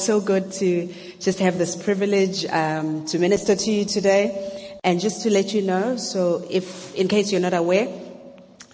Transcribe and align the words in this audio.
so 0.00 0.20
good 0.20 0.52
to 0.52 0.92
just 1.20 1.38
have 1.38 1.58
this 1.58 1.76
privilege 1.76 2.44
um, 2.46 3.04
to 3.06 3.18
minister 3.18 3.56
to 3.56 3.70
you 3.70 3.84
today. 3.84 4.78
And 4.84 5.00
just 5.00 5.22
to 5.22 5.30
let 5.30 5.52
you 5.52 5.62
know, 5.62 5.96
so 5.96 6.46
if, 6.50 6.94
in 6.94 7.08
case 7.08 7.32
you're 7.32 7.40
not 7.40 7.54
aware, 7.54 7.88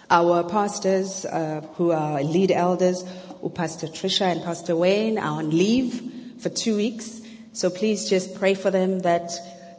our 0.09 0.43
pastors, 0.43 1.25
uh, 1.25 1.61
who 1.75 1.91
are 1.91 2.21
lead 2.23 2.51
elders, 2.51 3.03
Pastor 3.53 3.87
Trisha 3.87 4.31
and 4.31 4.43
Pastor 4.43 4.75
Wayne, 4.75 5.17
are 5.17 5.39
on 5.39 5.51
leave 5.51 6.11
for 6.39 6.49
two 6.49 6.75
weeks. 6.75 7.21
So 7.53 7.69
please 7.69 8.09
just 8.09 8.35
pray 8.35 8.53
for 8.53 8.71
them 8.71 8.99
that 8.99 9.31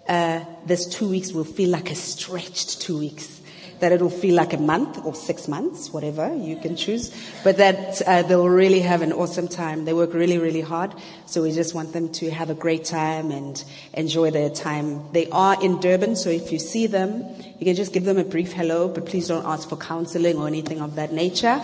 uh, 0.08 0.44
this 0.66 0.86
two 0.86 1.08
weeks 1.08 1.32
will 1.32 1.44
feel 1.44 1.70
like 1.70 1.90
a 1.90 1.94
stretched 1.94 2.80
two 2.80 2.98
weeks 2.98 3.35
that 3.80 3.92
it'll 3.92 4.10
feel 4.10 4.34
like 4.34 4.52
a 4.52 4.58
month 4.58 5.04
or 5.04 5.14
six 5.14 5.48
months, 5.48 5.92
whatever 5.92 6.34
you 6.34 6.56
can 6.56 6.76
choose, 6.76 7.14
but 7.44 7.58
that 7.58 8.00
uh, 8.02 8.22
they'll 8.22 8.48
really 8.48 8.80
have 8.80 9.02
an 9.02 9.12
awesome 9.12 9.48
time. 9.48 9.84
They 9.84 9.92
work 9.92 10.14
really, 10.14 10.38
really 10.38 10.60
hard, 10.60 10.94
so 11.26 11.42
we 11.42 11.52
just 11.52 11.74
want 11.74 11.92
them 11.92 12.10
to 12.14 12.30
have 12.30 12.50
a 12.50 12.54
great 12.54 12.84
time 12.84 13.30
and 13.30 13.62
enjoy 13.92 14.30
their 14.30 14.50
time. 14.50 15.12
They 15.12 15.28
are 15.30 15.62
in 15.62 15.80
Durban, 15.80 16.16
so 16.16 16.30
if 16.30 16.52
you 16.52 16.58
see 16.58 16.86
them, 16.86 17.24
you 17.58 17.66
can 17.66 17.76
just 17.76 17.92
give 17.92 18.04
them 18.04 18.18
a 18.18 18.24
brief 18.24 18.52
hello, 18.52 18.88
but 18.88 19.06
please 19.06 19.28
don't 19.28 19.44
ask 19.44 19.68
for 19.68 19.76
counseling 19.76 20.36
or 20.36 20.46
anything 20.46 20.80
of 20.80 20.94
that 20.96 21.12
nature. 21.12 21.60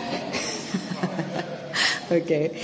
okay. 2.11 2.63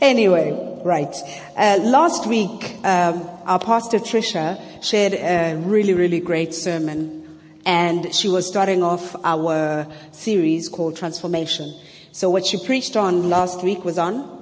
Anyway, 0.00 0.80
right. 0.84 1.14
Uh, 1.56 1.78
last 1.80 2.26
week, 2.26 2.74
um, 2.84 3.28
our 3.44 3.60
pastor 3.60 3.98
Trisha 3.98 4.60
shared 4.82 5.12
a 5.12 5.54
really, 5.56 5.94
really 5.94 6.18
great 6.18 6.52
sermon 6.54 7.21
and 7.64 8.14
she 8.14 8.28
was 8.28 8.46
starting 8.46 8.82
off 8.82 9.14
our 9.24 9.86
series 10.12 10.68
called 10.68 10.96
Transformation. 10.96 11.74
So 12.12 12.30
what 12.30 12.44
she 12.44 12.64
preached 12.64 12.96
on 12.96 13.30
last 13.30 13.62
week 13.62 13.84
was 13.84 13.98
on? 13.98 14.40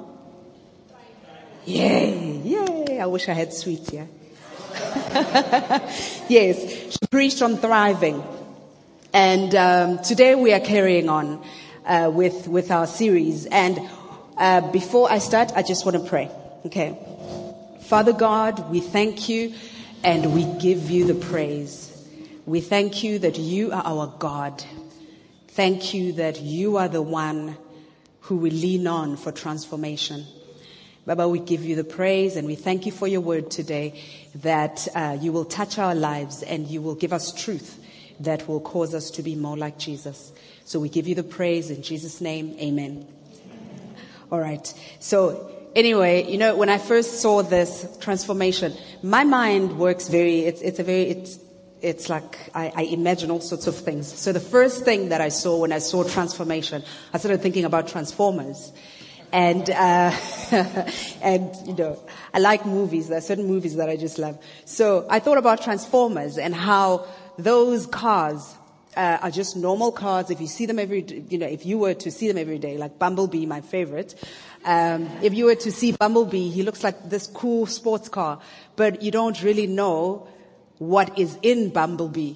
Yay, 1.67 2.39
yay. 2.45 3.01
I 3.01 3.07
wish 3.07 3.29
I 3.29 3.33
had 3.33 3.53
sweets, 3.53 3.93
yeah. 3.93 4.07
yes, 6.29 6.93
she 6.93 6.99
preached 7.11 7.43
on 7.43 7.57
thriving. 7.59 8.23
And 9.13 9.55
um, 9.55 9.99
today 10.03 10.35
we 10.35 10.53
are 10.53 10.61
carrying 10.61 11.09
on 11.09 11.45
uh, 11.85 12.11
with, 12.13 12.49
with 12.49 12.71
our 12.71 12.87
series. 12.87 13.47
And 13.47 13.79
uh, 14.37 14.71
before 14.71 15.11
I 15.11 15.19
start, 15.19 15.53
I 15.55 15.63
just 15.63 15.85
want 15.85 15.97
to 16.03 16.09
pray. 16.09 16.31
Okay. 16.67 16.97
Father 17.83 18.13
God, 18.13 18.71
we 18.71 18.81
thank 18.81 19.29
you 19.29 19.55
and 20.03 20.35
we 20.35 20.45
give 20.61 20.91
you 20.91 21.07
the 21.07 21.15
praise. 21.15 21.90
We 22.51 22.61
thank 22.61 23.05
you 23.05 23.21
that 23.21 23.39
you 23.39 23.71
are 23.71 23.85
our 23.85 24.13
God. 24.19 24.65
Thank 25.51 25.95
you 25.95 26.15
that 26.15 26.41
you 26.41 26.79
are 26.79 26.89
the 26.89 27.01
one 27.01 27.57
who 28.23 28.39
we 28.39 28.51
lean 28.51 28.89
on 28.89 29.17
for 29.17 29.31
transformation. 29.31 30.27
Baba, 31.07 31.29
we 31.29 31.39
give 31.39 31.65
you 31.65 31.77
the 31.77 31.85
praise 31.85 32.35
and 32.35 32.49
we 32.49 32.57
thank 32.57 32.87
you 32.87 32.91
for 32.91 33.07
your 33.07 33.21
word 33.21 33.53
today 33.53 34.03
that 34.35 34.89
uh, 34.97 35.17
you 35.21 35.31
will 35.31 35.45
touch 35.45 35.79
our 35.79 35.95
lives 35.95 36.43
and 36.43 36.67
you 36.67 36.83
will 36.83 36.97
give 36.97 37.13
us 37.13 37.33
truth 37.33 37.79
that 38.19 38.49
will 38.49 38.61
cause 38.61 38.97
us 38.97 39.13
to 39.13 39.23
be 39.23 39.37
more 39.37 39.57
like 39.57 39.79
Jesus. 39.79 40.33
So 40.65 40.81
we 40.81 40.89
give 40.89 41.07
you 41.07 41.15
the 41.15 41.23
praise 41.23 41.71
in 41.71 41.85
Jesus' 41.85 42.21
name. 42.21 42.57
Amen. 42.59 43.07
All 44.33 44.41
right. 44.41 44.75
So 44.99 45.53
anyway, 45.77 46.29
you 46.29 46.37
know, 46.37 46.57
when 46.57 46.69
I 46.69 46.79
first 46.79 47.21
saw 47.21 47.45
this 47.45 47.87
transformation, 48.01 48.75
my 49.05 49.23
mind 49.23 49.79
works 49.79 50.09
very, 50.09 50.41
it's, 50.41 50.61
it's 50.63 50.81
a 50.81 50.83
very, 50.83 51.03
it's, 51.03 51.39
it's 51.83 52.09
like 52.09 52.51
I, 52.55 52.73
I, 52.75 52.83
imagine 52.83 53.31
all 53.31 53.41
sorts 53.41 53.67
of 53.67 53.77
things. 53.77 54.13
So 54.13 54.33
the 54.33 54.41
first 54.41 54.85
thing 54.85 55.09
that 55.11 55.21
I 55.21 55.29
saw 55.29 55.59
when 55.59 55.73
I 55.73 55.79
saw 55.79 56.05
transformation, 56.05 56.83
I 57.13 57.19
started 57.19 57.43
thinking 57.43 57.65
about 57.65 57.89
Transformers. 57.89 58.73
And, 59.33 59.71
uh, 59.71 60.11
and, 61.23 61.55
you 61.65 61.75
know, 61.75 61.99
I 62.35 62.41
like 62.41 62.67
movies. 62.67 63.09
There 63.09 63.19
are 63.19 63.23
certain 63.23 63.47
movies 63.47 63.77
that 63.77 63.89
I 63.89 63.97
just 63.97 64.19
love. 64.19 64.39
So 64.65 65.07
I 65.09 65.21
thought 65.21 65.39
about 65.39 65.63
Transformers 65.63 66.37
and 66.37 66.55
how 66.55 67.07
those 67.39 67.87
cars 67.87 68.55
uh, 68.97 69.19
are 69.23 69.31
just 69.31 69.57
normal 69.57 69.93
cars. 69.93 70.31
If 70.31 70.41
you 70.41 70.49
see 70.49 70.67
them 70.67 70.79
every, 70.79 71.05
you 71.29 71.39
know, 71.39 71.47
if 71.47 71.65
you 71.65 71.79
were 71.79 71.95
to 71.95 72.11
see 72.11 72.29
them 72.29 72.39
every 72.39 72.59
day, 72.59 72.77
like 72.77 72.99
Bumblebee, 72.99 73.47
my 73.47 73.61
favorite, 73.61 74.15
um, 74.65 75.09
if 75.23 75.33
you 75.33 75.45
were 75.47 75.55
to 75.55 75.73
see 75.73 75.93
Bumblebee, 75.93 76.51
he 76.51 76.63
looks 76.63 76.83
like 76.83 77.09
this 77.09 77.27
cool 77.29 77.67
sports 77.67 78.09
car, 78.09 78.41
but 78.77 79.03
you 79.03 79.11
don't 79.11 79.41
really 79.43 79.67
know 79.67 80.27
what 80.81 81.19
is 81.19 81.37
in 81.43 81.69
Bumblebee 81.69 82.33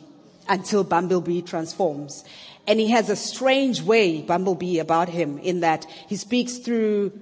until 0.50 0.84
Bumblebee 0.84 1.41
transforms. 1.41 2.25
And 2.66 2.78
he 2.78 2.91
has 2.91 3.09
a 3.09 3.16
strange 3.16 3.81
way, 3.81 4.21
Bumblebee, 4.21 4.78
about 4.78 5.09
him 5.09 5.38
in 5.38 5.60
that 5.60 5.87
he 6.09 6.16
speaks 6.16 6.59
through 6.59 7.12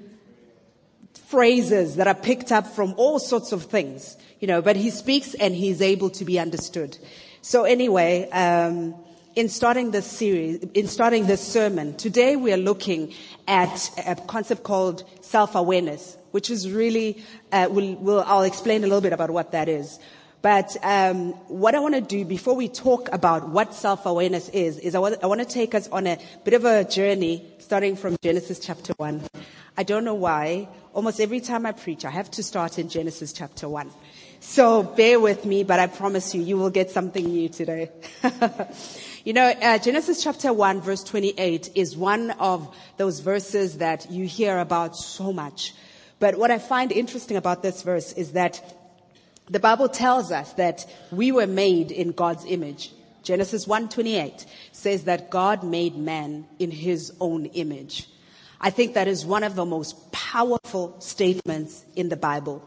phrases 1.29 1.95
that 1.97 2.09
are 2.09 2.15
picked 2.15 2.51
up 2.51 2.67
from 2.67 2.93
all 2.97 3.21
sorts 3.21 3.53
of 3.53 3.63
things, 3.63 4.17
you 4.41 4.49
know, 4.49 4.61
but 4.61 4.75
he 4.75 4.91
speaks 4.91 5.35
and 5.35 5.55
he's 5.55 5.81
able 5.81 6.11
to 6.11 6.25
be 6.25 6.41
understood. 6.41 6.99
So 7.41 7.65
anyway, 7.65 8.29
um, 8.31 8.95
in 9.37 9.49
starting 9.49 9.93
this 9.93 10.07
series, 10.07 10.59
in 10.75 10.89
starting 10.89 11.27
this 11.27 11.41
sermon, 11.41 11.97
today 11.97 12.35
we 12.35 12.53
are 12.53 12.57
looking 12.59 13.15
at 13.47 13.91
a 14.07 14.17
concept 14.17 14.65
called 14.65 15.05
self-awareness, 15.21 16.17
which 16.33 16.51
is 16.51 16.69
really, 16.69 17.23
uh, 17.53 17.69
we'll, 17.71 17.95
we'll, 17.95 18.23
I'll 18.23 18.43
explain 18.43 18.83
a 18.83 18.89
little 18.89 19.01
bit 19.01 19.13
about 19.13 19.31
what 19.31 19.53
that 19.53 19.69
is. 19.69 20.01
But 20.43 20.77
um, 20.83 21.35
what 21.47 21.77
I 21.77 21.79
want 21.79 21.95
to 21.95 22.01
do 22.01 22.25
before 22.25 22.57
we 22.57 22.69
talk 22.69 23.09
about 23.13 23.49
what 23.49 23.75
self-awareness 23.75 24.49
is, 24.49 24.77
is 24.79 24.97
I 24.97 24.99
want, 24.99 25.23
want 25.23 25.41
to 25.41 25.47
take 25.47 25.73
us 25.73 25.89
on 25.89 26.09
a 26.09 26.19
bit 26.43 26.55
of 26.55 26.65
a 26.65 26.83
journey 26.83 27.47
starting 27.61 27.95
from 27.95 28.17
Genesis 28.21 28.59
chapter 28.59 28.93
1. 28.97 29.23
I 29.77 29.85
don't 29.85 30.05
know 30.05 30.15
why. 30.15 30.69
Almost 30.95 31.21
every 31.21 31.39
time 31.39 31.65
I 31.65 31.71
preach, 31.71 32.05
I 32.05 32.11
have 32.11 32.29
to 32.33 32.43
start 32.43 32.81
in 32.81 32.89
Genesis 32.89 33.33
chapter 33.33 33.69
1. 33.69 33.89
So 34.41 34.83
bear 34.83 35.21
with 35.21 35.45
me, 35.45 35.63
but 35.63 35.79
I 35.79 35.87
promise 35.87 36.35
you, 36.35 36.43
you 36.43 36.57
will 36.59 36.71
get 36.71 36.91
something 36.91 37.25
new 37.25 37.49
today. 37.49 37.93
you 39.25 39.33
know, 39.35 39.47
uh, 39.47 39.79
Genesis 39.79 40.25
chapter 40.25 40.53
1 40.53 40.81
verse 40.81 41.05
28 41.05 41.71
is 41.77 41.97
one 41.97 42.33
of 42.33 42.75
those 42.97 43.21
verses 43.21 43.79
that 43.79 44.11
you 44.11 44.27
hear 44.27 44.59
about 44.59 44.97
so 44.97 45.33
much. 45.33 45.73
But 46.19 46.37
what 46.37 46.51
I 46.51 46.59
find 46.59 46.91
interesting 46.91 47.37
about 47.37 47.63
this 47.63 47.83
verse 47.83 48.13
is 48.13 48.33
that 48.33 48.61
the 49.53 49.61
Bible 49.61 49.89
tells 49.89 50.33
us 50.33 50.55
that 50.55 50.87
we 51.11 51.31
were 51.31 51.47
made 51.47 51.91
in 51.91 52.13
God's 52.13 52.45
image. 52.47 52.91
Genesis 53.23 53.67
1:28 53.67 54.47
says 54.73 55.05
that 55.05 55.31
God 55.31 55.63
made 55.63 55.97
man 55.97 56.47
in 56.59 56.71
his 56.71 57.13
own 57.21 57.47
image. 57.47 58.09
I 58.61 58.71
think 58.71 58.95
that 58.95 59.09
is 59.09 59.27
one 59.27 59.45
of 59.45 59.55
the 59.55 59.67
most 59.67 60.11
powerful 60.11 60.97
statements 61.01 61.85
in 61.95 62.09
the 62.09 62.17
Bible. 62.17 62.63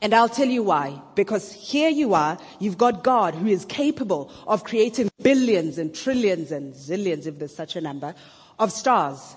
And 0.00 0.14
I'll 0.14 0.28
tell 0.28 0.48
you 0.48 0.62
why. 0.62 1.00
Because 1.14 1.52
here 1.52 1.88
you 1.88 2.14
are, 2.14 2.38
you've 2.60 2.78
got 2.78 3.02
God 3.02 3.34
who 3.34 3.46
is 3.46 3.64
capable 3.64 4.30
of 4.46 4.62
creating 4.62 5.10
billions 5.22 5.78
and 5.78 5.94
trillions 5.94 6.52
and 6.52 6.74
zillions, 6.74 7.26
if 7.26 7.38
there's 7.38 7.56
such 7.56 7.74
a 7.74 7.80
number, 7.80 8.14
of 8.58 8.70
stars. 8.70 9.36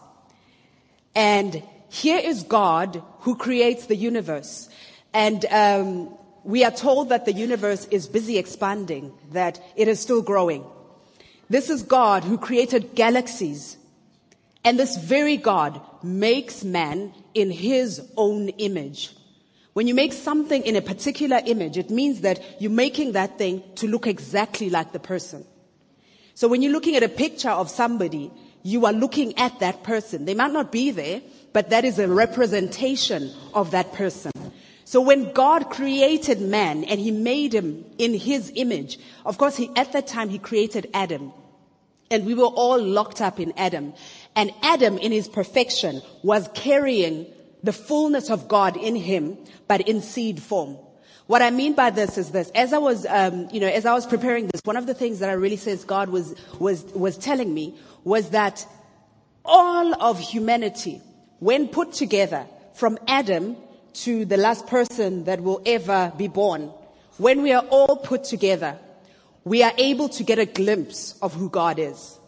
And 1.16 1.64
here 1.90 2.20
is 2.20 2.44
God 2.44 3.02
who 3.22 3.36
creates 3.36 3.88
the 3.88 3.96
universe. 3.96 4.70
And 5.14 5.46
um, 5.46 6.18
we 6.48 6.64
are 6.64 6.72
told 6.72 7.10
that 7.10 7.26
the 7.26 7.34
universe 7.34 7.86
is 7.92 8.08
busy 8.08 8.38
expanding, 8.38 9.12
that 9.34 9.60
it 9.76 9.90
is 9.90 10.00
still 10.00 10.22
growing. 10.22 10.64
This 11.50 11.70
is 11.70 11.84
God 11.84 12.24
who 12.24 12.38
created 12.38 12.96
galaxies. 12.96 13.78
And 14.64 14.80
this 14.80 14.96
very 14.96 15.36
God 15.36 15.82
makes 16.02 16.64
man 16.64 17.14
in 17.34 17.52
his 17.52 18.02
own 18.16 18.48
image. 18.48 19.14
When 19.74 19.90
you 19.90 19.94
make 19.94 20.14
something 20.14 20.64
in 20.64 20.78
a 20.78 20.82
particular 20.82 21.42
image, 21.46 21.78
it 21.78 21.90
means 21.90 22.22
that 22.22 22.42
you're 22.62 22.72
making 22.72 23.12
that 23.12 23.38
thing 23.38 23.62
to 23.76 23.88
look 23.90 24.08
exactly 24.08 24.70
like 24.70 24.94
the 24.94 25.00
person. 25.00 25.46
So 26.34 26.48
when 26.48 26.62
you're 26.62 26.72
looking 26.72 26.96
at 26.96 27.04
a 27.04 27.10
picture 27.10 27.50
of 27.50 27.70
somebody, 27.70 28.32
you 28.64 28.86
are 28.86 28.94
looking 28.94 29.38
at 29.38 29.60
that 29.60 29.84
person. 29.84 30.24
They 30.24 30.34
might 30.34 30.54
not 30.54 30.72
be 30.72 30.92
there, 30.92 31.22
but 31.52 31.72
that 31.72 31.84
is 31.84 32.00
a 32.00 32.08
representation 32.08 33.34
of 33.54 33.72
that 33.72 33.92
person. 33.92 34.32
So 34.88 35.02
when 35.02 35.34
God 35.34 35.70
created 35.70 36.40
man 36.40 36.86
and 36.86 36.98
he 36.98 37.12
made 37.12 37.54
him 37.54 37.84
in 37.98 38.14
his 38.14 38.54
image, 38.56 38.98
of 39.26 39.38
course, 39.38 39.58
he, 39.58 39.70
at 39.76 39.92
that 39.92 40.08
time, 40.08 40.30
he 40.30 40.40
created 40.40 40.90
Adam. 40.94 41.34
And 42.10 42.26
we 42.26 42.34
were 42.34 42.46
all 42.46 42.82
locked 42.82 43.20
up 43.20 43.38
in 43.38 43.52
Adam. 43.58 43.94
And 44.34 44.54
Adam, 44.62 44.98
in 44.98 45.12
his 45.12 45.28
perfection, 45.28 46.02
was 46.24 46.50
carrying 46.54 47.26
the 47.62 47.74
fullness 47.74 48.30
of 48.30 48.48
God 48.48 48.78
in 48.78 48.96
him, 48.96 49.38
but 49.68 49.82
in 49.90 50.02
seed 50.02 50.42
form. 50.42 50.78
What 51.26 51.42
I 51.42 51.50
mean 51.50 51.74
by 51.74 51.90
this 51.90 52.18
is 52.18 52.32
this: 52.32 52.50
as 52.56 52.72
I 52.72 52.78
was, 52.78 53.06
um, 53.08 53.50
you 53.52 53.60
know, 53.60 53.68
as 53.68 53.86
I 53.86 53.94
was 53.94 54.08
preparing 54.08 54.48
this, 54.48 54.62
one 54.64 54.78
of 54.78 54.86
the 54.86 54.94
things 54.94 55.20
that 55.20 55.30
I 55.30 55.34
really 55.34 55.58
sense 55.58 55.84
God 55.84 56.08
was 56.08 56.34
was 56.60 56.86
was 56.94 57.18
telling 57.18 57.54
me 57.54 57.76
was 58.06 58.30
that 58.30 58.66
all 59.44 60.02
of 60.02 60.18
humanity, 60.18 61.02
when 61.40 61.68
put 61.68 61.92
together, 61.92 62.48
from 62.74 62.98
Adam 63.06 63.58
to 64.04 64.26
the 64.26 64.38
last 64.38 64.68
person 64.68 65.24
that 65.26 65.42
will 65.42 65.62
ever 65.66 66.12
be 66.18 66.28
born, 66.28 66.72
when 67.18 67.42
we 67.42 67.52
are 67.54 67.66
all 67.70 67.98
put 67.98 68.24
together, 68.24 68.78
we 69.44 69.64
are 69.64 69.74
able 69.78 70.10
to 70.10 70.24
get 70.24 70.40
a 70.40 70.46
glimpse 70.46 71.16
of 71.22 71.34
who 71.34 71.50
God 71.50 71.80
is. 71.80 72.20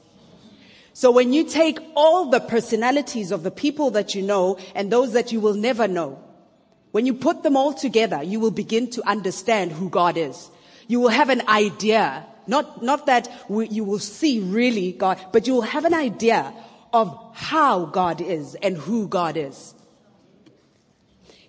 So 0.93 1.11
when 1.11 1.33
you 1.33 1.43
take 1.45 1.79
all 1.95 2.29
the 2.29 2.39
personalities 2.39 3.31
of 3.31 3.43
the 3.43 3.51
people 3.51 3.91
that 3.91 4.15
you 4.15 4.21
know 4.21 4.57
and 4.75 4.91
those 4.91 5.13
that 5.13 5.31
you 5.31 5.39
will 5.39 5.53
never 5.53 5.87
know, 5.87 6.19
When 6.91 7.05
you 7.05 7.13
put 7.13 7.43
them 7.43 7.55
all 7.55 7.73
together, 7.73 8.23
you 8.23 8.39
will 8.39 8.51
begin 8.51 8.89
to 8.91 9.07
understand 9.07 9.71
who 9.71 9.89
God 9.89 10.17
is. 10.17 10.49
You 10.87 10.99
will 10.99 11.09
have 11.09 11.29
an 11.29 11.47
idea, 11.47 12.25
not, 12.47 12.81
not 12.81 13.05
that 13.05 13.29
we, 13.47 13.67
you 13.67 13.83
will 13.83 13.99
see 13.99 14.39
really 14.39 14.93
God, 14.93 15.19
but 15.31 15.45
you 15.45 15.53
will 15.53 15.61
have 15.61 15.85
an 15.85 15.93
idea 15.93 16.51
of 16.91 17.15
how 17.33 17.85
God 17.85 18.21
is 18.21 18.55
and 18.55 18.75
who 18.75 19.07
God 19.07 19.37
is. 19.37 19.75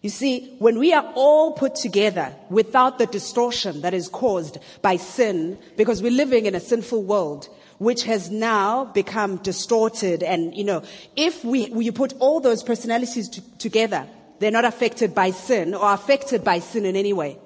You 0.03 0.09
see, 0.09 0.55
when 0.59 0.79
we 0.79 0.95
are 0.95 1.13
all 1.15 1.53
put 1.53 1.75
together 1.75 2.35
without 2.49 2.99
the 2.99 3.07
distortion 3.07 3.83
that 3.83 3.93
is 3.93 4.09
caused 4.09 4.57
by 4.81 4.97
sin, 4.97 5.59
because 5.77 6.03
we're 6.03 6.11
living 6.11 6.47
in 6.47 6.55
a 6.55 6.61
sinful 6.61 7.03
world, 7.03 7.49
which 7.79 8.05
has 8.05 8.31
now 8.31 8.87
become 8.87 9.37
distorted 9.39 10.23
and, 10.23 10.55
you 10.55 10.65
know, 10.65 10.83
if 11.17 11.45
we, 11.45 11.71
you 11.73 11.93
put 11.93 12.15
all 12.19 12.41
those 12.41 12.63
personalities 12.63 13.29
to, 13.29 13.59
together, 13.59 14.07
they're 14.39 14.51
not 14.51 14.65
affected 14.65 15.15
by 15.15 15.31
sin 15.31 15.75
or 15.75 15.93
affected 15.93 16.45
by 16.45 16.61
sin 16.61 16.87
in 16.87 16.97
any 16.97 17.13
way. 17.13 17.39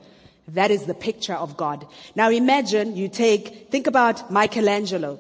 That 0.49 0.71
is 0.71 0.85
the 0.85 0.95
picture 0.95 1.35
of 1.35 1.57
God. 1.57 1.87
Now 2.15 2.31
imagine 2.31 2.97
you 2.97 3.09
take, 3.09 3.71
think 3.71 3.87
about 3.87 4.31
Michelangelo. 4.31 5.19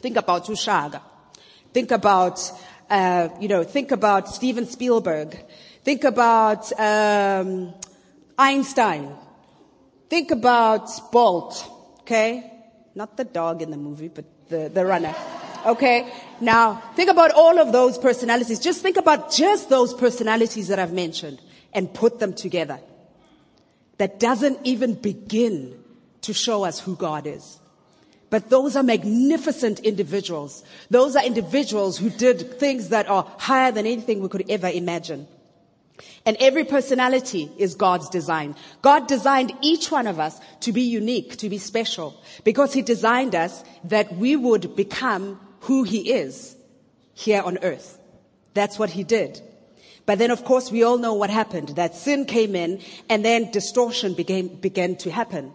Think 0.00 0.16
about 0.16 0.46
Ushaga. 0.46 1.02
Think 1.72 1.90
about, 1.90 2.40
uh, 2.88 3.28
you 3.40 3.48
know, 3.48 3.64
think 3.64 3.90
about 3.90 4.28
Steven 4.28 4.66
Spielberg. 4.66 5.38
Think 5.84 6.04
about 6.04 6.72
um, 6.80 7.74
Einstein. 8.38 9.14
Think 10.08 10.30
about 10.30 10.88
Bolt. 11.12 11.70
Okay, 12.00 12.50
not 12.94 13.16
the 13.16 13.24
dog 13.24 13.62
in 13.62 13.70
the 13.70 13.76
movie, 13.76 14.08
but 14.08 14.24
the, 14.48 14.70
the 14.72 14.84
runner. 14.84 15.14
Okay? 15.66 16.12
Now, 16.40 16.82
think 16.94 17.10
about 17.10 17.30
all 17.32 17.58
of 17.58 17.72
those 17.72 17.98
personalities. 17.98 18.58
Just 18.58 18.82
think 18.82 18.96
about 18.96 19.32
just 19.32 19.68
those 19.70 19.94
personalities 19.94 20.68
that 20.68 20.78
I've 20.78 20.92
mentioned 20.92 21.40
and 21.72 21.92
put 21.92 22.18
them 22.18 22.34
together. 22.34 22.80
That 23.98 24.20
doesn't 24.20 24.58
even 24.64 24.94
begin 24.94 25.82
to 26.22 26.32
show 26.32 26.64
us 26.64 26.80
who 26.80 26.96
God 26.96 27.26
is. 27.26 27.60
But 28.30 28.50
those 28.50 28.74
are 28.74 28.82
magnificent 28.82 29.80
individuals. 29.80 30.64
Those 30.90 31.14
are 31.14 31.24
individuals 31.24 31.98
who 31.98 32.10
did 32.10 32.58
things 32.58 32.88
that 32.88 33.08
are 33.08 33.26
higher 33.38 33.70
than 33.70 33.86
anything 33.86 34.20
we 34.20 34.28
could 34.28 34.50
ever 34.50 34.68
imagine. 34.68 35.28
And 36.26 36.36
every 36.40 36.64
personality 36.64 37.50
is 37.58 37.74
God's 37.74 38.08
design. 38.08 38.56
God 38.82 39.06
designed 39.06 39.52
each 39.60 39.90
one 39.90 40.06
of 40.06 40.18
us 40.18 40.40
to 40.60 40.72
be 40.72 40.82
unique, 40.82 41.36
to 41.36 41.48
be 41.48 41.58
special, 41.58 42.20
because 42.42 42.72
He 42.72 42.82
designed 42.82 43.34
us 43.34 43.62
that 43.84 44.16
we 44.16 44.36
would 44.36 44.74
become 44.74 45.38
who 45.64 45.82
he 45.82 46.12
is 46.12 46.56
here 47.14 47.42
on 47.42 47.58
earth. 47.62 47.98
That's 48.52 48.78
what 48.78 48.90
he 48.90 49.02
did. 49.02 49.40
But 50.06 50.18
then 50.18 50.30
of 50.30 50.44
course 50.44 50.70
we 50.70 50.82
all 50.82 50.98
know 50.98 51.14
what 51.14 51.30
happened, 51.30 51.70
that 51.70 51.94
sin 51.94 52.26
came 52.26 52.54
in 52.54 52.80
and 53.08 53.24
then 53.24 53.50
distortion 53.50 54.14
began, 54.14 54.48
began 54.48 54.96
to 54.96 55.10
happen. 55.10 55.52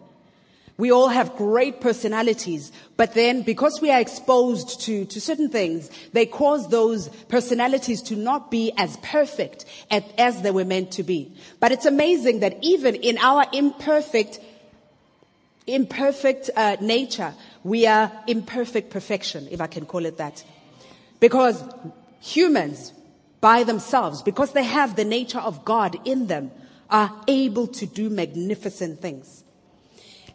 We 0.79 0.91
all 0.91 1.09
have 1.09 1.35
great 1.35 1.81
personalities, 1.81 2.71
but 2.95 3.13
then 3.13 3.41
because 3.41 3.81
we 3.81 3.91
are 3.91 3.99
exposed 3.99 4.79
to, 4.83 5.03
to 5.03 5.19
certain 5.19 5.49
things, 5.49 5.91
they 6.13 6.25
cause 6.25 6.69
those 6.69 7.09
personalities 7.27 8.01
to 8.03 8.15
not 8.15 8.49
be 8.49 8.71
as 8.77 8.95
perfect 9.03 9.65
as, 9.91 10.03
as 10.17 10.41
they 10.41 10.51
were 10.51 10.63
meant 10.63 10.93
to 10.93 11.03
be. 11.03 11.33
But 11.59 11.73
it's 11.73 11.85
amazing 11.85 12.39
that 12.39 12.59
even 12.61 12.95
in 12.95 13.17
our 13.17 13.45
imperfect 13.51 14.39
imperfect 15.67 16.49
uh, 16.55 16.77
nature, 16.79 17.33
we 17.65 17.85
are 17.85 18.09
imperfect 18.25 18.89
perfection, 18.89 19.49
if 19.51 19.59
I 19.59 19.67
can 19.67 19.85
call 19.85 20.05
it 20.05 20.15
that. 20.15 20.45
Because 21.19 21.61
humans, 22.21 22.93
by 23.41 23.63
themselves, 23.63 24.21
because 24.21 24.53
they 24.53 24.63
have 24.63 24.95
the 24.95 25.03
nature 25.03 25.39
of 25.39 25.65
God 25.65 25.97
in 26.07 26.27
them, 26.27 26.51
are 26.89 27.13
able 27.27 27.67
to 27.67 27.85
do 27.85 28.09
magnificent 28.09 29.01
things. 29.01 29.38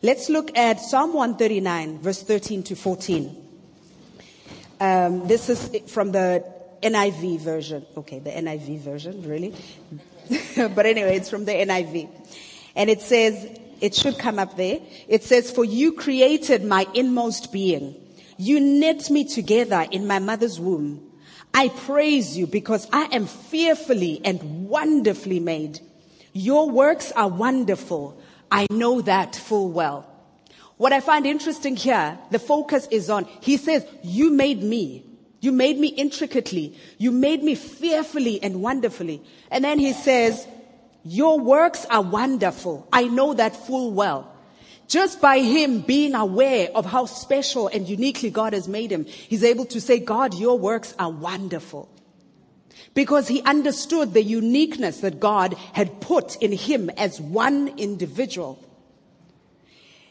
Let's 0.04 0.28
look 0.28 0.54
at 0.54 0.80
Psalm 0.80 1.14
139, 1.14 2.00
verse 2.00 2.22
13 2.22 2.62
to 2.64 2.76
14. 2.76 3.34
Um, 4.78 5.26
this 5.26 5.48
is 5.48 5.90
from 5.90 6.12
the 6.12 6.44
NIV 6.82 7.40
version. 7.40 7.86
Okay, 7.96 8.18
the 8.18 8.28
NIV 8.28 8.80
version, 8.80 9.22
really. 9.22 9.54
but 10.74 10.84
anyway, 10.84 11.16
it's 11.16 11.30
from 11.30 11.46
the 11.46 11.52
NIV. 11.52 12.10
And 12.76 12.90
it 12.90 13.00
says, 13.00 13.58
it 13.80 13.94
should 13.94 14.18
come 14.18 14.38
up 14.38 14.58
there. 14.58 14.80
It 15.08 15.24
says, 15.24 15.50
for 15.50 15.64
you 15.64 15.92
created 15.92 16.66
my 16.66 16.86
inmost 16.92 17.50
being. 17.50 17.94
You 18.36 18.60
knit 18.60 19.08
me 19.08 19.24
together 19.24 19.86
in 19.90 20.06
my 20.06 20.18
mother's 20.18 20.60
womb. 20.60 21.00
I 21.54 21.70
praise 21.70 22.36
you 22.36 22.46
because 22.46 22.86
I 22.92 23.04
am 23.04 23.24
fearfully 23.24 24.20
and 24.22 24.68
wonderfully 24.68 25.40
made. 25.40 25.80
Your 26.34 26.68
works 26.68 27.10
are 27.12 27.28
wonderful. 27.28 28.20
I 28.50 28.66
know 28.70 29.00
that 29.02 29.36
full 29.36 29.70
well. 29.70 30.06
What 30.76 30.92
I 30.92 31.00
find 31.00 31.26
interesting 31.26 31.76
here, 31.76 32.18
the 32.30 32.38
focus 32.38 32.88
is 32.90 33.08
on, 33.08 33.26
he 33.40 33.56
says, 33.56 33.86
you 34.02 34.30
made 34.30 34.62
me. 34.62 35.04
You 35.40 35.52
made 35.52 35.78
me 35.78 35.88
intricately. 35.88 36.76
You 36.98 37.12
made 37.12 37.42
me 37.42 37.54
fearfully 37.54 38.42
and 38.42 38.62
wonderfully. 38.62 39.22
And 39.50 39.64
then 39.64 39.78
he 39.78 39.92
says, 39.92 40.46
your 41.04 41.38
works 41.38 41.84
are 41.90 42.02
wonderful. 42.02 42.88
I 42.92 43.04
know 43.04 43.34
that 43.34 43.54
full 43.54 43.92
well. 43.92 44.30
Just 44.88 45.20
by 45.20 45.38
him 45.40 45.80
being 45.80 46.14
aware 46.14 46.70
of 46.74 46.86
how 46.86 47.06
special 47.06 47.68
and 47.68 47.88
uniquely 47.88 48.30
God 48.30 48.52
has 48.52 48.68
made 48.68 48.90
him, 48.90 49.04
he's 49.04 49.44
able 49.44 49.66
to 49.66 49.80
say, 49.80 49.98
God, 49.98 50.34
your 50.34 50.58
works 50.58 50.94
are 50.98 51.10
wonderful. 51.10 51.88
Because 52.92 53.28
he 53.28 53.42
understood 53.42 54.12
the 54.12 54.22
uniqueness 54.22 55.00
that 55.00 55.18
God 55.18 55.54
had 55.72 56.00
put 56.00 56.36
in 56.36 56.52
him 56.52 56.90
as 56.90 57.20
one 57.20 57.78
individual. 57.78 58.62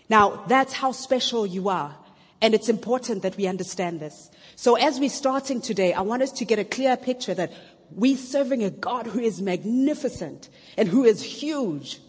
Now, 0.10 0.44
that's 0.48 0.74
how 0.74 0.92
special 0.92 1.46
you 1.46 1.70
are. 1.70 1.96
And 2.42 2.54
it's 2.54 2.68
important 2.68 3.22
that 3.22 3.38
we 3.38 3.48
understand 3.48 4.00
this. 4.00 4.30
So 4.56 4.76
as 4.76 5.00
we're 5.00 5.10
starting 5.10 5.62
today, 5.62 5.94
I 5.94 6.02
want 6.02 6.24
us 6.24 6.32
to 6.34 6.46
get 6.46 6.60
a 6.60 6.66
clear 6.66 6.98
picture 6.98 7.34
that 7.34 7.54
we're 7.92 8.18
serving 8.18 8.64
a 8.64 8.70
God 8.70 9.08
who 9.08 9.20
is 9.20 9.42
magnificent 9.42 10.50
and 10.78 10.90
who 10.90 11.06
is 11.06 11.22
huge, 11.22 12.00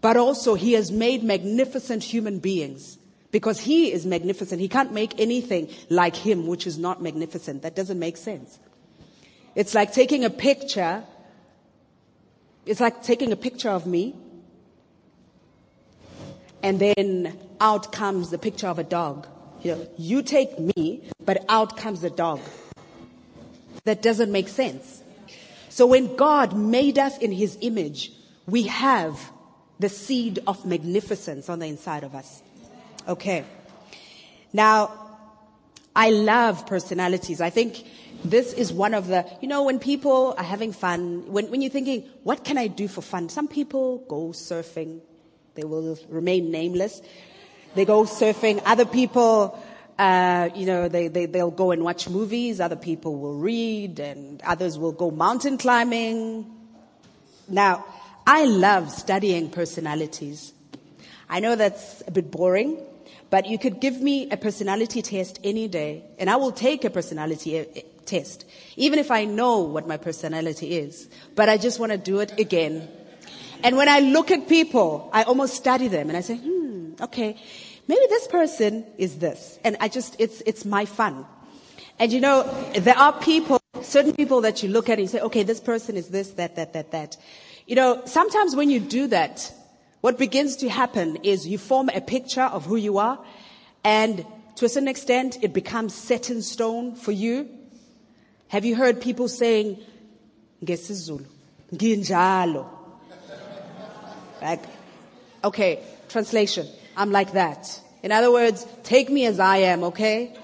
but 0.00 0.16
also 0.16 0.54
he 0.54 0.72
has 0.72 0.90
made 0.90 1.22
magnificent 1.22 2.02
human 2.02 2.38
beings 2.38 2.98
because 3.32 3.60
he 3.60 3.92
is 3.92 4.06
magnificent. 4.06 4.60
He 4.60 4.68
can't 4.68 4.92
make 4.92 5.20
anything 5.20 5.68
like 5.90 6.16
him 6.16 6.46
which 6.46 6.66
is 6.66 6.78
not 6.78 7.02
magnificent. 7.02 7.62
That 7.62 7.76
doesn't 7.76 7.98
make 7.98 8.16
sense. 8.16 8.58
It's 9.56 9.74
like 9.74 9.92
taking 9.92 10.24
a 10.24 10.30
picture. 10.30 11.02
It's 12.66 12.78
like 12.78 13.02
taking 13.02 13.32
a 13.32 13.36
picture 13.36 13.70
of 13.70 13.86
me 13.86 14.14
and 16.62 16.78
then 16.80 17.38
out 17.60 17.92
comes 17.92 18.30
the 18.30 18.38
picture 18.38 18.66
of 18.66 18.78
a 18.78 18.84
dog. 18.84 19.26
You, 19.62 19.76
know, 19.76 19.88
you 19.96 20.22
take 20.22 20.58
me, 20.58 21.08
but 21.24 21.44
out 21.48 21.76
comes 21.76 22.00
the 22.00 22.10
dog. 22.10 22.40
That 23.84 24.02
doesn't 24.02 24.30
make 24.30 24.48
sense. 24.48 25.02
So 25.68 25.86
when 25.86 26.16
God 26.16 26.56
made 26.56 26.98
us 26.98 27.16
in 27.18 27.32
his 27.32 27.56
image, 27.60 28.12
we 28.46 28.64
have 28.64 29.18
the 29.78 29.88
seed 29.88 30.40
of 30.46 30.66
magnificence 30.66 31.48
on 31.48 31.60
the 31.60 31.66
inside 31.66 32.04
of 32.04 32.14
us. 32.14 32.42
Okay. 33.06 33.44
Now, 34.52 34.92
I 35.94 36.10
love 36.10 36.66
personalities. 36.66 37.40
I 37.40 37.50
think 37.50 37.84
this 38.24 38.52
is 38.52 38.72
one 38.72 38.94
of 38.94 39.06
the, 39.06 39.26
you 39.40 39.48
know, 39.48 39.64
when 39.64 39.78
people 39.78 40.34
are 40.36 40.44
having 40.44 40.72
fun, 40.72 41.30
when, 41.32 41.50
when 41.50 41.62
you're 41.62 41.70
thinking, 41.70 42.02
what 42.22 42.44
can 42.44 42.58
I 42.58 42.66
do 42.66 42.88
for 42.88 43.02
fun? 43.02 43.28
Some 43.28 43.48
people 43.48 43.98
go 44.08 44.28
surfing. 44.28 45.00
They 45.54 45.64
will 45.64 45.98
remain 46.08 46.50
nameless. 46.50 47.00
They 47.74 47.84
go 47.84 48.04
surfing. 48.04 48.62
Other 48.64 48.84
people 48.84 49.62
uh, 49.98 50.50
you 50.54 50.66
know, 50.66 50.88
they, 50.88 51.08
they, 51.08 51.26
they'll 51.26 51.50
go 51.50 51.70
and 51.70 51.82
watch 51.82 52.08
movies, 52.08 52.60
other 52.60 52.76
people 52.76 53.16
will 53.16 53.38
read, 53.38 53.98
and 53.98 54.42
others 54.42 54.78
will 54.78 54.92
go 54.92 55.10
mountain 55.10 55.56
climbing. 55.56 56.50
Now, 57.48 57.84
I 58.26 58.44
love 58.44 58.90
studying 58.90 59.50
personalities. 59.50 60.52
I 61.28 61.40
know 61.40 61.56
that's 61.56 62.02
a 62.06 62.10
bit 62.10 62.30
boring, 62.30 62.78
but 63.30 63.46
you 63.46 63.58
could 63.58 63.80
give 63.80 64.00
me 64.00 64.28
a 64.30 64.36
personality 64.36 65.00
test 65.00 65.40
any 65.42 65.66
day, 65.66 66.04
and 66.18 66.28
I 66.28 66.36
will 66.36 66.52
take 66.52 66.84
a 66.84 66.90
personality 66.90 67.66
test, 68.06 68.44
even 68.76 68.98
if 68.98 69.10
I 69.10 69.24
know 69.24 69.60
what 69.60 69.86
my 69.86 69.96
personality 69.96 70.76
is. 70.76 71.08
But 71.34 71.48
I 71.48 71.58
just 71.58 71.78
want 71.80 71.92
to 71.92 71.98
do 71.98 72.20
it 72.20 72.38
again. 72.38 72.88
And 73.62 73.76
when 73.76 73.88
I 73.88 74.00
look 74.00 74.30
at 74.30 74.48
people, 74.48 75.10
I 75.12 75.24
almost 75.24 75.54
study 75.54 75.88
them, 75.88 76.08
and 76.08 76.16
I 76.16 76.20
say, 76.20 76.36
hmm, 76.36 76.92
okay 77.00 77.36
maybe 77.88 78.06
this 78.08 78.26
person 78.26 78.84
is 78.98 79.18
this. 79.18 79.58
And 79.64 79.76
I 79.80 79.88
just, 79.88 80.16
it's, 80.18 80.42
it's 80.46 80.64
my 80.64 80.84
fun. 80.84 81.26
And 81.98 82.12
you 82.12 82.20
know, 82.20 82.42
there 82.78 82.96
are 82.96 83.12
people, 83.20 83.60
certain 83.82 84.12
people 84.14 84.42
that 84.42 84.62
you 84.62 84.68
look 84.68 84.88
at 84.88 84.98
and 84.98 85.02
you 85.02 85.08
say, 85.08 85.20
okay, 85.20 85.42
this 85.42 85.60
person 85.60 85.96
is 85.96 86.08
this, 86.08 86.30
that, 86.32 86.56
that, 86.56 86.72
that, 86.74 86.90
that. 86.90 87.16
You 87.66 87.76
know, 87.76 88.02
sometimes 88.04 88.54
when 88.54 88.70
you 88.70 88.80
do 88.80 89.06
that, 89.08 89.52
what 90.00 90.18
begins 90.18 90.56
to 90.56 90.68
happen 90.68 91.16
is 91.22 91.46
you 91.46 91.58
form 91.58 91.88
a 91.88 92.00
picture 92.00 92.42
of 92.42 92.66
who 92.66 92.76
you 92.76 92.98
are 92.98 93.18
and 93.82 94.24
to 94.56 94.64
a 94.64 94.68
certain 94.68 94.88
extent 94.88 95.38
it 95.42 95.52
becomes 95.52 95.94
set 95.94 96.30
in 96.30 96.42
stone 96.42 96.94
for 96.94 97.12
you. 97.12 97.48
Have 98.48 98.64
you 98.64 98.76
heard 98.76 99.00
people 99.00 99.28
saying, 99.28 99.78
ngesizulu, 100.64 101.26
nginjalo? 101.72 102.68
Like, 104.40 104.62
okay, 105.42 105.82
translation. 106.08 106.68
I'm 106.96 107.10
like 107.10 107.32
that. 107.32 107.80
In 108.02 108.12
other 108.12 108.30
words, 108.30 108.66
take 108.84 109.10
me 109.10 109.26
as 109.26 109.40
I 109.40 109.58
am, 109.58 109.84
okay? 109.84 110.36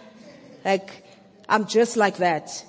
Like, 0.64 1.04
I'm 1.48 1.66
just 1.66 1.96
like 1.96 2.16
that. 2.16 2.64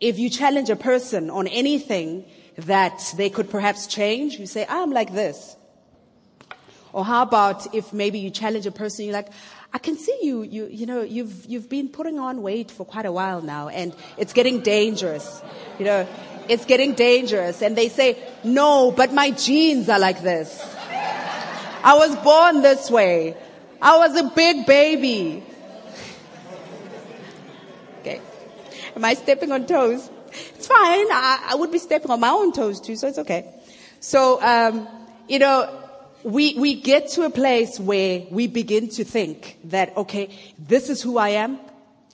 If 0.00 0.18
you 0.18 0.30
challenge 0.30 0.70
a 0.70 0.76
person 0.76 1.28
on 1.30 1.46
anything 1.48 2.24
that 2.56 3.12
they 3.16 3.28
could 3.28 3.50
perhaps 3.50 3.86
change, 3.86 4.38
you 4.38 4.46
say, 4.46 4.64
I'm 4.68 4.90
like 4.92 5.12
this. 5.12 5.56
Or 6.92 7.04
how 7.04 7.22
about 7.22 7.74
if 7.74 7.92
maybe 7.92 8.18
you 8.18 8.30
challenge 8.30 8.64
a 8.64 8.70
person, 8.70 9.04
you're 9.04 9.12
like, 9.12 9.28
I 9.72 9.78
can 9.78 9.96
see 9.96 10.18
you, 10.22 10.42
you, 10.42 10.66
you 10.66 10.86
know, 10.86 11.02
you've, 11.02 11.46
you've 11.46 11.68
been 11.68 11.88
putting 11.88 12.18
on 12.18 12.42
weight 12.42 12.70
for 12.70 12.84
quite 12.84 13.06
a 13.06 13.12
while 13.12 13.42
now 13.42 13.68
and 13.68 13.94
it's 14.16 14.32
getting 14.32 14.60
dangerous. 14.60 15.42
You 15.78 15.84
know, 15.84 16.08
it's 16.48 16.64
getting 16.64 16.94
dangerous. 16.94 17.62
And 17.62 17.76
they 17.76 17.88
say, 17.88 18.18
no, 18.44 18.90
but 18.90 19.12
my 19.12 19.30
genes 19.32 19.88
are 19.88 19.98
like 19.98 20.22
this. 20.22 20.62
I 21.82 21.94
was 21.94 22.16
born 22.16 22.62
this 22.62 22.90
way. 22.90 23.36
I 23.80 23.98
was 23.98 24.16
a 24.16 24.24
big 24.34 24.66
baby. 24.66 25.44
Okay. 28.00 28.20
Am 28.94 29.04
I 29.04 29.14
stepping 29.14 29.52
on 29.52 29.66
toes? 29.66 30.10
It's 30.54 30.66
fine. 30.66 31.06
I, 31.10 31.48
I 31.50 31.54
would 31.56 31.70
be 31.70 31.78
stepping 31.78 32.10
on 32.10 32.20
my 32.20 32.30
own 32.30 32.52
toes 32.52 32.80
too, 32.80 32.96
so 32.96 33.08
it's 33.08 33.18
okay. 33.18 33.52
So, 34.00 34.40
um, 34.42 34.88
you 35.28 35.38
know, 35.38 35.85
we, 36.26 36.58
we 36.58 36.74
get 36.74 37.06
to 37.10 37.22
a 37.22 37.30
place 37.30 37.78
where 37.78 38.26
we 38.32 38.48
begin 38.48 38.88
to 38.88 39.04
think 39.04 39.58
that, 39.62 39.96
okay, 39.96 40.36
this 40.58 40.90
is 40.90 41.00
who 41.00 41.18
I 41.18 41.28
am, 41.28 41.56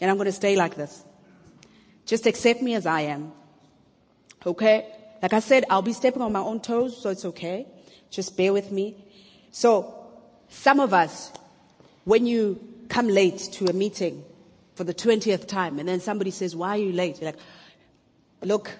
and 0.02 0.10
I'm 0.10 0.18
going 0.18 0.26
to 0.26 0.32
stay 0.32 0.54
like 0.54 0.74
this. 0.74 1.02
Just 2.04 2.26
accept 2.26 2.60
me 2.60 2.74
as 2.74 2.84
I 2.84 3.00
am. 3.02 3.32
Okay? 4.44 4.86
Like 5.22 5.32
I 5.32 5.38
said, 5.38 5.64
I'll 5.70 5.80
be 5.80 5.94
stepping 5.94 6.20
on 6.20 6.30
my 6.30 6.40
own 6.40 6.60
toes, 6.60 7.00
so 7.00 7.08
it's 7.08 7.24
okay. 7.24 7.66
Just 8.10 8.36
bear 8.36 8.52
with 8.52 8.70
me. 8.70 9.02
So, 9.50 9.94
some 10.50 10.78
of 10.78 10.92
us, 10.92 11.32
when 12.04 12.26
you 12.26 12.60
come 12.90 13.08
late 13.08 13.38
to 13.52 13.70
a 13.70 13.72
meeting 13.72 14.24
for 14.74 14.84
the 14.84 14.92
20th 14.92 15.48
time, 15.48 15.78
and 15.78 15.88
then 15.88 16.00
somebody 16.00 16.32
says, 16.32 16.54
Why 16.54 16.76
are 16.76 16.82
you 16.82 16.92
late? 16.92 17.18
You're 17.18 17.30
like, 17.30 17.40
Look, 18.42 18.72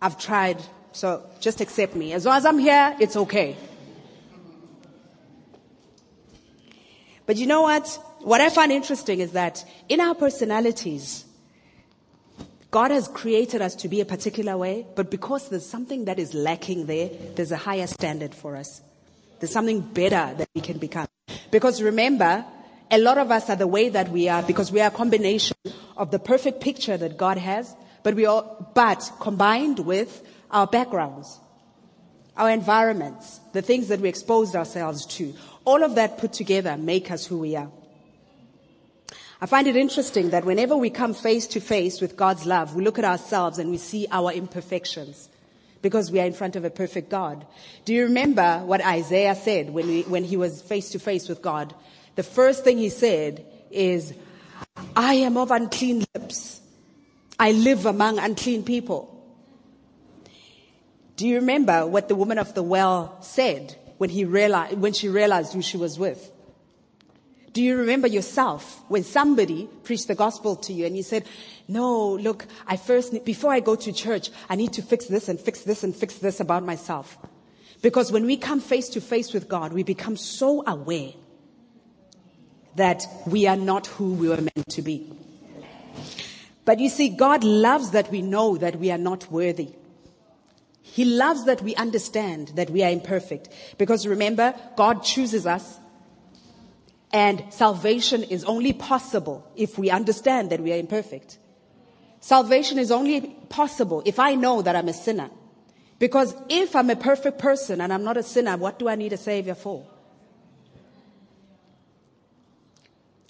I've 0.00 0.18
tried, 0.18 0.62
so 0.92 1.28
just 1.40 1.60
accept 1.60 1.94
me. 1.94 2.14
As 2.14 2.24
long 2.24 2.38
as 2.38 2.46
I'm 2.46 2.58
here, 2.58 2.96
it's 2.98 3.16
okay. 3.16 3.54
But 7.26 7.36
you 7.36 7.46
know 7.46 7.62
what? 7.62 7.86
What 8.20 8.40
I 8.40 8.48
find 8.48 8.72
interesting 8.72 9.20
is 9.20 9.32
that 9.32 9.64
in 9.88 10.00
our 10.00 10.14
personalities, 10.14 11.24
God 12.70 12.90
has 12.90 13.08
created 13.08 13.62
us 13.62 13.74
to 13.76 13.88
be 13.88 14.00
a 14.00 14.04
particular 14.04 14.56
way, 14.56 14.86
but 14.94 15.10
because 15.10 15.48
there's 15.48 15.66
something 15.66 16.04
that 16.06 16.18
is 16.18 16.34
lacking 16.34 16.86
there, 16.86 17.10
there's 17.34 17.52
a 17.52 17.56
higher 17.56 17.86
standard 17.86 18.34
for 18.34 18.56
us. 18.56 18.82
There's 19.40 19.52
something 19.52 19.80
better 19.80 20.34
that 20.36 20.48
we 20.54 20.60
can 20.60 20.78
become. 20.78 21.06
Because 21.50 21.82
remember, 21.82 22.44
a 22.90 22.98
lot 22.98 23.18
of 23.18 23.30
us 23.30 23.50
are 23.50 23.56
the 23.56 23.66
way 23.66 23.88
that 23.88 24.10
we 24.10 24.28
are 24.28 24.42
because 24.42 24.70
we 24.70 24.80
are 24.80 24.88
a 24.88 24.92
combination 24.92 25.56
of 25.96 26.10
the 26.10 26.18
perfect 26.18 26.60
picture 26.60 26.96
that 26.96 27.16
God 27.16 27.38
has, 27.38 27.74
but 28.02 28.14
we 28.14 28.26
all, 28.26 28.70
but 28.74 29.10
combined 29.20 29.80
with 29.80 30.26
our 30.50 30.66
backgrounds, 30.66 31.38
our 32.36 32.50
environments, 32.50 33.40
the 33.52 33.62
things 33.62 33.88
that 33.88 34.00
we 34.00 34.08
exposed 34.08 34.54
ourselves 34.54 35.06
to. 35.06 35.34
All 35.66 35.82
of 35.82 35.96
that 35.96 36.16
put 36.16 36.32
together 36.32 36.76
make 36.76 37.10
us 37.10 37.26
who 37.26 37.38
we 37.38 37.56
are. 37.56 37.68
I 39.40 39.46
find 39.46 39.66
it 39.66 39.76
interesting 39.76 40.30
that 40.30 40.44
whenever 40.44 40.76
we 40.76 40.90
come 40.90 41.12
face 41.12 41.46
to 41.48 41.60
face 41.60 42.00
with 42.00 42.16
God's 42.16 42.46
love, 42.46 42.74
we 42.74 42.84
look 42.84 42.98
at 42.98 43.04
ourselves 43.04 43.58
and 43.58 43.68
we 43.68 43.76
see 43.76 44.06
our 44.10 44.32
imperfections 44.32 45.28
because 45.82 46.10
we 46.10 46.20
are 46.20 46.26
in 46.26 46.32
front 46.32 46.54
of 46.54 46.64
a 46.64 46.70
perfect 46.70 47.10
God. 47.10 47.44
Do 47.84 47.92
you 47.92 48.04
remember 48.04 48.62
what 48.64 48.80
Isaiah 48.80 49.34
said 49.34 49.70
when, 49.70 49.88
we, 49.88 50.02
when 50.02 50.22
he 50.22 50.36
was 50.36 50.62
face 50.62 50.90
to 50.90 51.00
face 51.00 51.28
with 51.28 51.42
God? 51.42 51.74
The 52.14 52.22
first 52.22 52.62
thing 52.62 52.78
he 52.78 52.88
said 52.88 53.44
is, 53.72 54.14
I 54.94 55.14
am 55.14 55.36
of 55.36 55.50
unclean 55.50 56.04
lips. 56.14 56.60
I 57.40 57.50
live 57.52 57.86
among 57.86 58.20
unclean 58.20 58.62
people. 58.62 59.12
Do 61.16 61.26
you 61.26 61.36
remember 61.36 61.86
what 61.86 62.08
the 62.08 62.14
woman 62.14 62.38
of 62.38 62.54
the 62.54 62.62
well 62.62 63.18
said 63.20 63.76
when 63.98 64.10
he 64.10 64.24
realized, 64.24 64.78
when 64.78 64.92
she 64.92 65.08
realized 65.08 65.52
who 65.52 65.62
she 65.62 65.76
was 65.76 65.98
with? 65.98 66.30
Do 67.52 67.62
you 67.62 67.78
remember 67.78 68.06
yourself 68.06 68.82
when 68.88 69.02
somebody 69.02 69.66
preached 69.82 70.08
the 70.08 70.14
gospel 70.14 70.56
to 70.56 70.74
you 70.74 70.84
and 70.84 70.94
you 70.94 71.02
said, 71.02 71.24
no, 71.68 72.14
look, 72.14 72.46
I 72.66 72.76
first, 72.76 73.24
before 73.24 73.50
I 73.50 73.60
go 73.60 73.74
to 73.76 73.92
church, 73.92 74.28
I 74.50 74.56
need 74.56 74.74
to 74.74 74.82
fix 74.82 75.06
this 75.06 75.30
and 75.30 75.40
fix 75.40 75.62
this 75.62 75.82
and 75.82 75.96
fix 75.96 76.16
this 76.16 76.38
about 76.38 76.64
myself. 76.64 77.16
Because 77.80 78.12
when 78.12 78.26
we 78.26 78.36
come 78.36 78.60
face 78.60 78.90
to 78.90 79.00
face 79.00 79.32
with 79.32 79.48
God, 79.48 79.72
we 79.72 79.82
become 79.82 80.18
so 80.18 80.64
aware 80.66 81.12
that 82.74 83.06
we 83.26 83.46
are 83.46 83.56
not 83.56 83.86
who 83.86 84.12
we 84.12 84.28
were 84.28 84.36
meant 84.36 84.68
to 84.68 84.82
be. 84.82 85.10
But 86.66 86.78
you 86.78 86.90
see, 86.90 87.08
God 87.08 87.42
loves 87.42 87.92
that 87.92 88.10
we 88.10 88.20
know 88.20 88.58
that 88.58 88.76
we 88.78 88.90
are 88.90 88.98
not 88.98 89.30
worthy. 89.30 89.70
He 90.96 91.04
loves 91.04 91.44
that 91.44 91.60
we 91.60 91.74
understand 91.74 92.52
that 92.54 92.70
we 92.70 92.82
are 92.82 92.88
imperfect. 92.88 93.50
Because 93.76 94.06
remember, 94.06 94.54
God 94.78 95.02
chooses 95.02 95.46
us 95.46 95.78
and 97.12 97.44
salvation 97.50 98.22
is 98.22 98.44
only 98.44 98.72
possible 98.72 99.46
if 99.56 99.76
we 99.76 99.90
understand 99.90 100.48
that 100.48 100.60
we 100.62 100.72
are 100.72 100.78
imperfect. 100.78 101.36
Salvation 102.20 102.78
is 102.78 102.90
only 102.90 103.20
possible 103.50 104.02
if 104.06 104.18
I 104.18 104.36
know 104.36 104.62
that 104.62 104.74
I'm 104.74 104.88
a 104.88 104.94
sinner. 104.94 105.28
Because 105.98 106.34
if 106.48 106.74
I'm 106.74 106.88
a 106.88 106.96
perfect 106.96 107.38
person 107.38 107.82
and 107.82 107.92
I'm 107.92 108.02
not 108.02 108.16
a 108.16 108.22
sinner, 108.22 108.56
what 108.56 108.78
do 108.78 108.88
I 108.88 108.94
need 108.94 109.12
a 109.12 109.18
savior 109.18 109.54
for? 109.54 109.86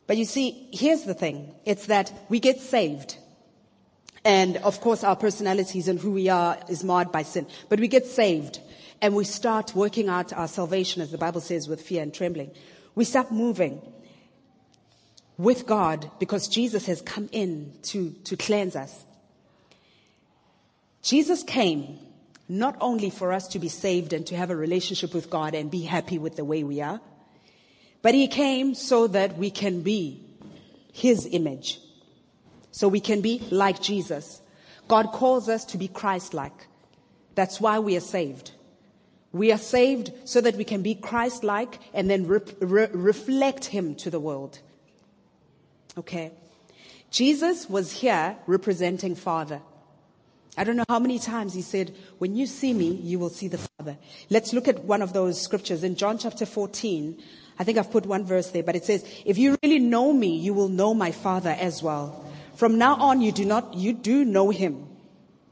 But 0.07 0.19
you 0.19 0.25
see, 0.25 0.69
here's 0.73 1.03
the 1.03 1.15
thing. 1.15 1.53
It's 1.65 1.87
that 1.87 2.13
we 2.29 2.39
get 2.39 2.61
saved. 2.61 3.19
And 4.27 4.57
of 4.57 4.81
course 4.81 5.05
our 5.05 5.15
personalities 5.15 5.87
and 5.87 6.01
who 6.01 6.11
we 6.11 6.29
are 6.29 6.59
is 6.69 6.83
marred 6.83 7.13
by 7.13 7.23
sin. 7.23 7.47
But 7.69 7.79
we 7.79 7.87
get 7.87 8.07
saved 8.07 8.59
and 9.01 9.15
we 9.15 9.23
start 9.23 9.73
working 9.77 10.09
out 10.09 10.33
our 10.33 10.49
salvation 10.49 11.01
as 11.01 11.13
the 11.13 11.17
Bible 11.17 11.41
says 11.41 11.69
with 11.69 11.81
fear 11.81 12.03
and 12.03 12.13
trembling. 12.13 12.51
We 12.97 13.05
start 13.05 13.31
moving 13.31 13.81
with 15.39 15.65
God 15.65 16.11
because 16.19 16.49
Jesus 16.49 16.87
has 16.87 17.01
come 17.03 17.29
in 17.31 17.73
to, 17.85 18.11
to 18.25 18.37
cleanse 18.37 18.75
us. 18.75 19.05
Jesus 21.03 21.45
came 21.45 22.01
not 22.49 22.77
only 22.81 23.11
for 23.11 23.33
us 23.33 23.47
to 23.49 23.61
be 23.61 23.69
saved 23.69 24.13
and 24.13 24.27
to 24.27 24.37
have 24.37 24.51
a 24.51 24.57
relationship 24.57 25.15
with 25.15 25.31
God 25.31 25.55
and 25.55 25.71
be 25.71 25.83
happy 25.83 26.19
with 26.19 26.35
the 26.35 26.45
way 26.45 26.65
we 26.65 26.81
are, 26.81 27.01
but 28.03 28.13
he 28.13 28.27
came 28.27 28.75
so 28.75 29.07
that 29.07 29.39
we 29.39 29.53
can 29.53 29.83
be 29.83 30.21
his 30.93 31.29
image. 31.31 31.79
So 32.77 32.89
we 32.89 33.01
can 33.01 33.23
be 33.23 33.41
like 33.51 33.81
Jesus. 33.81 34.43
God 34.87 35.07
calls 35.11 35.49
us 35.49 35.65
to 35.67 35.79
be 35.79 35.89
Christ-like. 35.89 36.67
That's 37.35 37.59
why 37.59 37.79
we 37.79 37.97
are 37.97 38.01
saved. 38.01 38.51
We 39.33 39.51
are 39.51 39.57
saved 39.59 40.13
so 40.27 40.43
that 40.43 40.57
we 40.57 40.65
can 40.65 40.83
be 40.83 40.95
Christ 40.95 41.43
like 41.43 41.79
and 41.95 42.11
then 42.11 42.27
re- 42.27 42.41
re- 42.61 42.91
reflect 42.93 43.65
Him 43.65 43.95
to 43.95 44.11
the 44.11 44.21
world. 44.21 44.59
Okay. 45.97 46.33
Jesus 47.11 47.67
was 47.67 47.93
here 47.93 48.37
representing 48.47 49.15
Father. 49.15 49.63
I 50.59 50.65
don't 50.65 50.77
know 50.77 50.85
how 50.87 50.99
many 50.99 51.19
times 51.19 51.55
he 51.55 51.63
said, 51.63 51.95
when 52.19 52.37
you 52.37 52.45
see 52.47 52.75
me, 52.75 52.93
you 52.93 53.19
will 53.19 53.31
see 53.31 53.49
the 53.49 53.67
Father. 53.79 53.97
Let's 54.29 54.53
look 54.53 54.69
at 54.69 54.85
one 54.85 55.01
of 55.01 55.15
those 55.15 55.41
scriptures 55.41 55.83
in 55.83 55.97
John 55.97 56.19
chapter 56.19 56.45
14. 56.45 57.23
I 57.59 57.65
think 57.65 57.79
I've 57.79 57.91
put 57.91 58.05
one 58.05 58.25
verse 58.27 58.51
there, 58.51 58.63
but 58.63 58.77
it 58.77 58.85
says, 58.85 59.03
if 59.25 59.39
you 59.39 59.57
really 59.63 59.79
know 59.79 60.13
me, 60.13 60.37
you 60.37 60.53
will 60.53 60.69
know 60.69 60.93
my 60.93 61.11
Father 61.11 61.57
as 61.59 61.83
well. 61.83 62.26
From 62.57 62.79
now 62.79 62.97
on, 62.97 63.21
you 63.21 63.33
do 63.33 63.45
not, 63.45 63.75
you 63.75 63.93
do 63.93 64.25
know 64.25 64.51
him 64.51 64.87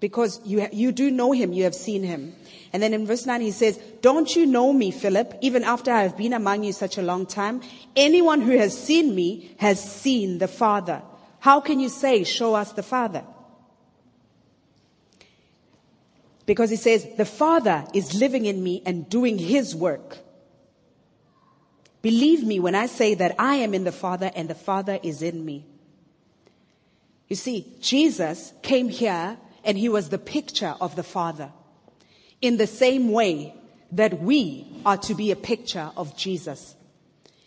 because 0.01 0.41
you, 0.45 0.67
you 0.73 0.91
do 0.91 1.11
know 1.11 1.33
him, 1.33 1.53
you 1.53 1.65
have 1.65 1.75
seen 1.75 2.03
him. 2.03 2.35
And 2.73 2.83
then 2.83 2.93
in 2.93 3.07
verse 3.07 3.27
9 3.27 3.41
he 3.41 3.51
says, 3.53 3.79
Don't 4.01 4.35
you 4.35 4.47
know 4.47 4.73
me, 4.73 4.91
Philip, 4.91 5.39
even 5.41 5.65
after 5.65 5.93
I 5.93 6.03
have 6.03 6.17
been 6.17 6.33
among 6.33 6.65
you 6.65 6.73
such 6.73 6.99
a 6.99 7.03
long 7.03 7.27
time? 7.27 7.61
Anyone 7.95 8.41
who 8.41 8.57
has 8.59 8.77
seen 8.77 9.15
me 9.15 9.55
has 9.59 9.83
seen 9.83 10.39
the 10.39 10.49
Father. 10.49 11.03
How 11.41 11.61
can 11.61 11.79
you 11.79 11.89
say, 11.89 12.25
Show 12.25 12.55
us 12.55 12.73
the 12.73 12.83
Father? 12.83 13.23
Because 16.47 16.71
he 16.71 16.77
says, 16.77 17.07
The 17.17 17.25
Father 17.25 17.85
is 17.93 18.15
living 18.15 18.47
in 18.47 18.63
me 18.63 18.83
and 18.85 19.09
doing 19.09 19.39
his 19.39 19.75
work. 19.77 20.19
Believe 22.01 22.45
me 22.45 22.61
when 22.61 22.75
I 22.75 22.87
say 22.87 23.15
that 23.15 23.37
I 23.39 23.57
am 23.57 23.75
in 23.75 23.85
the 23.85 23.93
Father 23.93 24.31
and 24.35 24.49
the 24.49 24.55
Father 24.55 24.99
is 25.03 25.23
in 25.23 25.45
me. 25.45 25.67
You 27.29 27.37
see, 27.37 27.67
Jesus 27.81 28.53
came 28.63 28.89
here 28.89 29.39
and 29.65 29.79
he 29.79 29.89
was 29.89 30.09
the 30.09 30.19
picture 30.19 30.75
of 30.81 30.95
the 30.97 31.03
Father 31.03 31.51
in 32.41 32.57
the 32.59 32.67
same 32.67 33.11
way 33.11 33.55
that 33.93 34.21
we 34.21 34.67
are 34.85 34.99
to 34.99 35.15
be 35.15 35.31
a 35.31 35.37
picture 35.37 35.91
of 35.97 36.17
Jesus. 36.17 36.75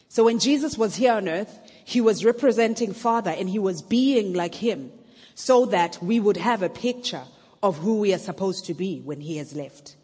So 0.09 0.23
when 0.23 0.39
Jesus 0.39 0.77
was 0.77 0.95
here 0.95 1.13
on 1.13 1.27
earth, 1.27 1.59
he 1.85 2.01
was 2.01 2.25
representing 2.25 2.93
Father 2.93 3.31
and 3.31 3.49
he 3.49 3.59
was 3.59 3.81
being 3.81 4.33
like 4.33 4.55
him 4.55 4.91
so 5.35 5.65
that 5.67 6.01
we 6.01 6.19
would 6.19 6.37
have 6.37 6.63
a 6.63 6.69
picture 6.69 7.23
of 7.61 7.77
who 7.77 7.99
we 7.99 8.13
are 8.13 8.19
supposed 8.19 8.65
to 8.65 8.73
be 8.73 9.01
when 9.01 9.21
he 9.21 9.37
has 9.37 9.53
left. 9.53 9.95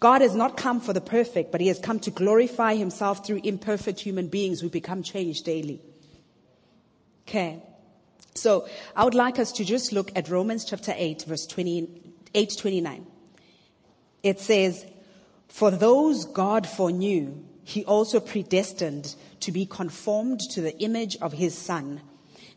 God 0.00 0.20
has 0.20 0.34
not 0.34 0.56
come 0.56 0.80
for 0.80 0.92
the 0.92 1.00
perfect, 1.00 1.52
but 1.52 1.60
he 1.60 1.68
has 1.68 1.78
come 1.78 2.00
to 2.00 2.10
glorify 2.10 2.74
himself 2.74 3.24
through 3.24 3.40
imperfect 3.44 4.00
human 4.00 4.26
beings 4.26 4.60
who 4.60 4.68
become 4.68 5.02
changed 5.02 5.44
daily. 5.44 5.80
Okay. 7.26 7.62
So 8.34 8.66
I 8.96 9.04
would 9.04 9.14
like 9.14 9.38
us 9.38 9.52
to 9.52 9.64
just 9.64 9.92
look 9.92 10.10
at 10.16 10.28
Romans 10.28 10.64
chapter 10.64 10.94
8, 10.96 11.24
verse 11.26 11.46
28, 11.46 12.56
29. 12.58 13.06
It 14.22 14.40
says, 14.40 14.86
For 15.48 15.70
those 15.70 16.24
God 16.24 16.66
foreknew, 16.66 17.44
he 17.64 17.84
also 17.84 18.20
predestined 18.20 19.14
to 19.40 19.52
be 19.52 19.66
conformed 19.66 20.40
to 20.50 20.60
the 20.60 20.76
image 20.78 21.16
of 21.16 21.32
his 21.32 21.56
son, 21.56 22.00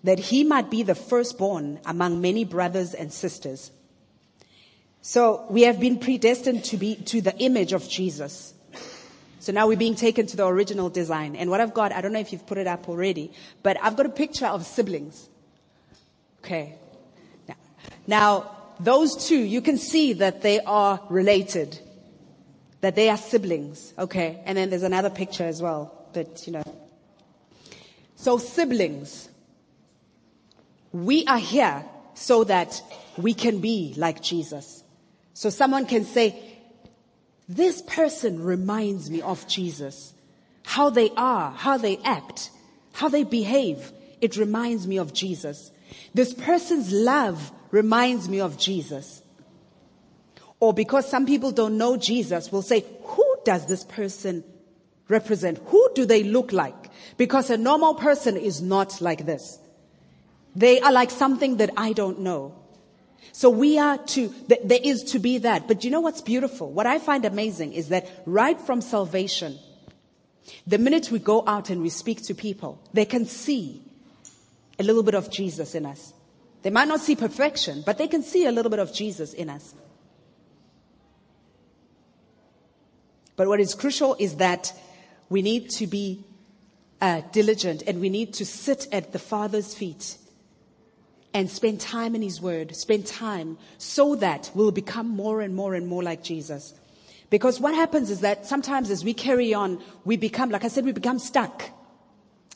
that 0.03 0.19
he 0.19 0.43
might 0.43 0.69
be 0.69 0.83
the 0.83 0.95
firstborn 0.95 1.79
among 1.85 2.21
many 2.21 2.45
brothers 2.45 2.93
and 2.93 3.11
sisters. 3.11 3.71
So 5.01 5.45
we 5.51 5.63
have 5.63 5.79
been 5.79 5.99
predestined 5.99 6.63
to 6.65 6.77
be 6.77 6.95
to 6.95 7.21
the 7.21 7.37
image 7.37 7.73
of 7.73 7.87
Jesus. 7.87 8.54
So 9.45 9.51
now 9.51 9.67
we're 9.67 9.77
being 9.77 9.93
taken 9.93 10.25
to 10.25 10.35
the 10.35 10.47
original 10.47 10.89
design. 10.89 11.35
And 11.35 11.51
what 11.51 11.61
I've 11.61 11.75
got, 11.75 11.91
I 11.91 12.01
don't 12.01 12.13
know 12.13 12.19
if 12.19 12.31
you've 12.31 12.47
put 12.47 12.57
it 12.57 12.65
up 12.65 12.89
already, 12.89 13.31
but 13.61 13.77
I've 13.79 13.95
got 13.95 14.07
a 14.07 14.09
picture 14.09 14.47
of 14.47 14.65
siblings. 14.65 15.29
Okay. 16.39 16.73
Now, 17.47 17.55
now 18.07 18.51
those 18.79 19.27
two, 19.27 19.37
you 19.37 19.61
can 19.61 19.77
see 19.77 20.13
that 20.13 20.41
they 20.41 20.61
are 20.61 20.99
related 21.11 21.79
that 22.81 22.95
they 22.95 23.07
are 23.07 23.17
siblings. 23.17 23.93
Okay. 23.99 24.41
And 24.45 24.57
then 24.57 24.71
there's 24.71 24.81
another 24.81 25.11
picture 25.11 25.43
as 25.43 25.61
well, 25.61 25.93
but 26.13 26.47
you 26.47 26.53
know. 26.53 26.63
So 28.15 28.39
siblings, 28.39 29.29
we 30.91 31.23
are 31.27 31.37
here 31.37 31.85
so 32.15 32.45
that 32.45 32.81
we 33.15 33.35
can 33.35 33.59
be 33.59 33.93
like 33.95 34.23
Jesus. 34.23 34.83
So 35.35 35.51
someone 35.51 35.85
can 35.85 36.03
say, 36.03 36.41
this 37.47 37.81
person 37.83 38.43
reminds 38.43 39.09
me 39.09 39.21
of 39.21 39.47
Jesus. 39.47 40.13
How 40.63 40.89
they 40.89 41.11
are, 41.15 41.51
how 41.51 41.77
they 41.77 41.97
act, 41.97 42.49
how 42.93 43.09
they 43.09 43.23
behave. 43.23 43.91
It 44.21 44.37
reminds 44.37 44.87
me 44.87 44.97
of 44.97 45.13
Jesus. 45.13 45.71
This 46.13 46.33
person's 46.33 46.91
love 46.91 47.51
reminds 47.71 48.27
me 48.27 48.39
of 48.39 48.57
Jesus. 48.57 49.21
Or 50.59 50.73
because 50.73 51.07
some 51.07 51.25
people 51.25 51.51
don't 51.51 51.77
know 51.77 51.97
Jesus, 51.97 52.51
will 52.51 52.61
say, 52.61 52.85
who 53.03 53.35
does 53.43 53.67
this 53.67 53.83
person 53.83 54.43
represent? 55.07 55.59
Who 55.67 55.89
do 55.93 56.05
they 56.05 56.23
look 56.23 56.51
like? 56.51 56.89
Because 57.17 57.49
a 57.49 57.57
normal 57.57 57.93
person 57.93 58.37
is 58.37 58.61
not 58.61 59.01
like 59.01 59.25
this. 59.25 59.59
They 60.55 60.79
are 60.79 60.91
like 60.91 61.11
something 61.11 61.57
that 61.57 61.69
I 61.77 61.93
don't 61.93 62.21
know. 62.21 62.55
So 63.31 63.49
we 63.49 63.77
are 63.77 63.97
to, 63.97 64.33
there 64.47 64.79
is 64.81 65.03
to 65.11 65.19
be 65.19 65.39
that. 65.39 65.67
But 65.67 65.83
you 65.83 65.91
know 65.91 66.01
what's 66.01 66.21
beautiful? 66.21 66.71
What 66.71 66.87
I 66.87 66.99
find 66.99 67.25
amazing 67.25 67.73
is 67.73 67.89
that 67.89 68.07
right 68.25 68.59
from 68.59 68.81
salvation, 68.81 69.59
the 70.65 70.77
minute 70.77 71.11
we 71.11 71.19
go 71.19 71.43
out 71.45 71.69
and 71.69 71.81
we 71.81 71.89
speak 71.89 72.23
to 72.23 72.33
people, 72.33 72.81
they 72.93 73.05
can 73.05 73.25
see 73.25 73.81
a 74.79 74.83
little 74.83 75.03
bit 75.03 75.15
of 75.15 75.29
Jesus 75.29 75.75
in 75.75 75.85
us. 75.85 76.13
They 76.61 76.69
might 76.69 76.87
not 76.87 77.01
see 77.01 77.15
perfection, 77.15 77.83
but 77.85 77.97
they 77.97 78.07
can 78.07 78.23
see 78.23 78.45
a 78.45 78.51
little 78.51 78.69
bit 78.69 78.79
of 78.79 78.93
Jesus 78.93 79.33
in 79.33 79.49
us. 79.49 79.73
But 83.35 83.47
what 83.47 83.59
is 83.59 83.75
crucial 83.75 84.15
is 84.17 84.37
that 84.37 84.73
we 85.29 85.41
need 85.41 85.69
to 85.71 85.87
be 85.87 86.23
uh, 87.01 87.21
diligent 87.31 87.83
and 87.85 87.99
we 87.99 88.09
need 88.09 88.33
to 88.35 88.45
sit 88.45 88.87
at 88.91 89.11
the 89.11 89.19
Father's 89.19 89.73
feet 89.75 90.17
and 91.35 91.51
spend 91.51 91.81
time 91.81 92.15
in 92.15 92.21
His 92.21 92.39
Word, 92.39 92.73
spend 92.73 93.05
time 93.05 93.57
so 93.77 94.15
that 94.15 94.49
we'll 94.55 94.71
become 94.71 95.09
more 95.09 95.41
and 95.41 95.53
more 95.53 95.75
and 95.75 95.85
more 95.85 96.01
like 96.01 96.23
Jesus. 96.23 96.73
Because 97.29 97.59
what 97.59 97.75
happens 97.75 98.09
is 98.09 98.21
that 98.21 98.45
sometimes 98.45 98.89
as 98.89 99.03
we 99.03 99.13
carry 99.13 99.53
on, 99.53 99.83
we 100.05 100.15
become, 100.15 100.49
like 100.49 100.63
I 100.63 100.69
said, 100.69 100.85
we 100.85 100.93
become 100.93 101.19
stuck. 101.19 101.63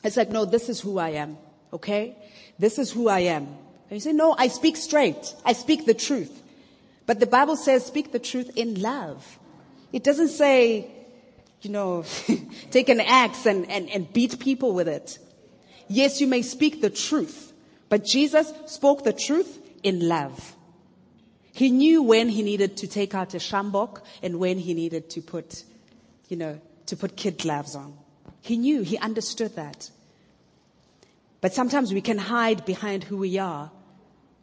It's 0.02 0.16
like, 0.16 0.30
no, 0.30 0.46
this 0.46 0.70
is 0.70 0.80
who 0.80 0.98
I 0.98 1.10
am. 1.10 1.36
Okay? 1.74 2.16
This 2.58 2.78
is 2.78 2.90
who 2.90 3.08
I 3.08 3.20
am. 3.20 3.42
And 3.44 3.90
you 3.90 4.00
say, 4.00 4.14
no, 4.14 4.34
I 4.38 4.48
speak 4.48 4.78
straight. 4.78 5.34
I 5.44 5.52
speak 5.52 5.84
the 5.84 5.92
truth. 5.92 6.42
But 7.04 7.20
the 7.20 7.26
Bible 7.26 7.56
says, 7.56 7.84
speak 7.84 8.12
the 8.12 8.18
truth 8.18 8.50
in 8.56 8.80
love. 8.80 9.38
It 9.92 10.04
doesn't 10.04 10.28
say, 10.28 10.90
you 11.60 11.68
know, 11.68 12.06
take 12.70 12.88
an 12.88 13.02
axe 13.02 13.44
and, 13.44 13.70
and, 13.70 13.90
and 13.90 14.10
beat 14.10 14.40
people 14.40 14.72
with 14.72 14.88
it. 14.88 15.18
Yes, 15.86 16.18
you 16.18 16.26
may 16.26 16.40
speak 16.40 16.80
the 16.80 16.88
truth, 16.88 17.49
but 17.90 18.04
Jesus 18.04 18.50
spoke 18.66 19.04
the 19.04 19.12
truth 19.12 19.58
in 19.82 20.08
love. 20.08 20.56
He 21.52 21.70
knew 21.70 22.02
when 22.02 22.28
he 22.28 22.42
needed 22.42 22.78
to 22.78 22.86
take 22.86 23.14
out 23.14 23.34
a 23.34 23.38
sjambok 23.38 24.00
and 24.22 24.38
when 24.38 24.58
he 24.58 24.72
needed 24.72 25.10
to 25.10 25.20
put, 25.20 25.64
you 26.28 26.36
know, 26.36 26.60
to 26.86 26.96
put 26.96 27.16
kid 27.16 27.36
gloves 27.36 27.74
on. 27.74 27.92
He 28.40 28.56
knew, 28.56 28.82
he 28.82 28.96
understood 28.96 29.56
that. 29.56 29.90
But 31.40 31.52
sometimes 31.52 31.92
we 31.92 32.00
can 32.00 32.16
hide 32.16 32.64
behind 32.64 33.04
who 33.04 33.16
we 33.16 33.38
are. 33.38 33.70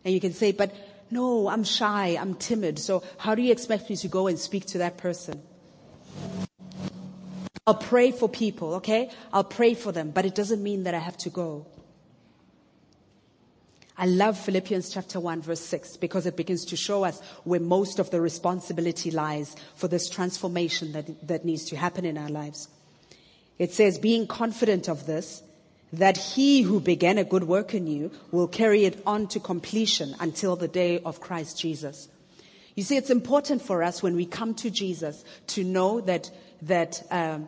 And 0.04 0.14
you 0.14 0.20
can 0.20 0.34
say, 0.34 0.52
but 0.52 0.76
no, 1.10 1.48
I'm 1.48 1.64
shy, 1.64 2.18
I'm 2.20 2.36
timid. 2.36 2.80
So 2.80 3.02
how 3.18 3.34
do 3.34 3.42
you 3.42 3.52
expect 3.52 3.90
me 3.90 3.96
to 3.96 4.08
go 4.10 4.28
and 4.28 4.38
speak 4.38 4.66
to 4.68 4.80
that 4.80 4.98
person? 4.98 5.42
I'll 7.66 7.76
pray 7.76 8.12
for 8.12 8.28
people, 8.28 8.76
okay? 8.76 9.10
I'll 9.32 9.44
pray 9.44 9.74
for 9.74 9.92
them, 9.92 10.12
but 10.12 10.26
it 10.26 10.36
doesn't 10.36 10.62
mean 10.62 10.84
that 10.84 10.94
I 10.94 11.00
have 11.00 11.18
to 11.20 11.30
go. 11.30 11.66
I 14.00 14.06
love 14.06 14.38
Philippians 14.38 14.92
chapter 14.92 15.20
1 15.20 15.42
verse 15.42 15.60
6 15.60 15.98
because 15.98 16.28
it 16.28 16.38
begins 16.38 16.66
to 16.66 16.76
show 16.76 17.04
us 17.04 17.20
where 17.46 17.60
most 17.60 17.98
of 17.98 18.12
the 18.12 18.22
responsibility 18.22 19.10
lies 19.10 19.56
for 19.76 19.88
this 19.88 20.08
transformation 20.08 20.92
that, 20.92 21.28
that 21.28 21.46
needs 21.46 21.66
to 21.66 21.76
happen 21.76 22.06
in 22.06 22.18
our 22.18 22.30
lives. 22.30 22.70
It 23.58 23.74
says, 23.74 23.98
being 23.98 24.28
confident 24.28 24.88
of 24.88 25.08
this, 25.08 25.42
that 25.92 26.18
he 26.18 26.62
who 26.62 26.80
began 26.80 27.18
a 27.18 27.24
good 27.24 27.46
work 27.46 27.74
in 27.74 27.88
you 27.88 28.12
will 28.32 28.48
carry 28.48 28.86
it 28.86 29.02
on 29.06 29.28
to 29.30 29.40
completion 29.40 30.16
until 30.20 30.56
the 30.56 30.68
day 30.68 31.00
of 31.00 31.20
Christ 31.20 31.60
Jesus. 31.60 32.08
You 32.76 32.84
see, 32.84 32.98
it's 32.98 33.10
important 33.10 33.64
for 33.64 33.82
us 33.82 34.04
when 34.04 34.16
we 34.16 34.28
come 34.28 34.54
to 34.56 34.70
Jesus 34.70 35.24
to 35.48 35.64
know 35.64 36.02
that, 36.02 36.30
that 36.62 37.02
um, 37.10 37.48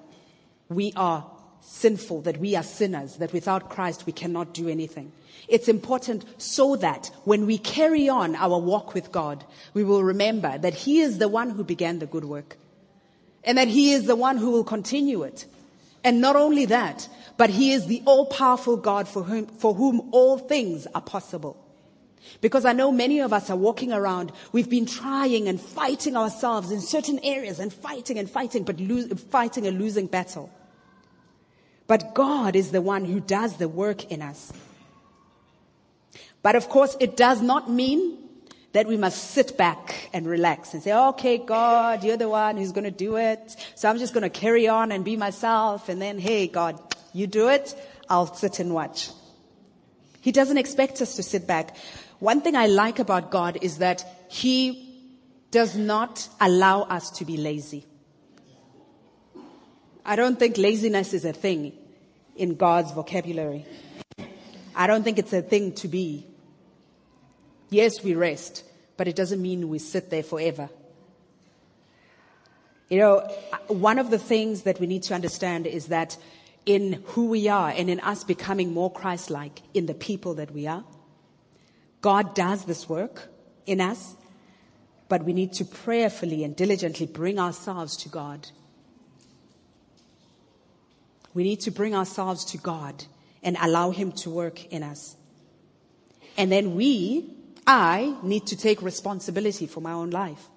we 0.67 0.93
are 0.95 1.29
sinful, 1.61 2.21
that 2.21 2.37
we 2.37 2.55
are 2.55 2.63
sinners, 2.63 3.17
that 3.17 3.33
without 3.33 3.69
Christ 3.69 4.05
we 4.05 4.13
cannot 4.13 4.53
do 4.53 4.67
anything. 4.67 5.11
It's 5.47 5.67
important 5.67 6.25
so 6.41 6.75
that 6.77 7.11
when 7.23 7.45
we 7.45 7.57
carry 7.57 8.07
on 8.09 8.35
our 8.35 8.59
walk 8.59 8.93
with 8.93 9.11
God, 9.11 9.43
we 9.73 9.83
will 9.83 10.03
remember 10.03 10.57
that 10.57 10.73
He 10.73 10.99
is 10.99 11.17
the 11.17 11.27
one 11.27 11.49
who 11.49 11.63
began 11.63 11.99
the 11.99 12.05
good 12.05 12.25
work 12.25 12.57
and 13.43 13.57
that 13.57 13.67
He 13.67 13.93
is 13.93 14.05
the 14.05 14.15
one 14.15 14.37
who 14.37 14.51
will 14.51 14.63
continue 14.63 15.23
it. 15.23 15.45
And 16.03 16.21
not 16.21 16.35
only 16.35 16.65
that, 16.65 17.09
but 17.39 17.49
he 17.49 17.71
is 17.71 17.87
the 17.87 18.01
all-powerful 18.05 18.77
God 18.77 19.07
for 19.07 19.23
whom, 19.23 19.47
for 19.47 19.73
whom 19.73 20.09
all 20.11 20.37
things 20.37 20.87
are 20.93 21.01
possible. 21.01 21.57
Because 22.41 22.65
I 22.65 22.73
know 22.73 22.91
many 22.91 23.19
of 23.19 23.33
us 23.33 23.49
are 23.49 23.55
walking 23.55 23.91
around, 23.91 24.31
we've 24.51 24.69
been 24.69 24.85
trying 24.85 25.47
and 25.47 25.59
fighting 25.59 26.15
ourselves 26.15 26.69
in 26.69 26.81
certain 26.81 27.19
areas 27.23 27.59
and 27.59 27.73
fighting 27.73 28.17
and 28.17 28.29
fighting, 28.29 28.63
but 28.63 28.77
fighting 29.31 29.67
a 29.67 29.71
losing 29.71 30.07
battle. 30.07 30.51
But 31.89 32.13
God 32.13 32.55
is 32.55 32.69
the 32.69 32.83
one 32.83 33.03
who 33.03 33.19
does 33.19 33.57
the 33.57 33.67
work 33.67 34.11
in 34.11 34.21
us. 34.21 34.53
But 36.43 36.55
of 36.55 36.69
course, 36.69 36.95
it 36.99 37.17
does 37.17 37.41
not 37.41 37.67
mean 37.67 38.15
that 38.73 38.85
we 38.85 38.95
must 38.95 39.31
sit 39.31 39.57
back 39.57 40.11
and 40.13 40.27
relax 40.27 40.75
and 40.75 40.83
say, 40.83 40.93
okay, 40.93 41.39
God, 41.39 42.03
you're 42.03 42.15
the 42.15 42.29
one 42.29 42.57
who's 42.57 42.73
going 42.73 42.83
to 42.83 42.91
do 42.91 43.17
it. 43.17 43.55
So 43.73 43.89
I'm 43.89 43.97
just 43.97 44.13
going 44.13 44.21
to 44.21 44.29
carry 44.29 44.67
on 44.67 44.91
and 44.91 45.03
be 45.03 45.17
myself. 45.17 45.89
And 45.89 45.99
then, 45.99 46.19
hey, 46.19 46.45
God, 46.45 46.79
you 47.11 47.25
do 47.25 47.49
it, 47.49 47.73
I'll 48.07 48.31
sit 48.35 48.59
and 48.59 48.71
watch. 48.71 49.09
He 50.21 50.31
doesn't 50.31 50.59
expect 50.59 51.01
us 51.01 51.15
to 51.15 51.23
sit 51.23 51.47
back. 51.47 51.75
One 52.19 52.41
thing 52.41 52.55
I 52.55 52.67
like 52.67 52.99
about 52.99 53.31
God 53.31 53.57
is 53.63 53.79
that 53.79 54.05
He 54.29 55.09
does 55.49 55.75
not 55.75 56.29
allow 56.39 56.83
us 56.83 57.09
to 57.17 57.25
be 57.25 57.37
lazy. 57.37 57.88
I 60.09 60.15
don't 60.15 60.39
think 60.39 60.57
laziness 60.57 61.13
is 61.13 61.23
a 61.23 61.33
thing 61.33 61.71
in 62.35 62.55
God's 62.55 62.91
vocabulary. 62.93 63.63
I 64.75 64.87
don't 64.87 65.03
think 65.03 65.19
it's 65.19 65.33
a 65.33 65.43
thing 65.43 65.73
to 65.73 65.87
be. 65.87 66.25
Yes, 67.69 68.03
we 68.03 68.15
rest, 68.15 68.63
but 68.97 69.07
it 69.07 69.15
doesn't 69.15 69.39
mean 69.39 69.69
we 69.69 69.77
sit 69.77 70.09
there 70.09 70.23
forever. 70.23 70.67
You 72.89 72.97
know, 72.97 73.19
one 73.67 73.99
of 73.99 74.09
the 74.09 74.17
things 74.17 74.63
that 74.63 74.79
we 74.79 74.87
need 74.87 75.03
to 75.03 75.13
understand 75.13 75.67
is 75.67 75.85
that 75.89 76.17
in 76.65 77.03
who 77.09 77.27
we 77.27 77.47
are 77.47 77.69
and 77.69 77.87
in 77.87 77.99
us 77.99 78.23
becoming 78.23 78.73
more 78.73 78.91
Christ 78.91 79.29
like 79.29 79.61
in 79.75 79.85
the 79.85 79.93
people 79.93 80.33
that 80.33 80.49
we 80.49 80.65
are. 80.65 80.83
God 82.01 82.33
does 82.33 82.65
this 82.65 82.89
work 82.89 83.29
in 83.67 83.79
us, 83.79 84.15
but 85.07 85.23
we 85.23 85.33
need 85.33 85.53
to 85.53 85.65
prayerfully 85.65 86.43
and 86.43 86.55
diligently 86.55 87.05
bring 87.05 87.37
ourselves 87.37 87.95
to 87.97 88.09
God. 88.09 88.49
We 91.33 91.43
need 91.43 91.61
to 91.61 91.71
bring 91.71 91.95
ourselves 91.95 92.45
to 92.45 92.57
God 92.57 93.05
and 93.43 93.57
allow 93.61 93.91
Him 93.91 94.11
to 94.13 94.29
work 94.29 94.65
in 94.67 94.83
us. 94.83 95.15
And 96.37 96.51
then 96.51 96.75
we, 96.75 97.33
I, 97.67 98.15
need 98.23 98.47
to 98.47 98.57
take 98.57 98.81
responsibility 98.81 99.67
for 99.67 99.81
my 99.81 99.91
own 99.91 100.09
life. 100.09 100.47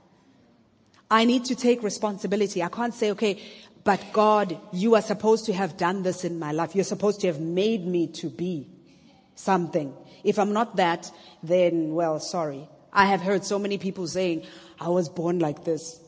I 1.10 1.24
need 1.24 1.44
to 1.46 1.54
take 1.54 1.82
responsibility. 1.82 2.62
I 2.62 2.68
can't 2.68 2.94
say, 2.94 3.10
okay, 3.10 3.42
but 3.84 4.02
God, 4.12 4.58
you 4.72 4.94
are 4.94 5.02
supposed 5.02 5.44
to 5.46 5.52
have 5.52 5.76
done 5.76 6.02
this 6.02 6.24
in 6.24 6.38
my 6.38 6.52
life. 6.52 6.74
You're 6.74 6.84
supposed 6.84 7.20
to 7.20 7.26
have 7.26 7.40
made 7.40 7.86
me 7.86 8.06
to 8.08 8.30
be 8.30 8.68
something. 9.34 9.94
If 10.24 10.38
I'm 10.38 10.52
not 10.52 10.76
that, 10.76 11.10
then, 11.42 11.94
well, 11.94 12.20
sorry. 12.20 12.68
I 12.92 13.06
have 13.06 13.20
heard 13.20 13.44
so 13.44 13.58
many 13.58 13.78
people 13.78 14.06
saying, 14.06 14.46
I 14.80 14.88
was 14.88 15.08
born 15.08 15.38
like 15.38 15.64
this. 15.64 16.00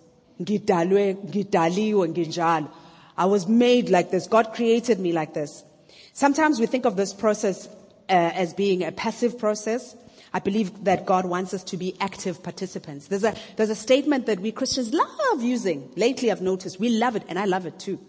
I 3.16 3.26
was 3.26 3.46
made 3.46 3.90
like 3.90 4.10
this. 4.10 4.26
God 4.26 4.52
created 4.52 4.98
me 4.98 5.12
like 5.12 5.34
this. 5.34 5.64
Sometimes 6.12 6.60
we 6.60 6.66
think 6.66 6.84
of 6.84 6.96
this 6.96 7.12
process 7.12 7.68
uh, 8.08 8.12
as 8.12 8.54
being 8.54 8.84
a 8.84 8.92
passive 8.92 9.38
process. 9.38 9.96
I 10.32 10.40
believe 10.40 10.84
that 10.84 11.06
God 11.06 11.26
wants 11.26 11.54
us 11.54 11.62
to 11.64 11.76
be 11.76 11.96
active 12.00 12.42
participants. 12.42 13.06
There's 13.06 13.24
a, 13.24 13.34
there's 13.56 13.70
a 13.70 13.76
statement 13.76 14.26
that 14.26 14.40
we 14.40 14.50
Christians 14.50 14.92
love 14.92 15.42
using. 15.42 15.90
Lately 15.96 16.30
I've 16.30 16.42
noticed 16.42 16.80
we 16.80 16.90
love 16.90 17.14
it 17.14 17.22
and 17.28 17.38
I 17.38 17.44
love 17.44 17.66
it 17.66 17.78
too. 17.78 18.00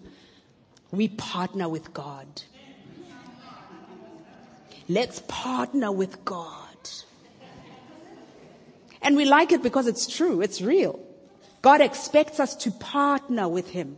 We 0.92 1.10
partner 1.10 1.70
with 1.70 1.94
God. 1.94 2.28
Let's 4.88 5.22
partner 5.28 5.92
with 5.92 6.24
God. 6.26 6.62
And 9.02 9.16
we 9.16 9.26
like 9.26 9.52
it 9.52 9.62
because 9.62 9.86
it's 9.86 10.08
true. 10.08 10.42
It's 10.42 10.62
real. 10.62 11.00
God 11.62 11.82
expects 11.82 12.40
us 12.40 12.56
to 12.58 12.72
partner 12.72 13.48
with 13.48 13.70
Him. 13.70 13.98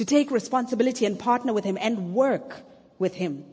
To 0.00 0.06
take 0.06 0.30
responsibility 0.30 1.04
and 1.04 1.18
partner 1.18 1.52
with 1.52 1.62
Him 1.62 1.76
and 1.78 2.14
work 2.14 2.62
with 2.98 3.14
Him. 3.14 3.44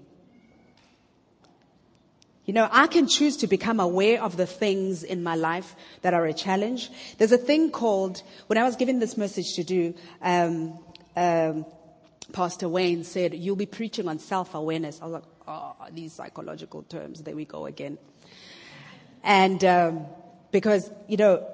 You 2.46 2.54
know, 2.54 2.70
I 2.72 2.88
can 2.88 3.10
choose 3.10 3.36
to 3.44 3.48
become 3.48 3.82
aware 3.82 4.24
of 4.24 4.38
the 4.38 4.46
things 4.46 5.04
in 5.04 5.24
my 5.24 5.36
life 5.36 5.76
that 6.04 6.14
are 6.14 6.26
a 6.26 6.34
challenge. 6.34 6.90
There's 7.18 7.34
a 7.34 7.38
thing 7.38 7.70
called, 7.70 8.24
when 8.48 8.58
I 8.58 8.64
was 8.64 8.78
given 8.78 9.00
this 9.00 9.18
message 9.18 9.56
to 9.56 9.66
do, 9.66 9.94
um, 10.22 10.80
um, 11.18 11.66
Pastor 12.32 12.70
Wayne 12.70 13.04
said, 13.04 13.34
you'll 13.34 13.58
be 13.58 13.66
preaching 13.66 14.08
on 14.08 14.18
self-awareness. 14.18 15.02
I 15.02 15.04
was 15.04 15.14
like, 15.16 15.24
oh, 15.50 15.76
these 15.92 16.14
psychological 16.14 16.84
terms, 16.84 17.24
there 17.24 17.36
we 17.36 17.44
go 17.44 17.66
again. 17.66 17.98
And, 19.22 19.62
um, 19.66 20.06
because, 20.52 20.90
you 21.10 21.18
know, 21.18 21.46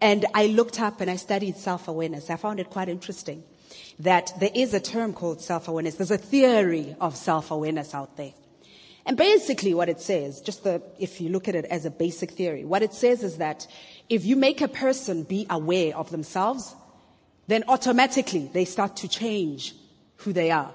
and 0.00 0.26
I 0.32 0.46
looked 0.46 0.80
up 0.80 1.00
and 1.00 1.10
I 1.10 1.16
studied 1.16 1.56
self-awareness. 1.56 2.30
I 2.30 2.36
found 2.36 2.60
it 2.60 2.70
quite 2.70 2.88
interesting 2.88 3.42
that 4.00 4.32
there 4.40 4.50
is 4.54 4.74
a 4.74 4.80
term 4.80 5.12
called 5.12 5.40
self-awareness. 5.40 5.96
There's 5.96 6.10
a 6.10 6.18
theory 6.18 6.96
of 7.00 7.16
self-awareness 7.16 7.94
out 7.94 8.16
there. 8.16 8.32
And 9.06 9.16
basically 9.16 9.74
what 9.74 9.88
it 9.88 10.00
says, 10.00 10.40
just 10.40 10.64
the, 10.64 10.82
if 10.98 11.20
you 11.20 11.28
look 11.28 11.48
at 11.48 11.54
it 11.54 11.66
as 11.66 11.84
a 11.84 11.90
basic 11.90 12.32
theory, 12.32 12.64
what 12.64 12.82
it 12.82 12.94
says 12.94 13.22
is 13.22 13.36
that 13.38 13.66
if 14.08 14.24
you 14.24 14.36
make 14.36 14.60
a 14.60 14.68
person 14.68 15.22
be 15.24 15.46
aware 15.50 15.96
of 15.96 16.10
themselves, 16.10 16.74
then 17.46 17.64
automatically 17.68 18.50
they 18.52 18.64
start 18.64 18.96
to 18.96 19.08
change 19.08 19.74
who 20.16 20.32
they 20.32 20.50
are 20.50 20.72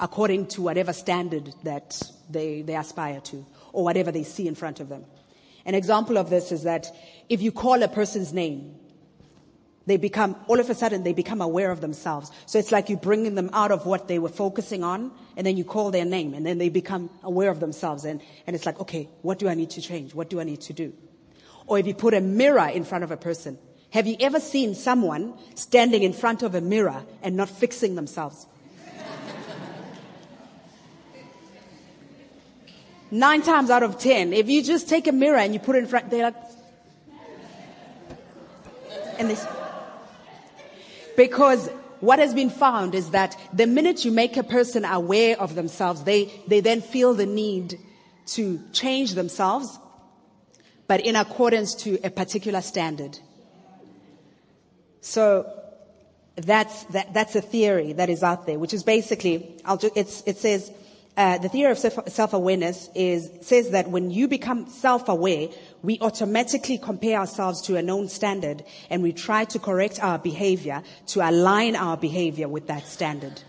according 0.00 0.46
to 0.46 0.62
whatever 0.62 0.92
standard 0.92 1.52
that 1.64 2.00
they, 2.30 2.62
they 2.62 2.76
aspire 2.76 3.20
to 3.20 3.44
or 3.72 3.84
whatever 3.84 4.10
they 4.10 4.24
see 4.24 4.48
in 4.48 4.54
front 4.54 4.80
of 4.80 4.88
them. 4.88 5.04
An 5.64 5.74
example 5.74 6.16
of 6.18 6.30
this 6.30 6.50
is 6.50 6.62
that 6.64 6.86
if 7.28 7.40
you 7.42 7.52
call 7.52 7.82
a 7.82 7.88
person's 7.88 8.32
name, 8.32 8.74
they 9.88 9.96
become, 9.96 10.36
all 10.46 10.60
of 10.60 10.70
a 10.70 10.74
sudden, 10.74 11.02
they 11.02 11.12
become 11.12 11.40
aware 11.40 11.70
of 11.70 11.80
themselves. 11.80 12.30
So 12.46 12.58
it's 12.58 12.70
like 12.70 12.88
you're 12.88 12.98
bringing 12.98 13.34
them 13.34 13.50
out 13.52 13.72
of 13.72 13.86
what 13.86 14.06
they 14.06 14.18
were 14.18 14.28
focusing 14.28 14.84
on, 14.84 15.10
and 15.36 15.46
then 15.46 15.56
you 15.56 15.64
call 15.64 15.90
their 15.90 16.04
name, 16.04 16.34
and 16.34 16.44
then 16.44 16.58
they 16.58 16.68
become 16.68 17.10
aware 17.22 17.50
of 17.50 17.60
themselves. 17.60 18.04
And, 18.04 18.20
and 18.46 18.54
it's 18.54 18.66
like, 18.66 18.78
okay, 18.80 19.08
what 19.22 19.38
do 19.38 19.48
I 19.48 19.54
need 19.54 19.70
to 19.70 19.80
change? 19.80 20.14
What 20.14 20.30
do 20.30 20.40
I 20.40 20.44
need 20.44 20.60
to 20.62 20.72
do? 20.72 20.92
Or 21.66 21.78
if 21.78 21.86
you 21.86 21.94
put 21.94 22.14
a 22.14 22.20
mirror 22.20 22.68
in 22.68 22.84
front 22.84 23.04
of 23.04 23.10
a 23.10 23.16
person, 23.16 23.58
have 23.90 24.06
you 24.06 24.16
ever 24.20 24.40
seen 24.40 24.74
someone 24.74 25.34
standing 25.54 26.02
in 26.02 26.12
front 26.12 26.42
of 26.42 26.54
a 26.54 26.60
mirror 26.60 27.02
and 27.22 27.36
not 27.36 27.48
fixing 27.48 27.94
themselves? 27.94 28.46
Nine 33.10 33.40
times 33.40 33.70
out 33.70 33.82
of 33.82 33.98
ten, 33.98 34.34
if 34.34 34.50
you 34.50 34.62
just 34.62 34.86
take 34.86 35.06
a 35.06 35.12
mirror 35.12 35.38
and 35.38 35.54
you 35.54 35.60
put 35.60 35.76
it 35.76 35.78
in 35.78 35.86
front, 35.86 36.10
they're 36.10 36.24
like, 36.24 36.34
and 39.18 39.30
this. 39.30 39.46
Because 41.18 41.68
what 41.98 42.20
has 42.20 42.32
been 42.32 42.48
found 42.48 42.94
is 42.94 43.10
that 43.10 43.36
the 43.52 43.66
minute 43.66 44.04
you 44.04 44.12
make 44.12 44.36
a 44.36 44.44
person 44.44 44.84
aware 44.84 45.36
of 45.40 45.56
themselves, 45.56 46.04
they, 46.04 46.30
they 46.46 46.60
then 46.60 46.80
feel 46.80 47.12
the 47.12 47.26
need 47.26 47.76
to 48.26 48.60
change 48.72 49.14
themselves, 49.14 49.80
but 50.86 51.00
in 51.00 51.16
accordance 51.16 51.74
to 51.74 51.98
a 52.04 52.10
particular 52.10 52.60
standard. 52.60 53.18
So 55.00 55.52
that's, 56.36 56.84
that, 56.84 57.12
that's 57.12 57.34
a 57.34 57.42
theory 57.42 57.94
that 57.94 58.08
is 58.08 58.22
out 58.22 58.46
there, 58.46 58.60
which 58.60 58.72
is 58.72 58.84
basically, 58.84 59.56
I'll 59.64 59.76
ju- 59.76 59.90
it 59.96 60.08
says, 60.38 60.70
uh, 61.18 61.36
the 61.36 61.48
theory 61.48 61.72
of 61.72 61.78
self-awareness 61.78 62.90
is, 62.94 63.28
says 63.40 63.70
that 63.70 63.90
when 63.90 64.08
you 64.08 64.28
become 64.28 64.68
self-aware, 64.68 65.48
we 65.82 65.98
automatically 66.00 66.78
compare 66.78 67.18
ourselves 67.18 67.60
to 67.62 67.74
a 67.74 67.82
known 67.82 68.08
standard 68.08 68.64
and 68.88 69.02
we 69.02 69.12
try 69.12 69.44
to 69.44 69.58
correct 69.58 69.98
our 70.00 70.16
behavior 70.16 70.80
to 71.08 71.28
align 71.28 71.74
our 71.74 71.96
behavior 71.96 72.46
with 72.46 72.68
that 72.68 72.86
standard. 72.86 73.42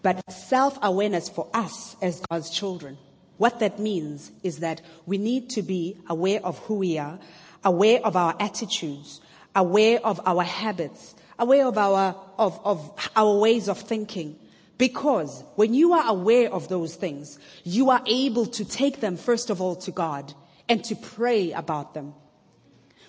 But 0.00 0.22
self-awareness 0.32 1.28
for 1.28 1.48
us 1.52 1.96
as 2.00 2.22
God's 2.30 2.48
children, 2.48 2.96
what 3.36 3.60
that 3.60 3.78
means 3.78 4.32
is 4.42 4.60
that 4.60 4.80
we 5.04 5.18
need 5.18 5.50
to 5.50 5.60
be 5.60 5.98
aware 6.08 6.40
of 6.42 6.58
who 6.60 6.76
we 6.76 6.96
are, 6.96 7.18
aware 7.62 8.00
of 8.02 8.16
our 8.16 8.34
attitudes, 8.40 9.20
aware 9.54 10.00
of 10.02 10.18
our 10.24 10.44
habits, 10.44 11.14
aware 11.38 11.66
of 11.66 11.76
our, 11.76 12.16
of, 12.38 12.58
of 12.64 13.10
our 13.14 13.38
ways 13.38 13.68
of 13.68 13.78
thinking, 13.78 14.38
because 14.78 15.44
when 15.54 15.74
you 15.74 15.92
are 15.92 16.08
aware 16.08 16.52
of 16.52 16.68
those 16.68 16.94
things, 16.96 17.38
you 17.62 17.90
are 17.90 18.02
able 18.06 18.46
to 18.46 18.64
take 18.64 19.00
them 19.00 19.16
first 19.16 19.50
of 19.50 19.60
all 19.60 19.76
to 19.76 19.90
God 19.90 20.34
and 20.68 20.82
to 20.84 20.96
pray 20.96 21.52
about 21.52 21.94
them. 21.94 22.14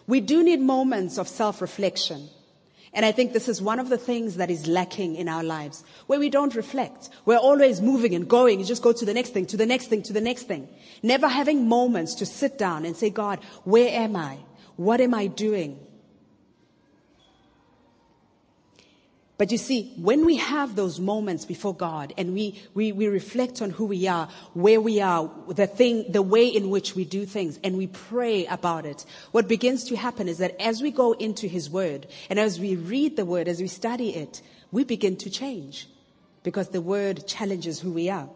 We 0.08 0.22
do 0.22 0.44
need 0.44 0.62
moments 0.62 1.18
of 1.18 1.28
self-reflection. 1.28 2.30
And 2.94 3.06
I 3.06 3.12
think 3.12 3.34
this 3.34 3.50
is 3.50 3.62
one 3.62 3.80
of 3.80 3.90
the 3.90 3.98
things 3.98 4.38
that 4.38 4.50
is 4.50 4.68
lacking 4.68 5.18
in 5.18 5.28
our 5.28 5.44
lives, 5.44 5.84
where 6.08 6.20
we 6.20 6.30
don't 6.30 6.56
reflect. 6.56 7.10
We're 7.26 7.38
always 7.38 7.82
moving 7.82 8.16
and 8.16 8.30
going. 8.30 8.60
You 8.60 8.66
just 8.66 8.84
go 8.84 8.94
to 8.94 9.04
the 9.04 9.14
next 9.14 9.32
thing, 9.32 9.46
to 9.48 9.58
the 9.58 9.66
next 9.66 9.88
thing, 9.88 10.02
to 10.04 10.14
the 10.14 10.22
next 10.22 10.44
thing. 10.44 10.70
Never 11.04 11.28
having 11.28 11.68
moments 11.68 12.16
to 12.16 12.26
sit 12.26 12.58
down 12.58 12.86
and 12.86 12.96
say, 12.96 13.10
God, 13.10 13.44
where 13.66 13.90
am 13.90 14.16
I? 14.16 14.38
What 14.78 15.02
am 15.02 15.14
I 15.14 15.28
doing? 15.28 15.85
But 19.38 19.52
you 19.52 19.58
see, 19.58 19.92
when 19.98 20.26
we 20.26 20.38
have 20.38 20.76
those 20.76 21.00
moments 21.00 21.44
before 21.44 21.76
God 21.76 22.14
and 22.18 22.34
we, 22.34 22.62
we, 22.74 22.94
we 22.94 23.08
reflect 23.08 23.62
on 23.62 23.70
who 23.70 23.86
we 23.86 24.08
are, 24.08 24.30
where 24.54 24.80
we 24.80 25.02
are, 25.02 25.30
the 25.50 25.68
thing, 25.68 26.06
the 26.10 26.22
way 26.22 26.48
in 26.48 26.70
which 26.70 26.96
we 26.96 27.04
do 27.04 27.26
things, 27.26 27.60
and 27.62 27.78
we 27.78 27.88
pray 27.88 28.46
about 28.46 28.86
it, 28.86 29.06
what 29.32 29.50
begins 29.50 29.84
to 29.86 29.98
happen 29.98 30.30
is 30.30 30.38
that 30.38 30.60
as 30.62 30.82
we 30.82 30.90
go 30.90 31.12
into 31.12 31.48
His 31.48 31.70
Word 31.70 32.08
and 32.30 32.40
as 32.40 32.62
we 32.62 32.78
read 32.78 33.18
the 33.18 33.26
Word, 33.26 33.50
as 33.50 33.60
we 33.60 33.68
study 33.68 34.16
it, 34.16 34.42
we 34.72 34.86
begin 34.86 35.18
to 35.18 35.30
change 35.30 35.90
because 36.44 36.70
the 36.70 36.82
Word 36.82 37.28
challenges 37.28 37.82
who 37.82 37.92
we 37.92 38.10
are. 38.10 38.30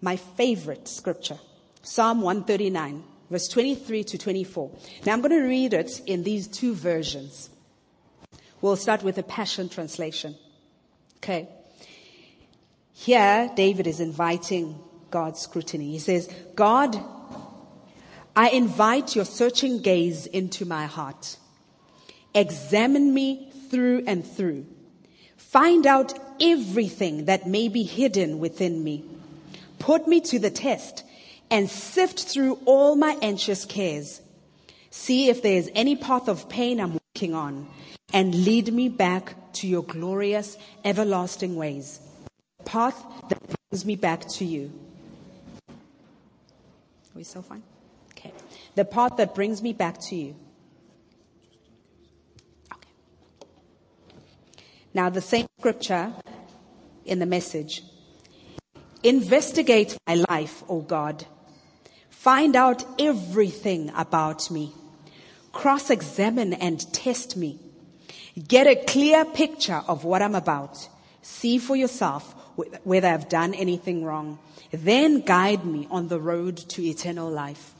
My 0.00 0.14
favorite 0.14 0.86
scripture, 0.86 1.38
Psalm 1.82 2.20
139, 2.20 3.02
verse 3.30 3.48
23 3.48 4.04
to 4.04 4.18
24. 4.18 4.70
Now 5.04 5.12
I'm 5.12 5.22
going 5.22 5.32
to 5.32 5.46
read 5.46 5.74
it 5.74 6.02
in 6.06 6.22
these 6.22 6.46
two 6.46 6.72
versions. 6.72 7.50
We'll 8.62 8.76
start 8.76 9.02
with 9.02 9.16
the 9.16 9.22
Passion 9.22 9.70
Translation. 9.70 10.36
Okay. 11.16 11.48
Here, 12.92 13.50
David 13.56 13.86
is 13.86 14.00
inviting 14.00 14.78
God's 15.10 15.40
scrutiny. 15.40 15.92
He 15.92 15.98
says, 15.98 16.28
God, 16.54 17.02
I 18.36 18.50
invite 18.50 19.16
your 19.16 19.24
searching 19.24 19.80
gaze 19.80 20.26
into 20.26 20.66
my 20.66 20.84
heart. 20.84 21.38
Examine 22.34 23.14
me 23.14 23.50
through 23.70 24.04
and 24.06 24.26
through. 24.26 24.66
Find 25.38 25.86
out 25.86 26.12
everything 26.38 27.24
that 27.24 27.46
may 27.46 27.68
be 27.68 27.82
hidden 27.82 28.38
within 28.38 28.84
me. 28.84 29.04
Put 29.78 30.06
me 30.06 30.20
to 30.22 30.38
the 30.38 30.50
test 30.50 31.02
and 31.50 31.70
sift 31.70 32.24
through 32.24 32.58
all 32.66 32.94
my 32.94 33.16
anxious 33.22 33.64
cares. 33.64 34.20
See 34.90 35.30
if 35.30 35.42
there 35.42 35.56
is 35.56 35.70
any 35.74 35.96
path 35.96 36.28
of 36.28 36.50
pain 36.50 36.78
I'm 36.78 36.92
walking 36.92 37.34
on 37.34 37.66
and 38.12 38.34
lead 38.34 38.72
me 38.72 38.88
back 38.88 39.34
to 39.54 39.66
your 39.66 39.82
glorious, 39.82 40.56
everlasting 40.84 41.56
ways. 41.56 42.00
The 42.58 42.64
path 42.64 43.04
that 43.28 43.38
brings 43.70 43.84
me 43.84 43.96
back 43.96 44.26
to 44.28 44.44
you. 44.44 44.72
Are 45.68 45.74
we 47.14 47.24
still 47.24 47.42
fine? 47.42 47.62
Okay. 48.12 48.32
The 48.74 48.84
path 48.84 49.16
that 49.16 49.34
brings 49.34 49.62
me 49.62 49.72
back 49.72 50.00
to 50.02 50.16
you. 50.16 50.36
Okay. 52.72 52.88
Now, 54.94 55.10
the 55.10 55.20
same 55.20 55.46
scripture 55.58 56.12
in 57.04 57.18
the 57.18 57.26
message. 57.26 57.82
Investigate 59.02 59.96
my 60.06 60.22
life, 60.28 60.62
O 60.68 60.80
God. 60.80 61.26
Find 62.10 62.54
out 62.54 62.84
everything 62.98 63.90
about 63.96 64.50
me 64.50 64.74
cross 65.52 65.90
examine 65.90 66.52
and 66.54 66.92
test 66.92 67.36
me. 67.36 67.58
Get 68.46 68.66
a 68.66 68.76
clear 68.76 69.24
picture 69.24 69.82
of 69.88 70.04
what 70.04 70.22
I'm 70.22 70.34
about. 70.34 70.88
See 71.22 71.58
for 71.58 71.76
yourself 71.76 72.34
whether 72.84 73.08
I've 73.08 73.28
done 73.28 73.54
anything 73.54 74.04
wrong. 74.04 74.38
Then 74.70 75.20
guide 75.20 75.64
me 75.64 75.88
on 75.90 76.08
the 76.08 76.20
road 76.20 76.56
to 76.56 76.82
eternal 76.82 77.30
life. 77.30 77.74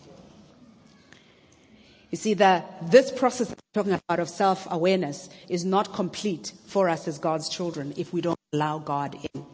You 2.11 2.19
see, 2.19 2.35
the, 2.35 2.65
this 2.83 3.13
process 3.13 3.51
I'm 3.51 3.57
talking 3.73 3.93
about 3.93 4.19
of 4.19 4.29
self-awareness 4.29 5.29
is 5.49 5.65
not 5.65 5.95
complete 5.95 6.53
for 6.67 6.89
us 6.89 7.07
as 7.07 7.19
God's 7.19 7.49
children 7.49 7.95
if 7.97 8.13
we 8.13 8.21
don't 8.21 8.39
allow 8.53 8.79
God 8.79 9.17
in. 9.33 9.47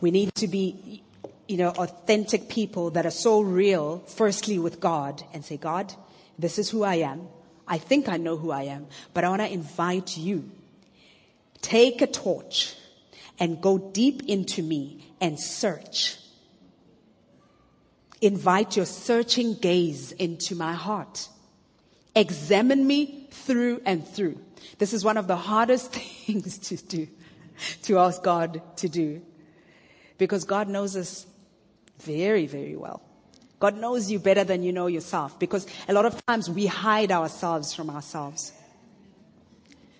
We 0.00 0.10
need 0.10 0.34
to 0.36 0.48
be, 0.48 1.02
you 1.46 1.56
know, 1.58 1.68
authentic 1.70 2.48
people 2.48 2.90
that 2.90 3.06
are 3.06 3.10
so 3.10 3.40
real, 3.40 4.00
firstly 4.00 4.58
with 4.58 4.80
God, 4.80 5.22
and 5.32 5.44
say, 5.44 5.56
God, 5.56 5.94
this 6.38 6.58
is 6.58 6.70
who 6.70 6.82
I 6.82 6.96
am. 6.96 7.28
I 7.68 7.78
think 7.78 8.08
I 8.08 8.16
know 8.16 8.36
who 8.36 8.50
I 8.50 8.64
am, 8.64 8.86
but 9.12 9.24
I 9.24 9.28
want 9.28 9.42
to 9.42 9.52
invite 9.52 10.16
you. 10.16 10.50
Take 11.60 12.00
a 12.00 12.06
torch 12.06 12.74
and 13.38 13.60
go 13.60 13.78
deep 13.78 14.22
into 14.26 14.62
me 14.62 15.04
and 15.20 15.38
search. 15.38 16.16
Invite 18.20 18.76
your 18.76 18.86
searching 18.86 19.54
gaze 19.54 20.12
into 20.12 20.54
my 20.54 20.72
heart. 20.72 21.28
Examine 22.16 22.86
me 22.86 23.28
through 23.30 23.82
and 23.84 24.06
through. 24.06 24.40
This 24.78 24.92
is 24.92 25.04
one 25.04 25.16
of 25.16 25.26
the 25.26 25.36
hardest 25.36 25.92
things 26.26 26.58
to 26.58 26.76
do, 26.76 27.06
to 27.82 27.98
ask 27.98 28.22
God 28.22 28.62
to 28.78 28.88
do. 28.88 29.22
Because 30.16 30.44
God 30.44 30.68
knows 30.68 30.96
us 30.96 31.26
very, 32.00 32.46
very 32.46 32.76
well. 32.76 33.02
God 33.60 33.76
knows 33.76 34.10
you 34.10 34.18
better 34.18 34.44
than 34.44 34.62
you 34.62 34.72
know 34.72 34.86
yourself 34.86 35.38
because 35.38 35.66
a 35.88 35.92
lot 35.92 36.06
of 36.06 36.24
times 36.26 36.48
we 36.48 36.66
hide 36.66 37.10
ourselves 37.10 37.74
from 37.74 37.90
ourselves. 37.90 38.52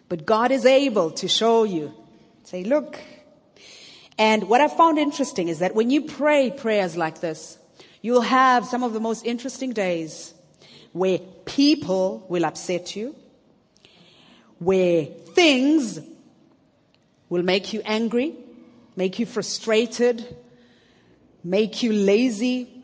But 0.08 0.24
God 0.24 0.52
is 0.52 0.64
able 0.64 1.10
to 1.12 1.28
show 1.28 1.64
you, 1.64 1.92
say, 2.44 2.64
look. 2.64 2.98
And 4.16 4.48
what 4.48 4.60
I 4.60 4.68
found 4.68 4.98
interesting 4.98 5.48
is 5.48 5.58
that 5.58 5.74
when 5.74 5.90
you 5.90 6.02
pray 6.02 6.50
prayers 6.50 6.96
like 6.96 7.20
this, 7.20 7.58
you'll 8.00 8.22
have 8.22 8.64
some 8.64 8.82
of 8.82 8.92
the 8.92 9.00
most 9.00 9.26
interesting 9.26 9.72
days 9.72 10.32
where 10.92 11.18
people 11.44 12.24
will 12.28 12.44
upset 12.44 12.96
you, 12.96 13.14
where 14.58 15.04
things 15.04 16.00
will 17.28 17.42
make 17.42 17.72
you 17.72 17.82
angry, 17.84 18.34
make 18.96 19.18
you 19.18 19.26
frustrated, 19.26 20.36
make 21.44 21.82
you 21.82 21.92
lazy, 21.92 22.77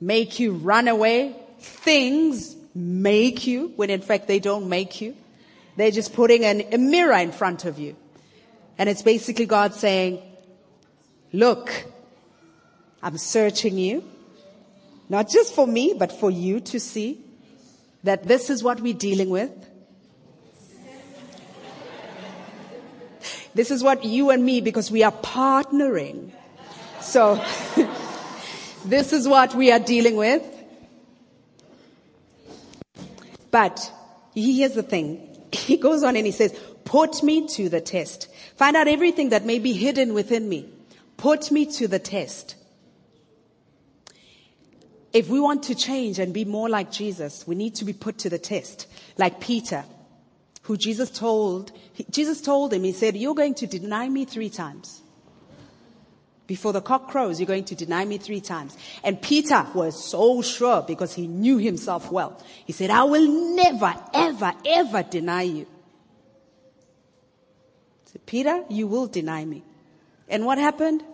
make 0.00 0.40
you 0.40 0.52
run 0.52 0.88
away. 0.88 1.36
Things 1.58 2.56
make 2.74 3.46
you 3.46 3.72
when 3.76 3.90
in 3.90 4.00
fact 4.00 4.28
they 4.28 4.38
don't 4.38 4.68
make 4.68 5.00
you. 5.00 5.16
They're 5.76 5.90
just 5.90 6.14
putting 6.14 6.44
an, 6.44 6.62
a 6.72 6.78
mirror 6.78 7.16
in 7.18 7.32
front 7.32 7.64
of 7.64 7.78
you. 7.78 7.96
And 8.78 8.88
it's 8.88 9.02
basically 9.02 9.46
God 9.46 9.74
saying, 9.74 10.22
look, 11.32 11.86
I'm 13.02 13.18
searching 13.18 13.78
you, 13.78 14.04
not 15.08 15.28
just 15.28 15.54
for 15.54 15.66
me, 15.66 15.94
but 15.98 16.12
for 16.12 16.30
you 16.30 16.60
to 16.60 16.80
see 16.80 17.20
that 18.04 18.24
this 18.24 18.50
is 18.50 18.62
what 18.62 18.80
we're 18.80 18.94
dealing 18.94 19.30
with. 19.30 19.50
This 23.54 23.70
is 23.70 23.82
what 23.82 24.04
you 24.04 24.30
and 24.30 24.44
me, 24.44 24.60
because 24.60 24.90
we 24.90 25.02
are 25.02 25.12
partnering. 25.12 26.30
So, 27.00 27.44
this 28.84 29.12
is 29.12 29.28
what 29.28 29.54
we 29.54 29.70
are 29.70 29.78
dealing 29.78 30.16
with. 30.16 30.42
But 33.50 33.92
here's 34.34 34.74
the 34.74 34.82
thing. 34.82 35.26
He 35.52 35.78
goes 35.78 36.04
on 36.04 36.14
and 36.16 36.24
he 36.24 36.32
says, 36.32 36.56
put 36.84 37.22
me 37.22 37.48
to 37.48 37.68
the 37.68 37.80
test. 37.80 38.28
Find 38.56 38.76
out 38.76 38.86
everything 38.86 39.30
that 39.30 39.44
may 39.44 39.58
be 39.58 39.72
hidden 39.72 40.14
within 40.14 40.48
me. 40.48 40.68
Put 41.16 41.50
me 41.50 41.66
to 41.72 41.88
the 41.88 41.98
test. 41.98 42.54
If 45.12 45.28
we 45.28 45.40
want 45.40 45.64
to 45.64 45.74
change 45.74 46.20
and 46.20 46.32
be 46.32 46.44
more 46.44 46.68
like 46.68 46.92
Jesus, 46.92 47.46
we 47.46 47.56
need 47.56 47.74
to 47.76 47.84
be 47.84 47.92
put 47.92 48.18
to 48.18 48.30
the 48.30 48.38
test. 48.38 48.86
Like 49.18 49.40
Peter, 49.40 49.84
who 50.62 50.76
Jesus 50.76 51.10
told, 51.10 51.72
Jesus 52.10 52.40
told 52.40 52.72
him, 52.72 52.84
he 52.84 52.92
said, 52.92 53.16
you're 53.16 53.34
going 53.34 53.54
to 53.54 53.66
deny 53.66 54.08
me 54.08 54.24
three 54.24 54.50
times. 54.50 55.02
Before 56.50 56.72
the 56.72 56.80
cock 56.80 57.06
crows, 57.06 57.38
you're 57.38 57.46
going 57.46 57.62
to 57.66 57.76
deny 57.76 58.04
me 58.04 58.18
three 58.18 58.40
times. 58.40 58.76
And 59.04 59.22
Peter 59.22 59.64
was 59.72 60.04
so 60.04 60.42
sure 60.42 60.82
because 60.82 61.14
he 61.14 61.28
knew 61.28 61.58
himself 61.58 62.10
well. 62.10 62.42
He 62.66 62.72
said, 62.72 62.90
I 62.90 63.04
will 63.04 63.54
never, 63.54 63.94
ever, 64.12 64.52
ever 64.66 65.04
deny 65.04 65.42
you. 65.42 65.68
So 68.06 68.18
Peter, 68.26 68.64
you 68.68 68.88
will 68.88 69.06
deny 69.06 69.44
me. 69.44 69.62
And 70.28 70.44
what 70.44 70.58
happened? 70.58 71.04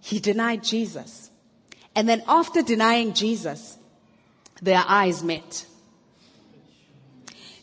He 0.00 0.20
denied 0.20 0.64
Jesus. 0.64 1.30
And 1.94 2.08
then 2.08 2.22
after 2.26 2.62
denying 2.62 3.12
Jesus, 3.12 3.76
their 4.62 4.84
eyes 4.88 5.22
met. 5.22 5.66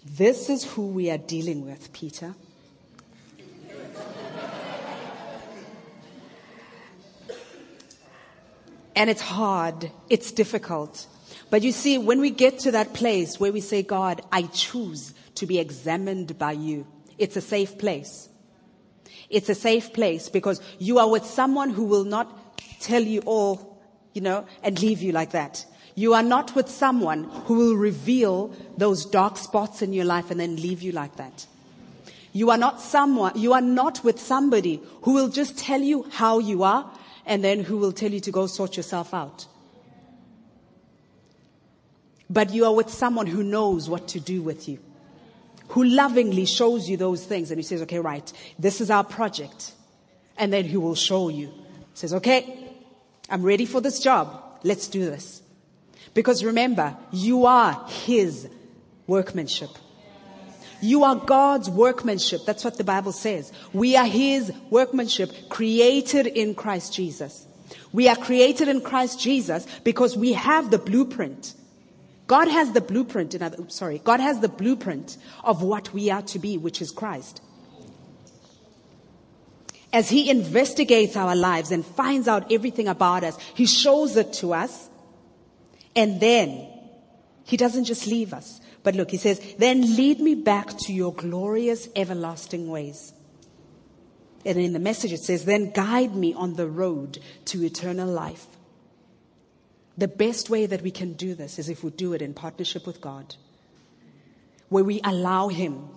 This 0.06 0.52
is 0.52 0.63
who 0.63 0.89
we 0.89 1.10
are 1.10 1.17
dealing 1.17 1.65
with, 1.65 1.91
Peter. 1.91 2.36
And 8.96 9.10
it's 9.10 9.22
hard. 9.22 9.92
It's 10.10 10.32
difficult. 10.32 11.08
But 11.50 11.62
you 11.64 11.72
see, 11.72 11.98
when 11.98 12.20
we 12.20 12.30
get 12.30 12.60
to 12.60 12.72
that 12.72 12.94
place 12.94 13.40
where 13.40 13.52
we 13.52 13.62
say, 13.62 13.84
God, 13.84 14.22
I 14.32 14.44
choose 14.44 15.14
to 15.36 15.46
be 15.46 15.60
examined 15.60 16.38
by 16.38 16.54
you, 16.54 16.88
it's 17.18 17.36
a 17.36 17.42
safe 17.42 17.78
place. 17.78 18.30
It's 19.30 19.50
a 19.50 19.56
safe 19.56 19.94
place 19.94 20.30
because 20.30 20.62
you 20.80 21.00
are 21.00 21.10
with 21.10 21.26
someone 21.26 21.72
who 21.72 21.86
will 21.86 22.04
not 22.04 22.56
tell 22.80 23.02
you 23.02 23.22
all, 23.26 23.80
you 24.14 24.22
know, 24.22 24.46
and 24.62 24.80
leave 24.82 25.02
you 25.02 25.12
like 25.12 25.32
that. 25.32 25.66
You 25.96 26.14
are 26.14 26.24
not 26.24 26.56
with 26.56 26.70
someone 26.70 27.26
who 27.46 27.56
will 27.56 27.76
reveal 27.76 28.54
those 28.78 29.06
dark 29.06 29.38
spots 29.38 29.82
in 29.82 29.94
your 29.94 30.06
life 30.06 30.32
and 30.32 30.40
then 30.40 30.56
leave 30.56 30.82
you 30.82 30.92
like 30.92 31.16
that. 31.18 31.46
You 32.32 32.50
are 32.50 32.58
not 32.58 32.82
someone, 32.82 33.34
you 33.36 33.54
are 33.54 33.62
not 33.62 34.04
with 34.04 34.20
somebody 34.20 34.82
who 35.04 35.14
will 35.14 35.30
just 35.30 35.58
tell 35.58 35.82
you 35.82 36.08
how 36.10 36.40
you 36.40 36.64
are 36.64 36.92
and 37.26 37.44
then 37.44 37.64
who 37.64 37.78
will 37.78 37.92
tell 37.92 38.12
you 38.12 38.20
to 38.22 38.32
go 38.32 38.48
sort 38.48 38.78
yourself 38.78 39.14
out. 39.14 39.48
But 42.30 42.54
you 42.54 42.66
are 42.66 42.74
with 42.74 42.90
someone 42.90 43.28
who 43.28 43.44
knows 43.44 43.90
what 43.90 44.08
to 44.10 44.20
do 44.20 44.42
with 44.42 44.68
you, 44.68 44.80
who 45.70 45.84
lovingly 45.84 46.46
shows 46.46 46.90
you 46.90 46.98
those 46.98 47.26
things 47.26 47.52
and 47.52 47.60
he 47.60 47.64
says, 47.64 47.82
okay, 47.84 48.00
right, 48.00 48.32
this 48.58 48.82
is 48.82 48.90
our 48.90 49.04
project. 49.04 49.74
And 50.38 50.52
then 50.52 50.66
he 50.66 50.78
will 50.78 50.96
show 50.96 51.30
you. 51.30 51.48
He 51.48 51.96
Says, 51.96 52.14
okay, 52.16 52.72
I'm 53.30 53.44
ready 53.44 53.66
for 53.66 53.82
this 53.82 54.00
job. 54.00 54.42
Let's 54.64 54.88
do 54.88 55.06
this. 55.06 55.42
Because 56.14 56.44
remember, 56.44 56.96
you 57.12 57.46
are 57.46 57.86
his 57.88 58.48
workmanship. 59.08 59.70
You 60.84 61.06
are 61.06 61.15
God's 61.15 61.69
workmanship. 61.69 62.41
That's 62.46 62.65
what 62.65 62.78
the 62.78 62.84
Bible 62.84 63.13
says. 63.13 63.54
We 63.72 63.96
are 63.96 64.06
His 64.06 64.52
workmanship 64.69 65.48
created 65.48 66.28
in 66.28 66.56
Christ 66.56 66.93
Jesus. 66.93 67.48
We 67.93 68.10
are 68.10 68.17
created 68.17 68.67
in 68.67 68.82
Christ 68.82 69.19
Jesus 69.19 69.65
because 69.86 70.17
we 70.17 70.34
have 70.34 70.72
the 70.72 70.78
blueprint. 70.78 71.54
God 72.28 72.50
has 72.50 72.74
the 72.74 72.82
blueprint, 72.82 73.34
in 73.34 73.41
other, 73.41 73.69
sorry, 73.69 74.02
God 74.04 74.19
has 74.19 74.41
the 74.41 74.50
blueprint 74.50 75.17
of 75.43 75.62
what 75.62 75.93
we 75.93 76.10
are 76.10 76.22
to 76.24 76.39
be, 76.39 76.58
which 76.58 76.82
is 76.82 76.91
Christ. 76.91 77.41
As 79.93 80.10
He 80.10 80.30
investigates 80.30 81.15
our 81.15 81.36
lives 81.36 81.72
and 81.72 81.86
finds 81.86 82.28
out 82.28 82.52
everything 82.52 82.89
about 82.89 83.24
us, 83.24 83.38
He 83.54 83.67
shows 83.67 84.17
it 84.17 84.34
to 84.34 84.54
us. 84.54 84.89
And 85.96 86.19
then 86.19 86.67
He 87.46 87.56
doesn't 87.56 87.86
just 87.86 88.06
leave 88.06 88.34
us. 88.34 88.60
But 88.84 88.96
look, 88.96 89.12
he 89.12 89.17
says, 89.17 89.41
then 89.58 89.96
lead 89.96 90.19
me 90.19 90.36
back 90.36 90.78
to 90.80 90.93
your 90.93 91.13
glorious 91.13 91.88
everlasting 91.96 92.67
ways. 92.67 93.13
And 94.46 94.58
in 94.60 94.74
the 94.74 94.80
message 94.80 95.13
it 95.13 95.22
says, 95.22 95.46
then 95.46 95.72
guide 95.72 96.15
me 96.15 96.34
on 96.34 96.56
the 96.56 96.67
road 96.67 97.19
to 97.46 97.63
eternal 97.63 98.10
life. 98.10 98.46
The 99.98 100.08
best 100.08 100.50
way 100.50 100.65
that 100.65 100.82
we 100.82 100.91
can 100.91 101.13
do 101.13 101.34
this 101.34 101.60
is 101.60 101.69
if 101.69 101.84
we 101.84 101.91
do 101.91 102.13
it 102.13 102.22
in 102.22 102.34
partnership 102.34 102.86
with 102.86 103.00
God, 103.00 103.36
where 104.69 104.84
we 104.84 105.00
allow 105.04 105.48
Him 105.48 105.88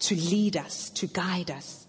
to 0.00 0.16
lead 0.16 0.56
us, 0.56 0.90
to 0.90 1.06
guide 1.06 1.50
us, 1.50 1.86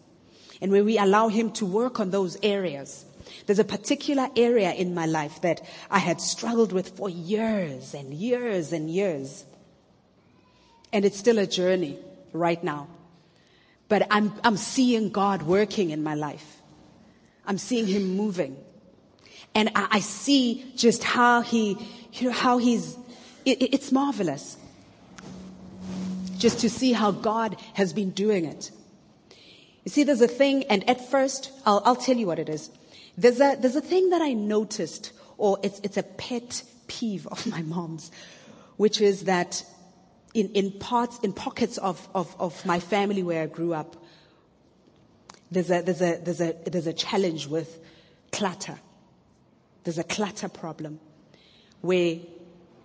and 0.61 0.71
where 0.71 0.83
we 0.83 0.97
allow 0.97 1.29
Him 1.29 1.51
to 1.53 1.65
work 1.65 1.99
on 1.99 2.11
those 2.11 2.37
areas. 2.43 3.05
There's 3.45 3.59
a 3.59 3.63
particular 3.63 4.29
area 4.35 4.73
in 4.73 4.93
my 4.93 5.05
life 5.05 5.41
that 5.41 5.61
I 5.89 5.99
had 5.99 6.21
struggled 6.21 6.71
with 6.71 6.97
for 6.97 7.09
years 7.09 7.93
and 7.93 8.13
years 8.13 8.73
and 8.73 8.89
years. 8.89 9.45
And 10.91 11.05
it's 11.05 11.17
still 11.17 11.39
a 11.39 11.45
journey 11.47 11.99
right 12.31 12.63
now. 12.63 12.87
But 13.87 14.07
I'm, 14.09 14.33
I'm 14.43 14.57
seeing 14.57 15.09
God 15.09 15.43
working 15.43 15.91
in 15.91 16.03
my 16.03 16.15
life. 16.15 16.61
I'm 17.45 17.57
seeing 17.57 17.87
Him 17.87 18.15
moving. 18.15 18.57
And 19.53 19.69
I, 19.75 19.87
I 19.91 19.99
see 19.99 20.73
just 20.75 21.03
how 21.03 21.41
He, 21.41 21.77
you 22.13 22.29
know, 22.29 22.33
how 22.33 22.57
He's 22.57 22.97
it, 23.45 23.61
it's 23.61 23.91
marvelous 23.91 24.57
just 26.37 26.59
to 26.59 26.69
see 26.69 26.91
how 26.91 27.11
God 27.11 27.55
has 27.73 27.93
been 27.93 28.09
doing 28.09 28.45
it. 28.45 28.71
You 29.85 29.91
see, 29.91 30.03
there's 30.03 30.21
a 30.21 30.27
thing, 30.27 30.63
and 30.65 30.87
at 30.89 31.09
first, 31.09 31.51
I'll, 31.65 31.81
I'll 31.85 31.95
tell 31.95 32.17
you 32.17 32.27
what 32.27 32.39
it 32.39 32.49
is. 32.49 32.71
There's 33.17 33.39
a, 33.39 33.55
there's 33.59 33.75
a 33.75 33.81
thing 33.81 34.09
that 34.09 34.21
I 34.21 34.33
noticed, 34.33 35.13
or 35.37 35.59
it's, 35.63 35.79
it's 35.83 35.97
a 35.97 36.03
pet 36.03 36.63
peeve 36.87 37.27
of 37.27 37.45
my 37.47 37.61
mom's, 37.61 38.11
which 38.77 38.99
is 38.99 39.25
that 39.25 39.63
in, 40.35 40.49
in 40.49 40.69
parts, 40.69 41.17
in 41.23 41.31
pockets 41.31 41.77
of, 41.77 42.07
of, 42.13 42.35
of 42.39 42.63
my 42.65 42.79
family 42.81 43.23
where 43.23 43.41
I 43.41 43.45
grew 43.45 43.73
up, 43.73 43.95
there's 45.49 45.71
a, 45.71 45.81
there's 45.81 46.01
a, 46.01 46.19
there's 46.21 46.41
a, 46.41 46.55
there's 46.65 46.87
a 46.87 46.93
challenge 46.93 47.47
with 47.47 47.79
clutter. 48.33 48.77
There's 49.85 49.97
a 49.97 50.03
clutter 50.03 50.49
problem 50.49 50.99
where 51.79 52.17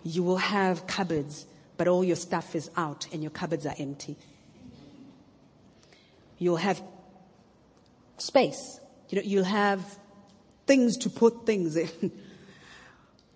you 0.05 0.23
will 0.23 0.37
have 0.37 0.87
cupboards, 0.87 1.45
but 1.77 1.89
all 1.89 2.05
your 2.05 2.15
stuff 2.15 2.55
is 2.55 2.71
out 2.77 3.09
and 3.13 3.21
your 3.21 3.33
cupboards 3.33 3.67
are 3.67 3.75
empty. 3.79 4.17
You'll 6.39 6.57
have 6.57 6.81
space. 8.19 8.79
You 9.09 9.17
know, 9.17 9.23
you'll 9.27 9.45
have 9.45 9.99
things 10.69 10.99
to 10.99 11.11
put 11.11 11.47
things 11.47 11.77
in. 11.77 12.13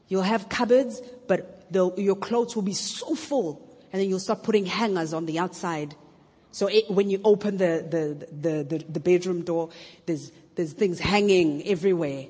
You'll 0.07 0.23
have 0.23 0.51
cupboards, 0.51 1.01
but 1.27 1.67
your 1.97 2.15
clothes 2.15 2.55
will 2.55 2.63
be 2.63 2.75
so 2.75 3.15
full 3.15 3.74
and 3.95 4.01
then 4.01 4.09
you'll 4.09 4.19
start 4.19 4.43
putting 4.43 4.67
hangers 4.67 5.15
on 5.15 5.25
the 5.25 5.39
outside. 5.39 5.95
So 6.51 6.67
it, 6.67 6.91
when 6.91 7.11
you 7.11 7.21
open 7.23 7.59
the, 7.59 7.87
the, 7.89 8.27
the, 8.35 8.65
the, 8.65 8.85
the 8.89 8.99
bedroom 8.99 9.43
door, 9.43 9.71
there's, 10.07 10.33
there's 10.57 10.73
things 10.73 10.99
hanging 10.99 11.65
everywhere. 11.65 12.27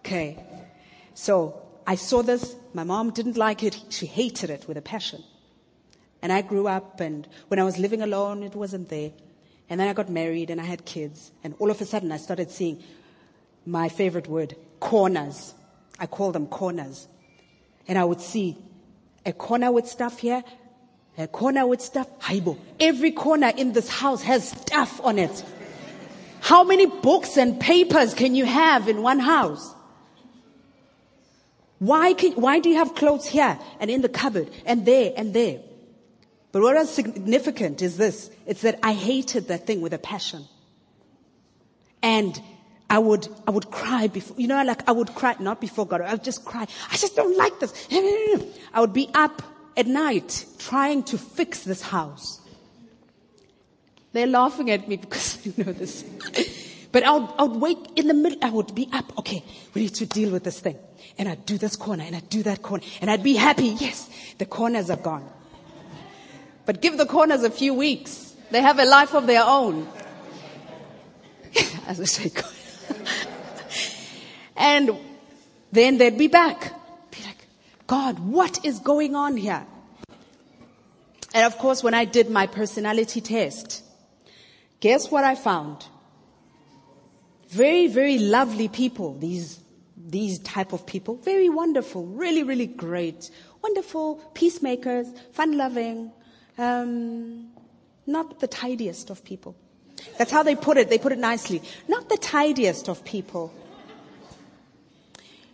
Okay. 0.00 0.44
So 1.14 1.62
I 1.86 1.94
saw 1.94 2.22
this. 2.22 2.56
My 2.74 2.82
mom 2.82 3.10
didn't 3.10 3.36
like 3.36 3.62
it. 3.62 3.80
She 3.90 4.06
hated 4.06 4.50
it 4.50 4.66
with 4.66 4.76
a 4.76 4.82
passion. 4.82 5.22
And 6.20 6.32
I 6.32 6.42
grew 6.42 6.66
up 6.66 6.98
and 6.98 7.28
when 7.46 7.60
I 7.60 7.62
was 7.62 7.78
living 7.78 8.02
alone, 8.02 8.42
it 8.42 8.56
wasn't 8.56 8.88
there. 8.88 9.12
And 9.70 9.78
then 9.78 9.86
I 9.86 9.92
got 9.92 10.08
married 10.10 10.50
and 10.50 10.60
I 10.60 10.64
had 10.64 10.84
kids. 10.84 11.30
And 11.44 11.54
all 11.60 11.70
of 11.70 11.80
a 11.80 11.84
sudden 11.84 12.10
I 12.10 12.16
started 12.16 12.50
seeing 12.50 12.82
my 13.64 13.88
favorite 13.88 14.26
word, 14.26 14.56
corners. 14.80 15.54
I 16.00 16.06
call 16.06 16.32
them 16.32 16.48
corners. 16.48 17.06
And 17.86 17.96
I 17.96 18.04
would 18.04 18.20
see 18.20 18.58
a 19.24 19.32
corner 19.32 19.70
with 19.70 19.88
stuff 19.88 20.18
here, 20.18 20.42
a 21.18 21.26
corner 21.26 21.66
with 21.66 21.80
stuff. 21.80 22.08
Haibo. 22.20 22.58
Every 22.80 23.12
corner 23.12 23.52
in 23.56 23.72
this 23.72 23.88
house 23.88 24.22
has 24.22 24.48
stuff 24.48 25.00
on 25.04 25.18
it. 25.18 25.44
How 26.40 26.64
many 26.64 26.86
books 26.86 27.36
and 27.36 27.60
papers 27.60 28.14
can 28.14 28.34
you 28.34 28.44
have 28.44 28.88
in 28.88 29.02
one 29.02 29.20
house? 29.20 29.74
Why, 31.78 32.14
can, 32.14 32.32
why 32.32 32.60
do 32.60 32.68
you 32.68 32.76
have 32.76 32.94
clothes 32.94 33.26
here 33.26 33.58
and 33.80 33.90
in 33.90 34.02
the 34.02 34.08
cupboard 34.08 34.50
and 34.64 34.86
there 34.86 35.12
and 35.16 35.34
there? 35.34 35.60
But 36.52 36.62
what 36.62 36.74
was 36.76 36.90
significant 36.90 37.82
is 37.82 37.96
this. 37.96 38.30
It's 38.46 38.62
that 38.62 38.78
I 38.82 38.92
hated 38.92 39.48
that 39.48 39.66
thing 39.66 39.80
with 39.80 39.92
a 39.92 39.98
passion. 39.98 40.44
And 42.02 42.40
I 42.92 42.98
would, 42.98 43.26
I 43.46 43.50
would 43.50 43.70
cry 43.70 44.06
before, 44.06 44.38
you 44.38 44.46
know, 44.46 44.62
like 44.62 44.86
I 44.86 44.92
would 44.92 45.14
cry, 45.14 45.34
not 45.40 45.62
before 45.62 45.86
God, 45.86 46.02
I 46.02 46.12
would 46.12 46.22
just 46.22 46.44
cry. 46.44 46.66
I 46.90 46.96
just 46.98 47.16
don't 47.16 47.34
like 47.38 47.58
this. 47.58 47.88
I 47.90 48.80
would 48.82 48.92
be 48.92 49.08
up 49.14 49.40
at 49.78 49.86
night 49.86 50.44
trying 50.58 51.02
to 51.04 51.16
fix 51.16 51.64
this 51.64 51.80
house. 51.80 52.42
They're 54.12 54.26
laughing 54.26 54.70
at 54.70 54.88
me 54.88 54.98
because 54.98 55.38
you 55.46 55.54
know 55.56 55.72
this. 55.72 56.04
But 56.92 57.04
I 57.04 57.12
would, 57.12 57.30
I 57.38 57.42
would 57.44 57.62
wait 57.62 57.78
in 57.96 58.08
the 58.08 58.14
middle, 58.14 58.38
I 58.42 58.50
would 58.50 58.74
be 58.74 58.90
up, 58.92 59.18
okay, 59.20 59.42
we 59.72 59.80
need 59.84 59.94
to 59.94 60.04
deal 60.04 60.30
with 60.30 60.44
this 60.44 60.60
thing. 60.60 60.76
And 61.16 61.30
I'd 61.30 61.46
do 61.46 61.56
this 61.56 61.76
corner 61.76 62.04
and 62.04 62.14
I'd 62.14 62.28
do 62.28 62.42
that 62.42 62.60
corner 62.60 62.84
and 63.00 63.10
I'd 63.10 63.22
be 63.22 63.36
happy. 63.36 63.68
Yes, 63.68 64.10
the 64.36 64.44
corners 64.44 64.90
are 64.90 64.98
gone. 64.98 65.26
But 66.66 66.82
give 66.82 66.98
the 66.98 67.06
corners 67.06 67.42
a 67.42 67.50
few 67.50 67.72
weeks. 67.72 68.36
They 68.50 68.60
have 68.60 68.78
a 68.78 68.84
life 68.84 69.14
of 69.14 69.26
their 69.26 69.44
own. 69.44 69.88
As 71.86 71.98
I 71.98 72.04
say, 72.04 72.30
and 74.56 74.90
then 75.72 75.98
they'd 75.98 76.18
be 76.18 76.28
back. 76.28 76.72
Be 77.10 77.22
like, 77.24 77.46
God, 77.86 78.18
what 78.18 78.64
is 78.64 78.78
going 78.78 79.14
on 79.14 79.36
here? 79.36 79.66
And 81.34 81.46
of 81.46 81.58
course, 81.58 81.82
when 81.82 81.94
I 81.94 82.04
did 82.04 82.30
my 82.30 82.46
personality 82.46 83.20
test, 83.20 83.82
guess 84.80 85.10
what 85.10 85.24
I 85.24 85.34
found? 85.34 85.86
Very, 87.48 87.86
very 87.86 88.18
lovely 88.18 88.68
people, 88.68 89.18
these, 89.18 89.60
these 89.96 90.38
type 90.40 90.72
of 90.72 90.86
people. 90.86 91.16
Very 91.16 91.48
wonderful, 91.48 92.06
really, 92.06 92.42
really 92.42 92.66
great. 92.66 93.30
Wonderful 93.62 94.16
peacemakers, 94.34 95.06
fun 95.32 95.56
loving, 95.56 96.12
um, 96.58 97.50
not 98.06 98.40
the 98.40 98.46
tidiest 98.46 99.10
of 99.10 99.24
people. 99.24 99.56
That's 100.18 100.30
how 100.30 100.42
they 100.42 100.54
put 100.54 100.76
it. 100.76 100.88
They 100.88 100.98
put 100.98 101.12
it 101.12 101.18
nicely. 101.18 101.62
Not 101.88 102.08
the 102.08 102.16
tidiest 102.16 102.88
of 102.88 103.04
people. 103.04 103.52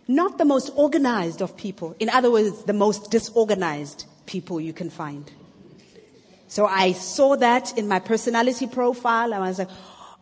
Not 0.07 0.37
the 0.37 0.45
most 0.45 0.71
organized 0.75 1.41
of 1.41 1.55
people. 1.55 1.95
In 1.99 2.09
other 2.09 2.31
words, 2.31 2.63
the 2.63 2.73
most 2.73 3.11
disorganized 3.11 4.05
people 4.25 4.59
you 4.59 4.73
can 4.73 4.89
find. 4.89 5.31
So 6.47 6.65
I 6.65 6.93
saw 6.93 7.35
that 7.35 7.77
in 7.77 7.87
my 7.87 7.99
personality 7.99 8.65
profile 8.65 9.33
and 9.33 9.43
I 9.43 9.47
was 9.47 9.59
like, 9.59 9.69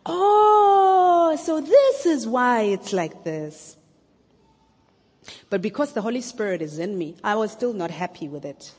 oh, 0.04 1.38
so 1.42 1.60
this 1.60 2.06
is 2.06 2.26
why 2.26 2.62
it's 2.62 2.92
like 2.92 3.24
this. 3.24 3.76
But 5.48 5.62
because 5.62 5.92
the 5.94 6.02
Holy 6.02 6.20
Spirit 6.20 6.60
is 6.60 6.78
in 6.78 6.98
me, 6.98 7.16
I 7.24 7.34
was 7.36 7.52
still 7.52 7.72
not 7.72 7.90
happy 7.90 8.28
with 8.28 8.44
it 8.44 8.72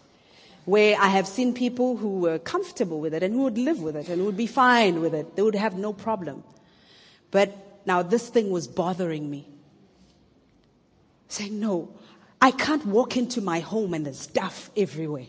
where 0.70 0.96
I 1.00 1.08
have 1.08 1.28
seen 1.28 1.56
people 1.56 1.98
who 1.98 2.20
were 2.20 2.38
comfortable 2.38 3.00
with 3.00 3.16
it 3.16 3.24
and 3.24 3.34
who 3.34 3.42
would 3.42 3.58
live 3.58 3.82
with 3.82 3.96
it 3.96 4.08
and 4.08 4.24
would 4.24 4.38
be 4.38 4.46
fine 4.46 5.02
with 5.02 5.16
it. 5.16 5.36
They 5.36 5.42
would 5.42 5.56
have 5.56 5.76
no 5.76 5.94
problem. 5.94 6.44
But 7.32 7.82
now 7.88 8.04
this 8.04 8.30
thing 8.30 8.52
was 8.52 8.68
bothering 8.68 9.28
me. 9.28 9.48
Saying, 11.28 11.60
no, 11.60 11.90
I 12.40 12.52
can't 12.52 12.86
walk 12.86 13.18
into 13.18 13.42
my 13.42 13.62
home 13.62 13.96
and 13.96 14.06
there's 14.06 14.20
stuff 14.20 14.70
everywhere. 14.78 15.26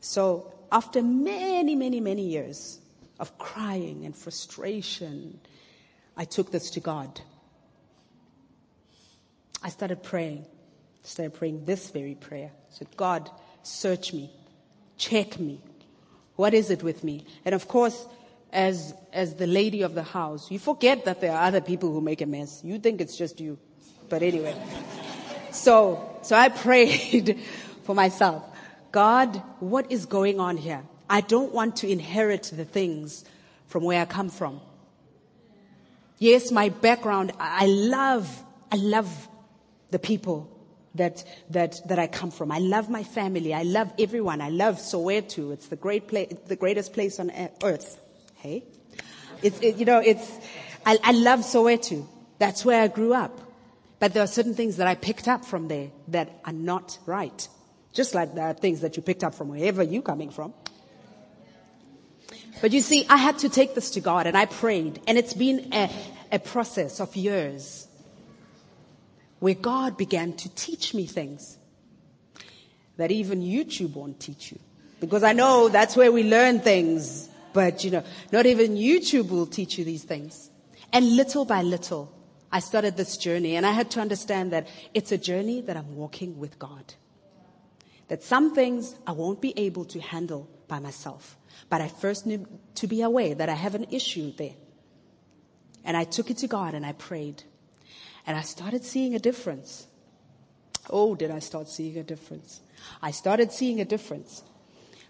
So 0.00 0.54
after 0.70 1.02
many, 1.02 1.74
many, 1.74 1.98
many 1.98 2.22
years 2.22 2.78
of 3.18 3.36
crying 3.36 4.04
and 4.04 4.16
frustration, 4.16 5.40
I 6.16 6.24
took 6.24 6.52
this 6.52 6.70
to 6.70 6.80
God. 6.80 7.20
I 9.60 9.70
started 9.70 10.04
praying. 10.04 10.46
Started 11.02 11.34
praying 11.34 11.64
this 11.64 11.90
very 11.90 12.14
prayer. 12.14 12.52
I 12.52 12.74
said, 12.74 12.88
God, 12.96 13.28
search 13.62 14.12
me, 14.12 14.30
check 14.96 15.38
me. 15.38 15.60
What 16.36 16.54
is 16.54 16.70
it 16.70 16.82
with 16.82 17.04
me? 17.04 17.24
And 17.44 17.54
of 17.54 17.68
course, 17.68 18.06
as, 18.52 18.94
as 19.12 19.34
the 19.34 19.46
lady 19.46 19.82
of 19.82 19.94
the 19.94 20.02
house, 20.02 20.50
you 20.50 20.58
forget 20.58 21.04
that 21.04 21.20
there 21.20 21.32
are 21.32 21.44
other 21.44 21.60
people 21.60 21.90
who 21.92 22.00
make 22.00 22.20
a 22.20 22.26
mess. 22.26 22.60
You 22.64 22.78
think 22.78 23.00
it's 23.00 23.16
just 23.16 23.40
you. 23.40 23.58
But 24.08 24.22
anyway. 24.22 24.54
so, 25.50 26.18
so 26.22 26.36
I 26.36 26.48
prayed 26.66 27.40
for 27.84 27.94
myself. 27.94 28.44
God, 28.90 29.42
what 29.60 29.90
is 29.90 30.06
going 30.06 30.38
on 30.38 30.56
here? 30.56 30.82
I 31.08 31.22
don't 31.22 31.52
want 31.52 31.76
to 31.76 31.88
inherit 31.88 32.50
the 32.54 32.64
things 32.64 33.24
from 33.66 33.84
where 33.84 34.00
I 34.00 34.04
come 34.04 34.28
from. 34.28 34.60
Yes, 36.18 36.52
my 36.52 36.68
background, 36.68 37.32
I 37.40 37.66
love, 37.66 38.44
I 38.70 38.76
love 38.76 39.28
the 39.90 39.98
people 39.98 40.51
that, 40.94 41.24
that, 41.50 41.80
that 41.88 41.98
I 41.98 42.06
come 42.06 42.30
from. 42.30 42.52
I 42.52 42.58
love 42.58 42.90
my 42.90 43.02
family. 43.02 43.54
I 43.54 43.62
love 43.62 43.92
everyone. 43.98 44.40
I 44.40 44.50
love 44.50 44.76
Soweto. 44.76 45.52
It's 45.52 45.68
the 45.68 45.76
great 45.76 46.08
place, 46.08 46.34
the 46.46 46.56
greatest 46.56 46.92
place 46.92 47.18
on 47.18 47.30
earth. 47.62 48.00
Hey? 48.36 48.64
It's, 49.42 49.58
it, 49.60 49.76
you 49.76 49.84
know, 49.84 49.98
it's, 49.98 50.30
I, 50.84 50.98
I 51.02 51.12
love 51.12 51.40
Soweto. 51.40 52.06
That's 52.38 52.64
where 52.64 52.82
I 52.82 52.88
grew 52.88 53.14
up. 53.14 53.40
But 53.98 54.14
there 54.14 54.22
are 54.22 54.28
certain 54.28 54.54
things 54.54 54.76
that 54.78 54.86
I 54.86 54.94
picked 54.94 55.28
up 55.28 55.44
from 55.44 55.68
there 55.68 55.90
that 56.08 56.40
are 56.44 56.52
not 56.52 56.98
right. 57.06 57.48
Just 57.92 58.14
like 58.14 58.34
there 58.34 58.46
are 58.46 58.54
things 58.54 58.80
that 58.80 58.96
you 58.96 59.02
picked 59.02 59.22
up 59.22 59.34
from 59.34 59.48
wherever 59.48 59.82
you're 59.82 60.02
coming 60.02 60.30
from. 60.30 60.52
But 62.60 62.72
you 62.72 62.80
see, 62.80 63.06
I 63.08 63.16
had 63.16 63.38
to 63.38 63.48
take 63.48 63.74
this 63.74 63.90
to 63.92 64.00
God 64.00 64.26
and 64.26 64.36
I 64.36 64.46
prayed 64.46 65.00
and 65.06 65.18
it's 65.18 65.34
been 65.34 65.72
a, 65.72 65.90
a 66.30 66.38
process 66.38 67.00
of 67.00 67.14
years 67.16 67.86
where 69.42 69.54
God 69.54 69.96
began 69.96 70.34
to 70.34 70.48
teach 70.54 70.94
me 70.94 71.04
things 71.04 71.58
that 72.96 73.10
even 73.10 73.40
YouTube 73.42 73.94
won't 73.94 74.20
teach 74.20 74.52
you. 74.52 74.58
Because 75.00 75.24
I 75.24 75.32
know 75.32 75.68
that's 75.68 75.96
where 75.96 76.12
we 76.12 76.22
learn 76.22 76.60
things, 76.60 77.28
but 77.52 77.82
you 77.82 77.90
know, 77.90 78.04
not 78.30 78.46
even 78.46 78.76
YouTube 78.76 79.30
will 79.30 79.46
teach 79.46 79.78
you 79.78 79.84
these 79.84 80.04
things. 80.04 80.48
And 80.92 81.16
little 81.16 81.44
by 81.44 81.62
little, 81.62 82.14
I 82.52 82.60
started 82.60 82.96
this 82.96 83.16
journey 83.16 83.56
and 83.56 83.66
I 83.66 83.72
had 83.72 83.90
to 83.90 84.00
understand 84.00 84.52
that 84.52 84.68
it's 84.94 85.10
a 85.10 85.18
journey 85.18 85.60
that 85.62 85.76
I'm 85.76 85.96
walking 85.96 86.38
with 86.38 86.56
God. 86.60 86.94
That 88.06 88.22
some 88.22 88.54
things 88.54 88.94
I 89.08 89.10
won't 89.10 89.40
be 89.40 89.54
able 89.56 89.86
to 89.86 90.00
handle 90.00 90.48
by 90.68 90.78
myself. 90.78 91.36
But 91.68 91.80
I 91.80 91.88
first 91.88 92.26
need 92.26 92.46
to 92.76 92.86
be 92.86 93.02
aware 93.02 93.34
that 93.34 93.48
I 93.48 93.54
have 93.54 93.74
an 93.74 93.86
issue 93.90 94.30
there. 94.36 94.54
And 95.84 95.96
I 95.96 96.04
took 96.04 96.30
it 96.30 96.36
to 96.38 96.46
God 96.46 96.74
and 96.74 96.86
I 96.86 96.92
prayed. 96.92 97.42
And 98.26 98.36
I 98.36 98.42
started 98.42 98.84
seeing 98.84 99.14
a 99.14 99.18
difference. 99.18 99.86
Oh, 100.90 101.14
did 101.14 101.30
I 101.30 101.38
start 101.38 101.68
seeing 101.68 101.98
a 101.98 102.02
difference? 102.02 102.60
I 103.00 103.10
started 103.10 103.52
seeing 103.52 103.80
a 103.80 103.84
difference 103.84 104.42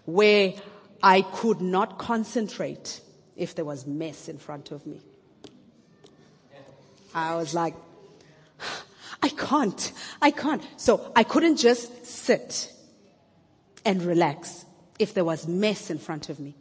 where 0.05 0.53
I 1.01 1.21
could 1.21 1.61
not 1.61 1.97
concentrate 1.97 3.01
if 3.35 3.55
there 3.55 3.65
was 3.65 3.85
mess 3.85 4.29
in 4.29 4.37
front 4.37 4.71
of 4.71 4.85
me. 4.85 5.01
I 7.13 7.35
was 7.35 7.53
like, 7.53 7.75
I 9.21 9.29
can't, 9.29 9.91
I 10.21 10.31
can't. 10.31 10.61
So 10.77 11.11
I 11.15 11.23
couldn't 11.23 11.57
just 11.57 12.05
sit 12.05 12.71
and 13.85 14.01
relax 14.01 14.65
if 14.99 15.13
there 15.13 15.25
was 15.25 15.47
mess 15.47 15.89
in 15.89 15.97
front 15.97 16.29
of 16.29 16.39
me. 16.39 16.55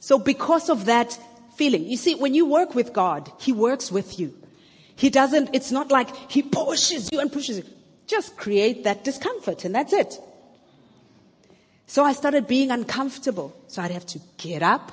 So 0.00 0.18
because 0.18 0.68
of 0.68 0.86
that 0.86 1.18
feeling, 1.56 1.84
you 1.84 1.96
see, 1.96 2.14
when 2.14 2.34
you 2.34 2.46
work 2.46 2.74
with 2.74 2.92
God, 2.92 3.30
He 3.38 3.52
works 3.52 3.90
with 3.90 4.18
you. 4.18 4.34
He 4.96 5.10
doesn't, 5.10 5.50
it's 5.52 5.70
not 5.70 5.90
like 5.90 6.08
He 6.30 6.42
pushes 6.42 7.10
you 7.12 7.20
and 7.20 7.30
pushes 7.30 7.58
you. 7.58 7.64
Just 8.06 8.36
create 8.36 8.84
that 8.84 9.04
discomfort 9.04 9.64
and 9.64 9.74
that's 9.74 9.92
it. 9.92 10.18
So 11.86 12.04
I 12.04 12.12
started 12.14 12.46
being 12.46 12.70
uncomfortable. 12.70 13.54
So 13.68 13.82
I'd 13.82 13.90
have 13.92 14.06
to 14.06 14.20
get 14.38 14.62
up 14.62 14.92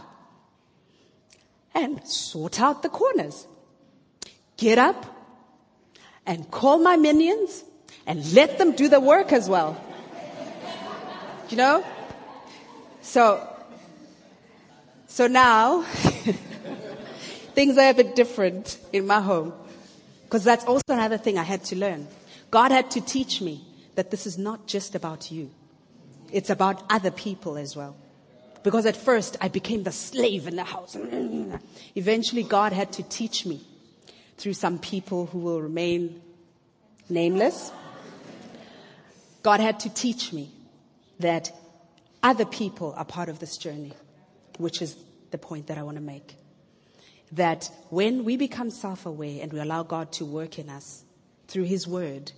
and 1.74 2.06
sort 2.08 2.60
out 2.62 2.84
the 2.84 2.90
corners. 2.90 3.48
Get 4.58 4.78
up 4.78 5.06
and 6.26 6.50
call 6.52 6.78
my 6.78 6.98
minions 6.98 7.64
and 8.06 8.34
let 8.34 8.58
them 8.58 8.74
do 8.74 8.88
the 8.88 9.00
work 9.00 9.32
as 9.32 9.50
well. 9.50 9.82
You 11.50 11.58
know? 11.58 11.86
So, 13.02 13.48
so 15.08 15.28
now, 15.28 15.82
things 17.54 17.78
are 17.78 17.90
a 17.90 17.94
bit 17.94 18.16
different 18.16 18.78
in 18.92 19.06
my 19.06 19.20
home. 19.20 19.54
Because 20.34 20.46
that's 20.46 20.66
also 20.66 20.82
another 20.90 21.20
thing 21.20 21.38
I 21.38 21.44
had 21.44 21.64
to 21.66 21.76
learn. 21.76 22.08
God 22.50 22.72
had 22.72 22.90
to 22.90 23.02
teach 23.02 23.40
me 23.40 23.64
that 23.94 24.10
this 24.10 24.26
is 24.26 24.36
not 24.36 24.66
just 24.66 24.96
about 24.96 25.32
you. 25.32 25.52
It's 26.32 26.50
about 26.50 26.82
other 26.90 27.12
people 27.12 27.56
as 27.56 27.76
well. 27.76 27.96
Because 28.64 28.88
at 28.88 28.98
first 28.98 29.38
I 29.42 29.48
became 29.50 29.84
the 29.84 29.92
slave 29.92 30.48
in 30.48 30.56
the 30.56 30.64
house. 30.64 30.98
Eventually 31.96 32.42
God 32.42 32.74
had 32.74 32.92
to 32.94 33.04
teach 33.04 33.46
me 33.46 33.62
through 34.38 34.56
some 34.56 34.80
people 34.80 35.28
who 35.28 35.38
will 35.38 35.62
remain 35.62 36.20
nameless. 37.10 37.72
God 39.44 39.60
had 39.60 39.82
to 39.82 39.94
teach 39.94 40.34
me 40.34 40.50
that 41.20 41.52
other 42.24 42.46
people 42.46 42.96
are 42.98 43.06
part 43.06 43.30
of 43.30 43.38
this 43.38 43.56
journey, 43.56 43.94
which 44.58 44.82
is 44.82 44.98
the 45.30 45.38
point 45.38 45.68
that 45.68 45.78
I 45.78 45.84
want 45.84 45.98
to 45.98 46.04
make. 46.04 46.38
That 47.34 47.70
when 47.90 48.26
we 48.26 48.38
become 48.38 48.70
self-aware 48.70 49.42
and 49.42 49.52
we 49.52 49.60
allow 49.60 49.84
God 49.84 50.12
to 50.14 50.26
work 50.26 50.60
in 50.60 50.70
us 50.70 51.04
through 51.48 51.64
His 51.64 51.88
Word, 51.88 52.32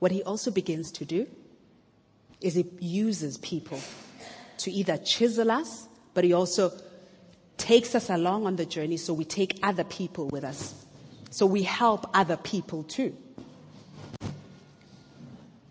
what 0.00 0.10
He 0.10 0.22
also 0.22 0.50
begins 0.50 0.90
to 0.92 1.04
do 1.04 1.26
is 2.40 2.54
He 2.54 2.66
uses 2.80 3.38
people 3.38 3.80
to 4.58 4.70
either 4.70 4.96
chisel 4.98 5.50
us, 5.50 5.86
but 6.14 6.24
He 6.24 6.32
also 6.32 6.72
takes 7.58 7.94
us 7.94 8.10
along 8.10 8.46
on 8.46 8.56
the 8.56 8.66
journey 8.66 8.96
so 8.96 9.12
we 9.12 9.24
take 9.24 9.58
other 9.62 9.84
people 9.84 10.28
with 10.28 10.42
us. 10.42 10.74
So 11.30 11.46
we 11.46 11.62
help 11.62 12.10
other 12.12 12.36
people 12.36 12.82
too. 12.82 13.16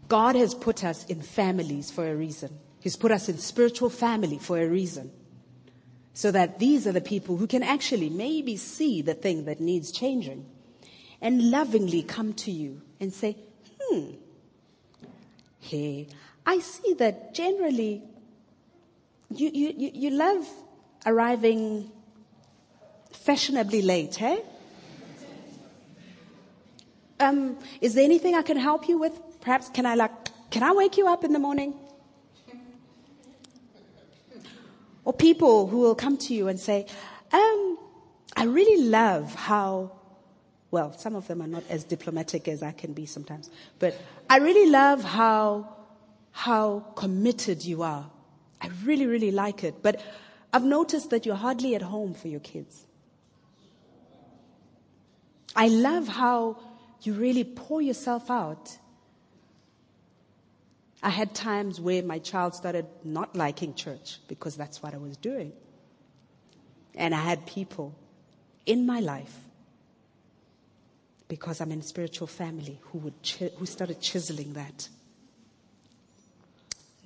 God 0.08 0.36
has 0.36 0.56
put 0.56 0.84
us 0.84 1.06
in 1.06 1.22
families 1.22 1.92
for 1.92 2.08
a 2.08 2.16
reason. 2.16 2.58
He's 2.80 2.96
put 2.96 3.12
us 3.12 3.28
in 3.28 3.38
spiritual 3.38 3.90
family 3.90 4.40
for 4.40 4.58
a 4.60 4.68
reason. 4.68 5.12
So 6.20 6.32
that 6.32 6.60
these 6.60 6.86
are 6.86 6.92
the 6.92 7.00
people 7.00 7.38
who 7.38 7.48
can 7.48 7.64
actually 7.64 8.10
maybe 8.10 8.58
see 8.58 9.02
the 9.02 9.14
thing 9.14 9.46
that 9.46 9.62
needs 9.62 9.90
changing 9.90 10.46
and 11.22 11.50
lovingly 11.50 12.02
come 12.04 12.34
to 12.44 12.52
you 12.52 12.82
and 13.00 13.14
say, 13.14 13.38
hmm, 13.80 14.02
hey, 15.62 16.10
I 16.46 16.60
see 16.60 16.94
that 16.96 17.34
generally 17.34 18.04
you, 19.30 19.50
you, 19.54 19.92
you, 19.94 20.10
love 20.10 20.46
arriving 21.06 21.90
fashionably 23.14 23.82
late, 23.82 24.16
hey? 24.16 24.44
Um, 27.22 27.58
is 27.80 27.94
there 27.94 28.04
anything 28.04 28.36
I 28.36 28.42
can 28.42 28.58
help 28.58 28.90
you 28.90 28.98
with? 28.98 29.18
Perhaps 29.40 29.70
can 29.70 29.86
I 29.86 29.96
like, 29.96 30.12
can 30.50 30.64
I 30.64 30.74
wake 30.74 30.98
you 30.98 31.08
up 31.08 31.24
in 31.24 31.32
the 31.32 31.40
morning? 31.40 31.76
Or 35.10 35.14
people 35.14 35.66
who 35.66 35.80
will 35.80 35.96
come 35.96 36.18
to 36.18 36.36
you 36.36 36.50
and 36.50 36.60
say, 36.60 36.86
um, 37.32 37.80
I 38.36 38.44
really 38.44 38.84
love 38.84 39.34
how, 39.34 39.92
well, 40.70 40.96
some 40.96 41.16
of 41.16 41.28
them 41.28 41.42
are 41.42 41.48
not 41.48 41.64
as 41.68 41.84
diplomatic 41.84 42.48
as 42.48 42.62
I 42.62 42.74
can 42.74 42.94
be 42.94 43.08
sometimes, 43.08 43.50
but 43.80 44.00
I 44.30 44.38
really 44.38 44.70
love 44.70 45.04
how, 45.04 45.68
how 46.30 46.82
committed 46.94 47.66
you 47.66 47.82
are. 47.82 48.08
I 48.62 48.70
really, 48.84 49.08
really 49.08 49.32
like 49.32 49.64
it. 49.64 49.82
But 49.82 50.00
I've 50.54 50.64
noticed 50.64 51.10
that 51.10 51.26
you're 51.26 51.34
hardly 51.34 51.74
at 51.74 51.82
home 51.82 52.14
for 52.14 52.28
your 52.28 52.42
kids. 52.42 52.86
I 55.56 55.70
love 55.70 56.08
how 56.08 56.60
you 57.02 57.14
really 57.14 57.46
pour 57.46 57.82
yourself 57.82 58.30
out. 58.30 58.78
I 61.02 61.10
had 61.10 61.34
times 61.34 61.80
where 61.80 62.04
my 62.04 62.20
child 62.20 62.56
started 62.56 62.86
not 63.04 63.36
liking 63.36 63.74
church 63.74 64.20
because 64.28 64.56
that's 64.56 64.84
what 64.84 64.94
I 64.94 64.98
was 64.98 65.16
doing. 65.18 65.54
And 66.96 67.16
I 67.16 67.22
had 67.22 67.46
people 67.46 67.96
in 68.66 68.86
my 68.86 69.00
life 69.00 69.34
because 71.30 71.62
I'm 71.62 71.72
in 71.72 71.82
spiritual 71.82 72.28
family 72.28 72.80
who 72.86 72.98
would 73.00 73.14
who 73.58 73.66
started 73.66 74.02
chiseling 74.02 74.54
that. 74.54 74.90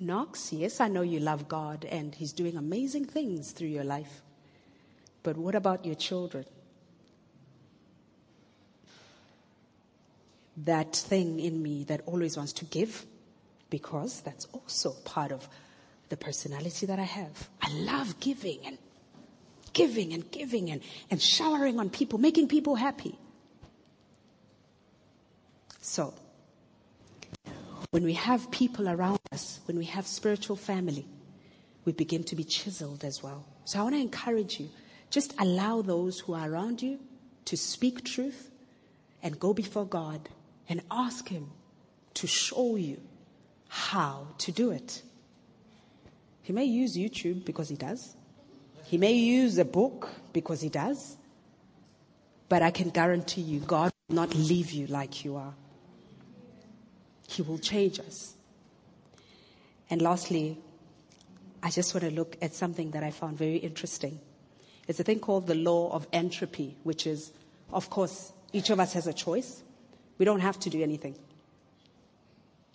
Knox, 0.00 0.52
yes, 0.52 0.80
I 0.80 0.88
know 0.88 1.02
you 1.02 1.20
love 1.20 1.46
God 1.46 1.84
and 1.84 2.14
He's 2.14 2.32
doing 2.32 2.56
amazing 2.56 3.04
things 3.04 3.52
through 3.52 3.68
your 3.68 3.84
life. 3.84 4.22
But 5.22 5.36
what 5.36 5.54
about 5.54 5.84
your 5.84 5.94
children? 5.94 6.44
that 10.56 10.94
thing 10.94 11.40
in 11.40 11.62
me 11.62 11.84
that 11.84 12.00
always 12.06 12.36
wants 12.36 12.52
to 12.52 12.64
give 12.66 13.04
because 13.74 14.20
that's 14.20 14.46
also 14.52 14.92
part 15.04 15.32
of 15.32 15.48
the 16.08 16.16
personality 16.16 16.86
that 16.86 17.00
I 17.00 17.08
have. 17.20 17.48
I 17.60 17.72
love 17.72 18.20
giving 18.20 18.60
and 18.64 18.78
giving 19.72 20.12
and 20.12 20.30
giving 20.30 20.70
and, 20.70 20.80
and 21.10 21.20
showering 21.20 21.80
on 21.80 21.90
people, 21.90 22.20
making 22.20 22.46
people 22.46 22.76
happy. 22.76 23.18
So, 25.80 26.14
when 27.90 28.04
we 28.04 28.12
have 28.12 28.48
people 28.52 28.88
around 28.88 29.18
us, 29.32 29.58
when 29.66 29.76
we 29.76 29.86
have 29.86 30.06
spiritual 30.06 30.54
family, 30.54 31.04
we 31.84 31.92
begin 31.92 32.22
to 32.30 32.36
be 32.36 32.44
chiseled 32.44 33.02
as 33.02 33.24
well. 33.24 33.44
So 33.64 33.80
I 33.80 33.82
want 33.82 33.96
to 33.96 34.00
encourage 34.00 34.60
you, 34.60 34.70
just 35.10 35.34
allow 35.40 35.82
those 35.82 36.20
who 36.20 36.34
are 36.34 36.48
around 36.48 36.80
you 36.80 37.00
to 37.46 37.56
speak 37.56 38.04
truth 38.04 38.52
and 39.20 39.36
go 39.40 39.52
before 39.52 39.84
God 39.84 40.28
and 40.68 40.80
ask 40.92 41.28
Him 41.28 41.50
to 42.14 42.28
show 42.28 42.76
you 42.76 43.00
how 43.68 44.28
to 44.38 44.52
do 44.52 44.70
it. 44.70 45.02
He 46.42 46.52
may 46.52 46.64
use 46.64 46.96
YouTube 46.96 47.44
because 47.44 47.68
He 47.68 47.76
does. 47.76 48.16
He 48.84 48.98
may 48.98 49.12
use 49.12 49.58
a 49.58 49.64
book 49.64 50.10
because 50.32 50.60
He 50.60 50.68
does. 50.68 51.16
But 52.48 52.62
I 52.62 52.70
can 52.70 52.90
guarantee 52.90 53.40
you, 53.40 53.60
God 53.60 53.90
will 54.08 54.16
not 54.16 54.34
leave 54.34 54.70
you 54.70 54.86
like 54.86 55.24
you 55.24 55.36
are. 55.36 55.54
He 57.28 57.42
will 57.42 57.58
change 57.58 57.98
us. 57.98 58.34
And 59.88 60.02
lastly, 60.02 60.58
I 61.62 61.70
just 61.70 61.94
want 61.94 62.04
to 62.04 62.10
look 62.10 62.36
at 62.42 62.54
something 62.54 62.90
that 62.90 63.02
I 63.02 63.10
found 63.10 63.38
very 63.38 63.56
interesting. 63.56 64.20
It's 64.86 65.00
a 65.00 65.02
thing 65.02 65.18
called 65.18 65.46
the 65.46 65.54
law 65.54 65.90
of 65.92 66.06
entropy, 66.12 66.76
which 66.82 67.06
is, 67.06 67.32
of 67.72 67.88
course, 67.88 68.32
each 68.52 68.68
of 68.68 68.78
us 68.78 68.92
has 68.92 69.06
a 69.06 69.12
choice. 69.14 69.62
We 70.18 70.26
don't 70.26 70.40
have 70.40 70.58
to 70.60 70.70
do 70.70 70.82
anything. 70.82 71.16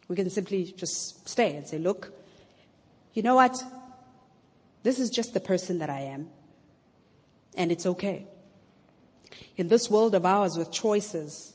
We 0.10 0.16
can 0.16 0.30
simply 0.30 0.66
just 0.66 1.30
stay 1.30 1.56
and 1.56 1.66
say, 1.66 1.78
look, 1.78 2.12
you 3.14 3.22
know 3.22 3.36
what? 3.36 3.64
This 4.82 5.00
is 5.00 5.10
just 5.10 5.34
the 5.34 5.40
person 5.40 5.80
that 5.80 5.90
I 5.90 6.02
am. 6.02 6.30
And 7.56 7.72
it's 7.72 7.86
okay. 7.86 8.26
In 9.56 9.68
this 9.68 9.90
world 9.90 10.16
of 10.16 10.26
ours 10.26 10.58
with 10.58 10.72
choices, 10.72 11.54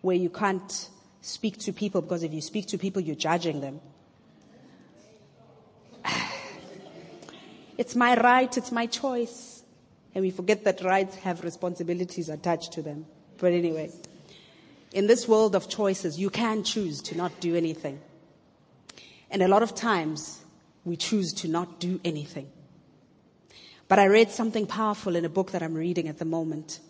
where 0.00 0.16
you 0.16 0.30
can't 0.30 0.88
speak 1.20 1.58
to 1.58 1.72
people 1.72 2.00
because 2.00 2.22
if 2.22 2.32
you 2.32 2.40
speak 2.40 2.66
to 2.68 2.78
people, 2.78 3.00
you're 3.00 3.14
judging 3.14 3.60
them. 3.60 3.80
It's 7.78 7.96
my 7.96 8.14
right, 8.20 8.54
it's 8.56 8.70
my 8.70 8.86
choice. 8.86 9.62
And 10.14 10.22
we 10.22 10.30
forget 10.30 10.62
that 10.64 10.82
rights 10.82 11.16
have 11.16 11.42
responsibilities 11.42 12.28
attached 12.28 12.72
to 12.74 12.82
them. 12.82 13.06
But 13.38 13.52
anyway 13.52 13.90
in 14.92 15.06
this 15.06 15.26
world 15.26 15.54
of 15.54 15.68
choices, 15.68 16.18
you 16.18 16.30
can 16.30 16.64
choose 16.64 17.00
to 17.02 17.16
not 17.16 17.40
do 17.40 17.56
anything. 17.56 18.00
And 19.30 19.42
a 19.42 19.48
lot 19.48 19.62
of 19.62 19.74
times, 19.74 20.40
we 20.84 20.96
choose 20.96 21.32
to 21.34 21.48
not 21.48 21.80
do 21.80 22.00
anything. 22.04 22.50
But 23.88 23.98
I 23.98 24.06
read 24.06 24.30
something 24.30 24.66
powerful 24.66 25.16
in 25.16 25.24
a 25.24 25.28
book 25.28 25.52
that 25.52 25.62
I'm 25.62 25.74
reading 25.74 26.08
at 26.08 26.18
the 26.18 26.24
moment. 26.24 26.80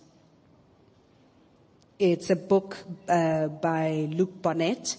It's 1.98 2.30
a 2.30 2.36
book 2.36 2.76
uh, 3.08 3.48
by 3.48 4.08
Luke 4.10 4.42
Barnett. 4.42 4.96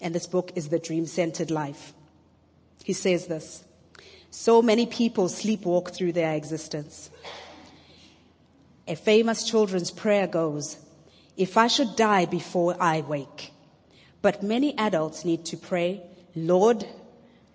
And 0.00 0.14
this 0.14 0.26
book 0.26 0.52
is 0.54 0.68
The 0.68 0.78
Dream 0.78 1.06
Centered 1.06 1.50
Life. 1.50 1.92
He 2.84 2.92
says 2.92 3.26
this 3.26 3.64
So 4.30 4.62
many 4.62 4.86
people 4.86 5.28
sleepwalk 5.28 5.94
through 5.94 6.12
their 6.12 6.34
existence. 6.34 7.10
A 8.88 8.94
famous 8.94 9.42
children's 9.42 9.90
prayer 9.90 10.26
goes, 10.26 10.76
If 11.36 11.56
I 11.56 11.66
should 11.66 11.96
die 11.96 12.24
before 12.24 12.76
I 12.80 13.02
wake. 13.02 13.52
But 14.22 14.42
many 14.42 14.76
adults 14.78 15.24
need 15.24 15.44
to 15.46 15.56
pray, 15.56 16.02
Lord, 16.34 16.86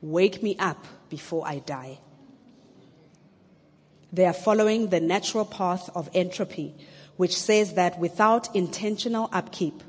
wake 0.02 0.42
me 0.42 0.56
up 0.58 0.86
before 1.10 1.46
I 1.46 1.60
die. 1.60 2.00
They 4.14 4.26
are 4.26 4.34
following 4.34 4.88
the 4.88 5.00
natural 5.00 5.46
path 5.46 5.90
of 5.96 6.10
entropy, 6.14 6.76
which 7.18 7.38
says 7.38 7.74
that 7.74 8.00
without 8.00 8.56
intentional 8.56 9.30
upkeep, 9.32 9.84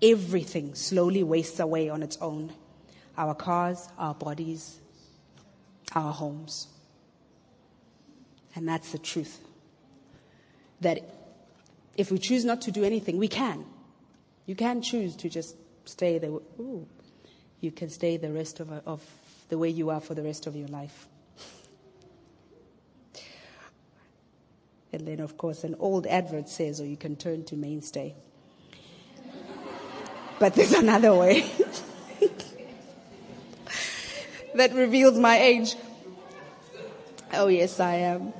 everything 0.00 0.74
slowly 0.74 1.22
wastes 1.22 1.60
away 1.60 1.88
on 1.88 2.02
its 2.02 2.18
own 2.20 2.52
our 3.16 3.34
cars, 3.34 3.88
our 3.98 4.14
bodies, 4.14 4.78
our 5.94 6.12
homes. 6.12 6.66
And 8.54 8.66
that's 8.66 8.92
the 8.92 8.98
truth. 8.98 9.38
That 10.80 11.00
if 11.96 12.10
we 12.10 12.18
choose 12.18 12.44
not 12.44 12.62
to 12.62 12.70
do 12.70 12.84
anything, 12.84 13.18
we 13.18 13.28
can. 13.28 13.64
You 14.46 14.54
can 14.54 14.82
choose 14.82 15.16
to 15.16 15.28
just 15.28 15.56
stay 15.84 16.18
there. 16.18 16.30
Ooh, 16.30 16.86
you 17.60 17.70
can 17.70 17.90
stay 17.90 18.16
the 18.16 18.32
rest 18.32 18.60
of, 18.60 18.70
of 18.86 19.02
the 19.48 19.58
way 19.58 19.68
you 19.68 19.90
are 19.90 20.00
for 20.00 20.14
the 20.14 20.22
rest 20.22 20.46
of 20.46 20.56
your 20.56 20.68
life. 20.68 21.06
And 24.92 25.06
then, 25.06 25.20
of 25.20 25.38
course, 25.38 25.64
an 25.64 25.76
old 25.78 26.06
advert 26.06 26.48
says, 26.48 26.80
or 26.80 26.86
you 26.86 26.96
can 26.96 27.16
turn 27.16 27.44
to 27.44 27.56
mainstay. 27.56 28.14
but 30.38 30.54
there's 30.54 30.74
another 30.74 31.14
way 31.14 31.40
that 34.54 34.74
reveals 34.74 35.18
my 35.18 35.38
age. 35.38 35.76
Oh, 37.32 37.46
yes, 37.46 37.80
I 37.80 37.94
am. 37.94 38.34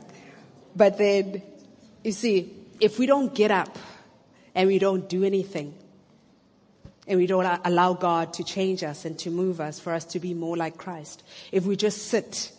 But 0.76 0.98
then, 0.98 1.40
you 2.05 2.12
see, 2.12 2.61
if 2.82 2.98
we 2.98 3.06
don't 3.06 3.32
get 3.32 3.52
up 3.52 3.78
and 4.56 4.66
we 4.68 4.78
don't 4.80 5.08
do 5.08 5.22
anything, 5.22 5.72
and 7.06 7.18
we 7.18 7.26
don't 7.26 7.60
allow 7.64 7.94
God 7.94 8.34
to 8.34 8.44
change 8.44 8.82
us 8.82 9.04
and 9.04 9.18
to 9.20 9.30
move 9.30 9.60
us 9.60 9.80
for 9.80 9.92
us 9.92 10.04
to 10.06 10.20
be 10.20 10.34
more 10.34 10.56
like 10.56 10.76
Christ, 10.76 11.22
if 11.50 11.64
we 11.64 11.76
just 11.76 12.08
sit 12.08 12.52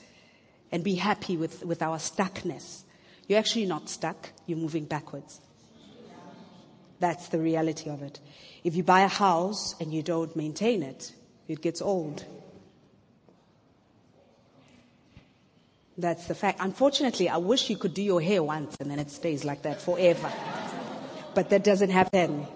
and 0.71 0.83
be 0.83 0.95
happy 0.95 1.37
with, 1.37 1.63
with 1.65 1.81
our 1.81 1.97
stuckness, 1.97 2.83
you're 3.27 3.39
actually 3.39 3.65
not 3.65 3.89
stuck, 3.89 4.29
you're 4.45 4.57
moving 4.57 4.85
backwards. 4.85 5.39
That's 6.99 7.27
the 7.29 7.39
reality 7.39 7.89
of 7.89 8.01
it. 8.01 8.19
If 8.63 8.75
you 8.75 8.83
buy 8.83 9.01
a 9.01 9.09
house 9.09 9.75
and 9.79 9.93
you 9.93 10.01
don't 10.03 10.33
maintain 10.35 10.83
it, 10.83 11.13
it 11.47 11.61
gets 11.61 11.81
old. 11.81 12.25
That's 15.97 16.25
the 16.25 16.35
fact. 16.35 16.59
Unfortunately, 16.61 17.29
I 17.29 17.37
wish 17.37 17.69
you 17.69 17.77
could 17.77 17.93
do 17.93 18.01
your 18.01 18.21
hair 18.21 18.41
once 18.41 18.75
and 18.79 18.89
then 18.89 18.99
it 18.99 19.11
stays 19.11 19.45
like 19.45 19.61
that 19.63 19.81
forever. 19.81 20.31
but 21.35 21.49
that 21.49 21.63
doesn't 21.63 21.91
happen. 21.91 22.47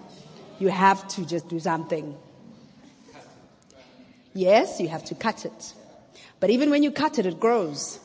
You 0.58 0.68
have 0.68 1.06
to 1.08 1.24
just 1.24 1.48
do 1.48 1.60
something. 1.60 2.16
Yes, 4.34 4.80
you 4.80 4.88
have 4.88 5.04
to 5.06 5.14
cut 5.14 5.44
it. 5.44 5.74
But 6.40 6.50
even 6.50 6.70
when 6.70 6.82
you 6.82 6.90
cut 6.90 7.18
it, 7.18 7.26
it 7.26 7.38
grows. 7.38 8.00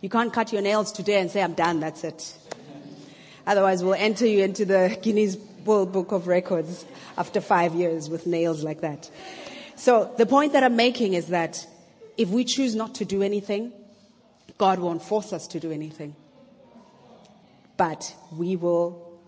You 0.00 0.08
can't 0.08 0.32
cut 0.32 0.52
your 0.52 0.62
nails 0.62 0.92
today 0.92 1.20
and 1.20 1.30
say, 1.30 1.42
I'm 1.42 1.54
done, 1.54 1.80
that's 1.80 2.04
it. 2.04 2.36
Otherwise, 3.46 3.82
we'll 3.82 3.94
enter 3.94 4.26
you 4.26 4.42
into 4.42 4.64
the 4.64 4.98
Guinness 5.02 5.36
World 5.64 5.92
Book 5.92 6.12
of 6.12 6.26
Records 6.26 6.84
after 7.16 7.40
five 7.40 7.74
years 7.74 8.08
with 8.08 8.26
nails 8.26 8.62
like 8.62 8.80
that. 8.80 9.10
So 9.76 10.12
the 10.16 10.26
point 10.26 10.52
that 10.52 10.62
I'm 10.62 10.76
making 10.76 11.14
is 11.14 11.28
that 11.28 11.66
if 12.16 12.28
we 12.28 12.44
choose 12.44 12.74
not 12.74 12.94
to 12.96 13.04
do 13.04 13.22
anything, 13.22 13.72
God 14.58 14.78
won't 14.78 15.02
force 15.02 15.32
us 15.32 15.46
to 15.48 15.60
do 15.60 15.72
anything. 15.72 16.14
But 17.76 18.14
we 18.32 18.56
will 18.56 19.20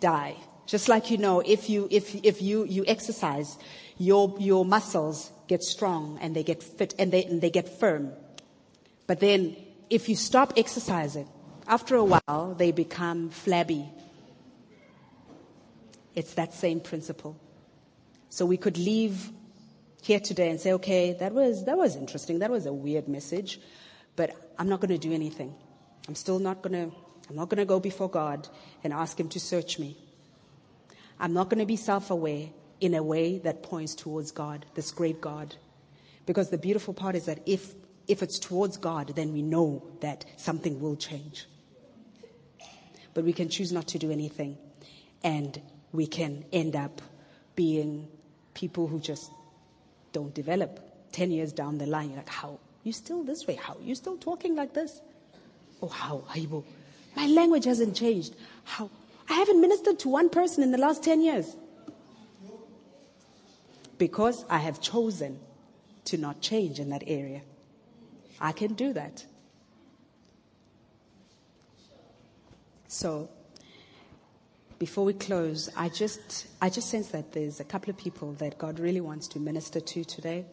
die. 0.00 0.36
Just 0.66 0.88
like 0.88 1.10
you 1.10 1.18
know, 1.18 1.40
if 1.40 1.68
you, 1.68 1.88
if, 1.90 2.14
if 2.24 2.40
you, 2.40 2.64
you 2.64 2.84
exercise, 2.86 3.58
your, 3.98 4.34
your 4.38 4.64
muscles 4.64 5.30
get 5.46 5.62
strong 5.62 6.18
and 6.22 6.34
they 6.34 6.42
get 6.42 6.62
fit 6.62 6.94
and 6.98 7.12
they, 7.12 7.24
and 7.24 7.42
they 7.42 7.50
get 7.50 7.68
firm. 7.68 8.12
But 9.06 9.20
then 9.20 9.56
if 9.90 10.08
you 10.08 10.16
stop 10.16 10.54
exercising, 10.56 11.28
after 11.66 11.96
a 11.96 12.04
while, 12.04 12.54
they 12.56 12.72
become 12.72 13.30
flabby. 13.30 13.88
It's 16.14 16.34
that 16.34 16.54
same 16.54 16.80
principle. 16.80 17.36
So 18.30 18.46
we 18.46 18.56
could 18.56 18.78
leave 18.78 19.30
here 20.04 20.20
today 20.20 20.50
and 20.50 20.60
say, 20.60 20.72
okay, 20.74 21.14
that 21.14 21.32
was, 21.32 21.64
that 21.64 21.78
was 21.78 21.96
interesting. 21.96 22.40
That 22.40 22.50
was 22.50 22.66
a 22.66 22.72
weird 22.72 23.08
message, 23.08 23.58
but 24.16 24.36
I'm 24.58 24.68
not 24.68 24.80
going 24.80 24.90
to 24.90 24.98
do 24.98 25.12
anything. 25.12 25.54
I'm 26.08 26.14
still 26.14 26.38
not 26.38 26.62
going 26.62 26.90
to, 26.90 26.96
I'm 27.30 27.36
not 27.36 27.48
going 27.48 27.58
to 27.58 27.64
go 27.64 27.80
before 27.80 28.10
God 28.10 28.46
and 28.82 28.92
ask 28.92 29.18
Him 29.18 29.28
to 29.30 29.40
search 29.40 29.78
me. 29.78 29.96
I'm 31.18 31.32
not 31.32 31.48
going 31.48 31.60
to 31.60 31.66
be 31.66 31.76
self-aware 31.76 32.48
in 32.80 32.94
a 32.94 33.02
way 33.02 33.38
that 33.38 33.62
points 33.62 33.94
towards 33.94 34.30
God, 34.30 34.66
this 34.74 34.90
great 34.90 35.20
God. 35.20 35.56
Because 36.26 36.50
the 36.50 36.58
beautiful 36.58 36.92
part 36.92 37.14
is 37.14 37.24
that 37.26 37.40
if 37.46 37.74
if 38.06 38.22
it's 38.22 38.38
towards 38.38 38.76
God, 38.76 39.12
then 39.16 39.32
we 39.32 39.40
know 39.40 39.82
that 40.00 40.26
something 40.36 40.80
will 40.80 40.96
change. 40.96 41.46
But 43.14 43.24
we 43.24 43.32
can 43.32 43.48
choose 43.48 43.72
not 43.72 43.88
to 43.88 43.98
do 43.98 44.10
anything. 44.10 44.58
And 45.22 45.58
we 45.92 46.06
can 46.06 46.44
end 46.52 46.76
up 46.76 47.00
being 47.56 48.08
people 48.52 48.86
who 48.86 49.00
just 49.00 49.30
don't 50.14 50.32
develop. 50.32 50.80
10 51.12 51.30
years 51.30 51.52
down 51.52 51.76
the 51.76 51.86
line, 51.86 52.08
you're 52.08 52.16
like, 52.16 52.28
how? 52.28 52.58
You 52.84 52.92
still 52.92 53.22
this 53.22 53.46
way? 53.46 53.56
How? 53.56 53.76
You 53.82 53.94
still 53.94 54.16
talking 54.16 54.56
like 54.56 54.72
this? 54.72 55.02
Oh, 55.82 55.88
how? 55.88 56.24
Haibo. 56.30 56.64
My 57.14 57.26
language 57.26 57.66
hasn't 57.66 57.94
changed. 57.94 58.34
How? 58.64 58.88
I 59.28 59.34
haven't 59.34 59.60
ministered 59.60 59.98
to 60.00 60.08
one 60.08 60.30
person 60.30 60.62
in 60.62 60.70
the 60.70 60.78
last 60.78 61.02
10 61.04 61.20
years. 61.20 61.56
Because 63.98 64.44
I 64.48 64.58
have 64.58 64.80
chosen 64.80 65.38
to 66.06 66.16
not 66.16 66.40
change 66.40 66.80
in 66.80 66.90
that 66.90 67.04
area. 67.06 67.42
I 68.40 68.52
can 68.52 68.74
do 68.74 68.92
that. 68.92 69.24
So, 72.88 73.28
before 74.78 75.04
we 75.04 75.12
close, 75.12 75.70
I 75.76 75.88
just, 75.88 76.46
I 76.60 76.68
just 76.68 76.90
sense 76.90 77.08
that 77.08 77.32
there's 77.32 77.60
a 77.60 77.64
couple 77.64 77.90
of 77.90 77.96
people 77.96 78.32
that 78.34 78.58
God 78.58 78.78
really 78.78 79.00
wants 79.00 79.28
to 79.28 79.38
minister 79.38 79.80
to 79.80 80.04
today. 80.04 80.44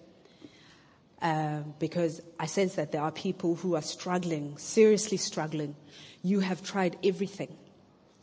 Uh, 1.22 1.60
because 1.78 2.20
I 2.40 2.48
sense 2.48 2.76
that 2.76 2.92
there 2.92 3.02
are 3.02 3.12
people 3.12 3.56
who 3.56 3.76
are 3.76 3.82
struggling, 3.82 4.58
seriously 4.58 5.18
struggling. 5.18 5.76
You 6.24 6.40
have 6.40 6.64
tried 6.64 6.98
everything. 7.04 7.56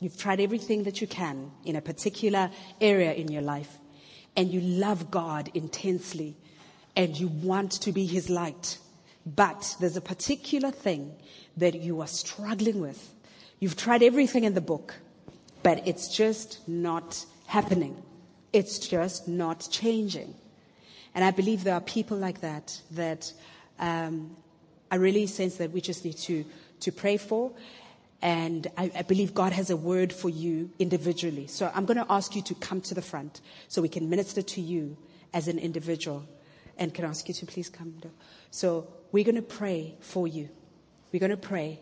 You've 0.00 0.16
tried 0.16 0.40
everything 0.40 0.82
that 0.82 1.00
you 1.00 1.06
can 1.06 1.52
in 1.64 1.76
a 1.76 1.80
particular 1.80 2.50
area 2.80 3.12
in 3.12 3.30
your 3.30 3.42
life. 3.42 3.78
And 4.36 4.50
you 4.50 4.60
love 4.60 5.12
God 5.12 5.50
intensely. 5.54 6.36
And 6.96 7.18
you 7.18 7.28
want 7.28 7.72
to 7.82 7.92
be 7.92 8.04
His 8.04 8.28
light. 8.28 8.78
But 9.24 9.76
there's 9.78 9.96
a 9.96 10.00
particular 10.00 10.72
thing 10.72 11.14
that 11.56 11.76
you 11.76 12.00
are 12.00 12.06
struggling 12.08 12.80
with. 12.80 13.14
You've 13.60 13.76
tried 13.76 14.02
everything 14.02 14.44
in 14.44 14.54
the 14.54 14.60
book, 14.60 14.94
but 15.62 15.86
it's 15.86 16.08
just 16.14 16.66
not 16.68 17.24
happening. 17.46 18.02
It's 18.52 18.78
just 18.78 19.28
not 19.28 19.68
changing. 19.70 20.34
And 21.14 21.24
I 21.24 21.30
believe 21.30 21.64
there 21.64 21.74
are 21.74 21.80
people 21.80 22.16
like 22.16 22.40
that 22.42 22.80
that 22.92 23.32
um, 23.78 24.36
I 24.90 24.96
really 24.96 25.26
sense 25.26 25.56
that 25.56 25.72
we 25.72 25.80
just 25.80 26.04
need 26.04 26.16
to, 26.18 26.44
to 26.80 26.92
pray 26.92 27.16
for. 27.16 27.52
And 28.20 28.66
I, 28.76 28.90
I, 28.96 29.02
believe 29.02 29.32
God 29.32 29.52
has 29.52 29.70
a 29.70 29.76
word 29.76 30.12
for 30.12 30.28
you 30.28 30.70
individually. 30.80 31.46
So 31.46 31.70
I'm 31.72 31.84
going 31.84 31.98
to 31.98 32.06
ask 32.10 32.34
you 32.34 32.42
to 32.42 32.54
come 32.56 32.80
to 32.82 32.94
the 32.94 33.02
front 33.02 33.40
so 33.68 33.80
we 33.80 33.88
can 33.88 34.10
minister 34.10 34.42
to 34.42 34.60
you 34.60 34.96
as 35.32 35.46
an 35.46 35.58
individual. 35.58 36.24
And 36.78 36.92
can 36.92 37.04
I 37.04 37.08
ask 37.08 37.28
you 37.28 37.34
to 37.34 37.46
please 37.46 37.68
come? 37.68 37.94
So 38.50 38.88
we're 39.12 39.24
going 39.24 39.36
to 39.36 39.42
pray 39.42 39.94
for 40.00 40.26
you. 40.26 40.48
We're 41.12 41.20
going 41.20 41.30
to 41.30 41.36
pray. 41.36 41.78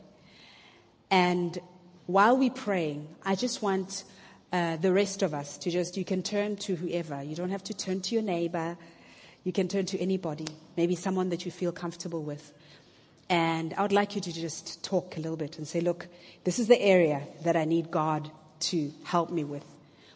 And 1.10 1.58
while 2.06 2.36
we're 2.36 2.50
praying, 2.50 3.08
I 3.24 3.34
just 3.34 3.62
want 3.62 4.04
uh, 4.52 4.76
the 4.76 4.92
rest 4.92 5.22
of 5.22 5.34
us 5.34 5.58
to 5.58 5.70
just, 5.70 5.96
you 5.96 6.04
can 6.04 6.22
turn 6.22 6.56
to 6.56 6.76
whoever. 6.76 7.22
You 7.22 7.34
don't 7.34 7.50
have 7.50 7.64
to 7.64 7.74
turn 7.74 8.00
to 8.02 8.14
your 8.14 8.22
neighbor. 8.22 8.76
You 9.44 9.52
can 9.52 9.68
turn 9.68 9.86
to 9.86 9.98
anybody, 9.98 10.46
maybe 10.76 10.94
someone 10.94 11.28
that 11.30 11.44
you 11.44 11.50
feel 11.50 11.72
comfortable 11.72 12.22
with. 12.22 12.52
And 13.28 13.74
I 13.74 13.82
would 13.82 13.92
like 13.92 14.14
you 14.14 14.20
to 14.20 14.32
just 14.32 14.84
talk 14.84 15.16
a 15.16 15.20
little 15.20 15.36
bit 15.36 15.58
and 15.58 15.66
say, 15.66 15.80
look, 15.80 16.06
this 16.44 16.58
is 16.58 16.68
the 16.68 16.80
area 16.80 17.22
that 17.42 17.56
I 17.56 17.64
need 17.64 17.90
God 17.90 18.30
to 18.60 18.92
help 19.04 19.30
me 19.30 19.42
with. 19.42 19.64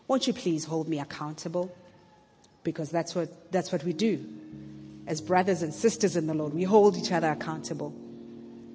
Won't 0.06 0.26
you 0.26 0.32
please 0.32 0.64
hold 0.64 0.88
me 0.88 1.00
accountable? 1.00 1.74
Because 2.62 2.90
that's 2.90 3.14
what, 3.14 3.52
that's 3.52 3.72
what 3.72 3.82
we 3.84 3.92
do 3.92 4.24
as 5.06 5.20
brothers 5.20 5.62
and 5.62 5.74
sisters 5.74 6.14
in 6.16 6.28
the 6.28 6.34
Lord. 6.34 6.54
We 6.54 6.62
hold 6.62 6.96
each 6.96 7.10
other 7.10 7.30
accountable. 7.30 7.92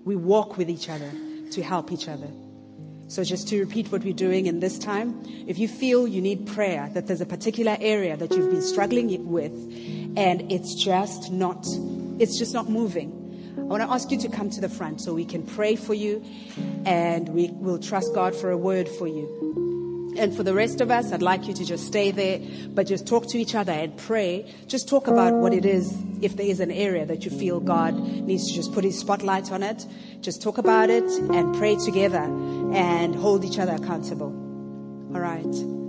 We 0.03 0.17
walk 0.17 0.57
with 0.57 0.69
each 0.69 0.89
other 0.89 1.11
to 1.51 1.63
help 1.63 1.91
each 1.93 2.09
other. 2.09 2.27
So, 3.07 3.23
just 3.23 3.47
to 3.49 3.59
repeat 3.59 3.91
what 3.91 4.03
we're 4.03 4.13
doing 4.13 4.47
in 4.47 4.59
this 4.59 4.79
time, 4.79 5.21
if 5.47 5.59
you 5.59 5.67
feel 5.67 6.07
you 6.07 6.21
need 6.21 6.47
prayer, 6.47 6.89
that 6.93 7.05
there's 7.05 7.21
a 7.21 7.25
particular 7.25 7.77
area 7.79 8.17
that 8.17 8.31
you've 8.31 8.49
been 8.49 8.63
struggling 8.63 9.29
with, 9.29 9.53
and 10.17 10.51
it's 10.51 10.73
just 10.73 11.31
not, 11.31 11.67
it's 12.19 12.37
just 12.37 12.53
not 12.53 12.67
moving, 12.67 13.25
I 13.57 13.61
want 13.61 13.81
to 13.81 13.89
ask 13.89 14.11
you 14.11 14.19
to 14.19 14.29
come 14.29 14.49
to 14.51 14.61
the 14.61 14.69
front 14.69 15.01
so 15.01 15.13
we 15.13 15.25
can 15.25 15.41
pray 15.41 15.75
for 15.75 15.93
you, 15.93 16.23
and 16.85 17.29
we 17.29 17.49
will 17.51 17.79
trust 17.79 18.13
God 18.13 18.35
for 18.35 18.51
a 18.51 18.57
word 18.57 18.87
for 18.87 19.07
you. 19.07 19.64
And 20.17 20.35
for 20.35 20.43
the 20.43 20.53
rest 20.53 20.81
of 20.81 20.91
us, 20.91 21.11
I'd 21.11 21.21
like 21.21 21.47
you 21.47 21.53
to 21.53 21.65
just 21.65 21.85
stay 21.85 22.11
there, 22.11 22.39
but 22.69 22.87
just 22.87 23.05
talk 23.05 23.27
to 23.27 23.37
each 23.37 23.53
other 23.53 23.73
and 23.73 23.95
pray. 23.97 24.53
Just 24.67 24.87
talk 24.87 25.07
about 25.07 25.33
what 25.33 25.53
it 25.53 25.65
is, 25.65 25.93
if 26.21 26.37
there 26.37 26.45
is 26.45 26.59
an 26.59 26.71
area 26.71 27.05
that 27.05 27.25
you 27.25 27.31
feel 27.31 27.59
God 27.59 27.95
needs 27.95 28.47
to 28.47 28.53
just 28.53 28.73
put 28.73 28.83
his 28.83 28.97
spotlight 28.97 29.51
on 29.51 29.61
it. 29.61 29.85
Just 30.21 30.41
talk 30.41 30.57
about 30.57 30.89
it 30.89 31.03
and 31.03 31.55
pray 31.55 31.75
together 31.75 32.23
and 32.73 33.15
hold 33.15 33.43
each 33.43 33.59
other 33.59 33.73
accountable. 33.73 34.33
All 35.13 35.21
right. 35.21 35.84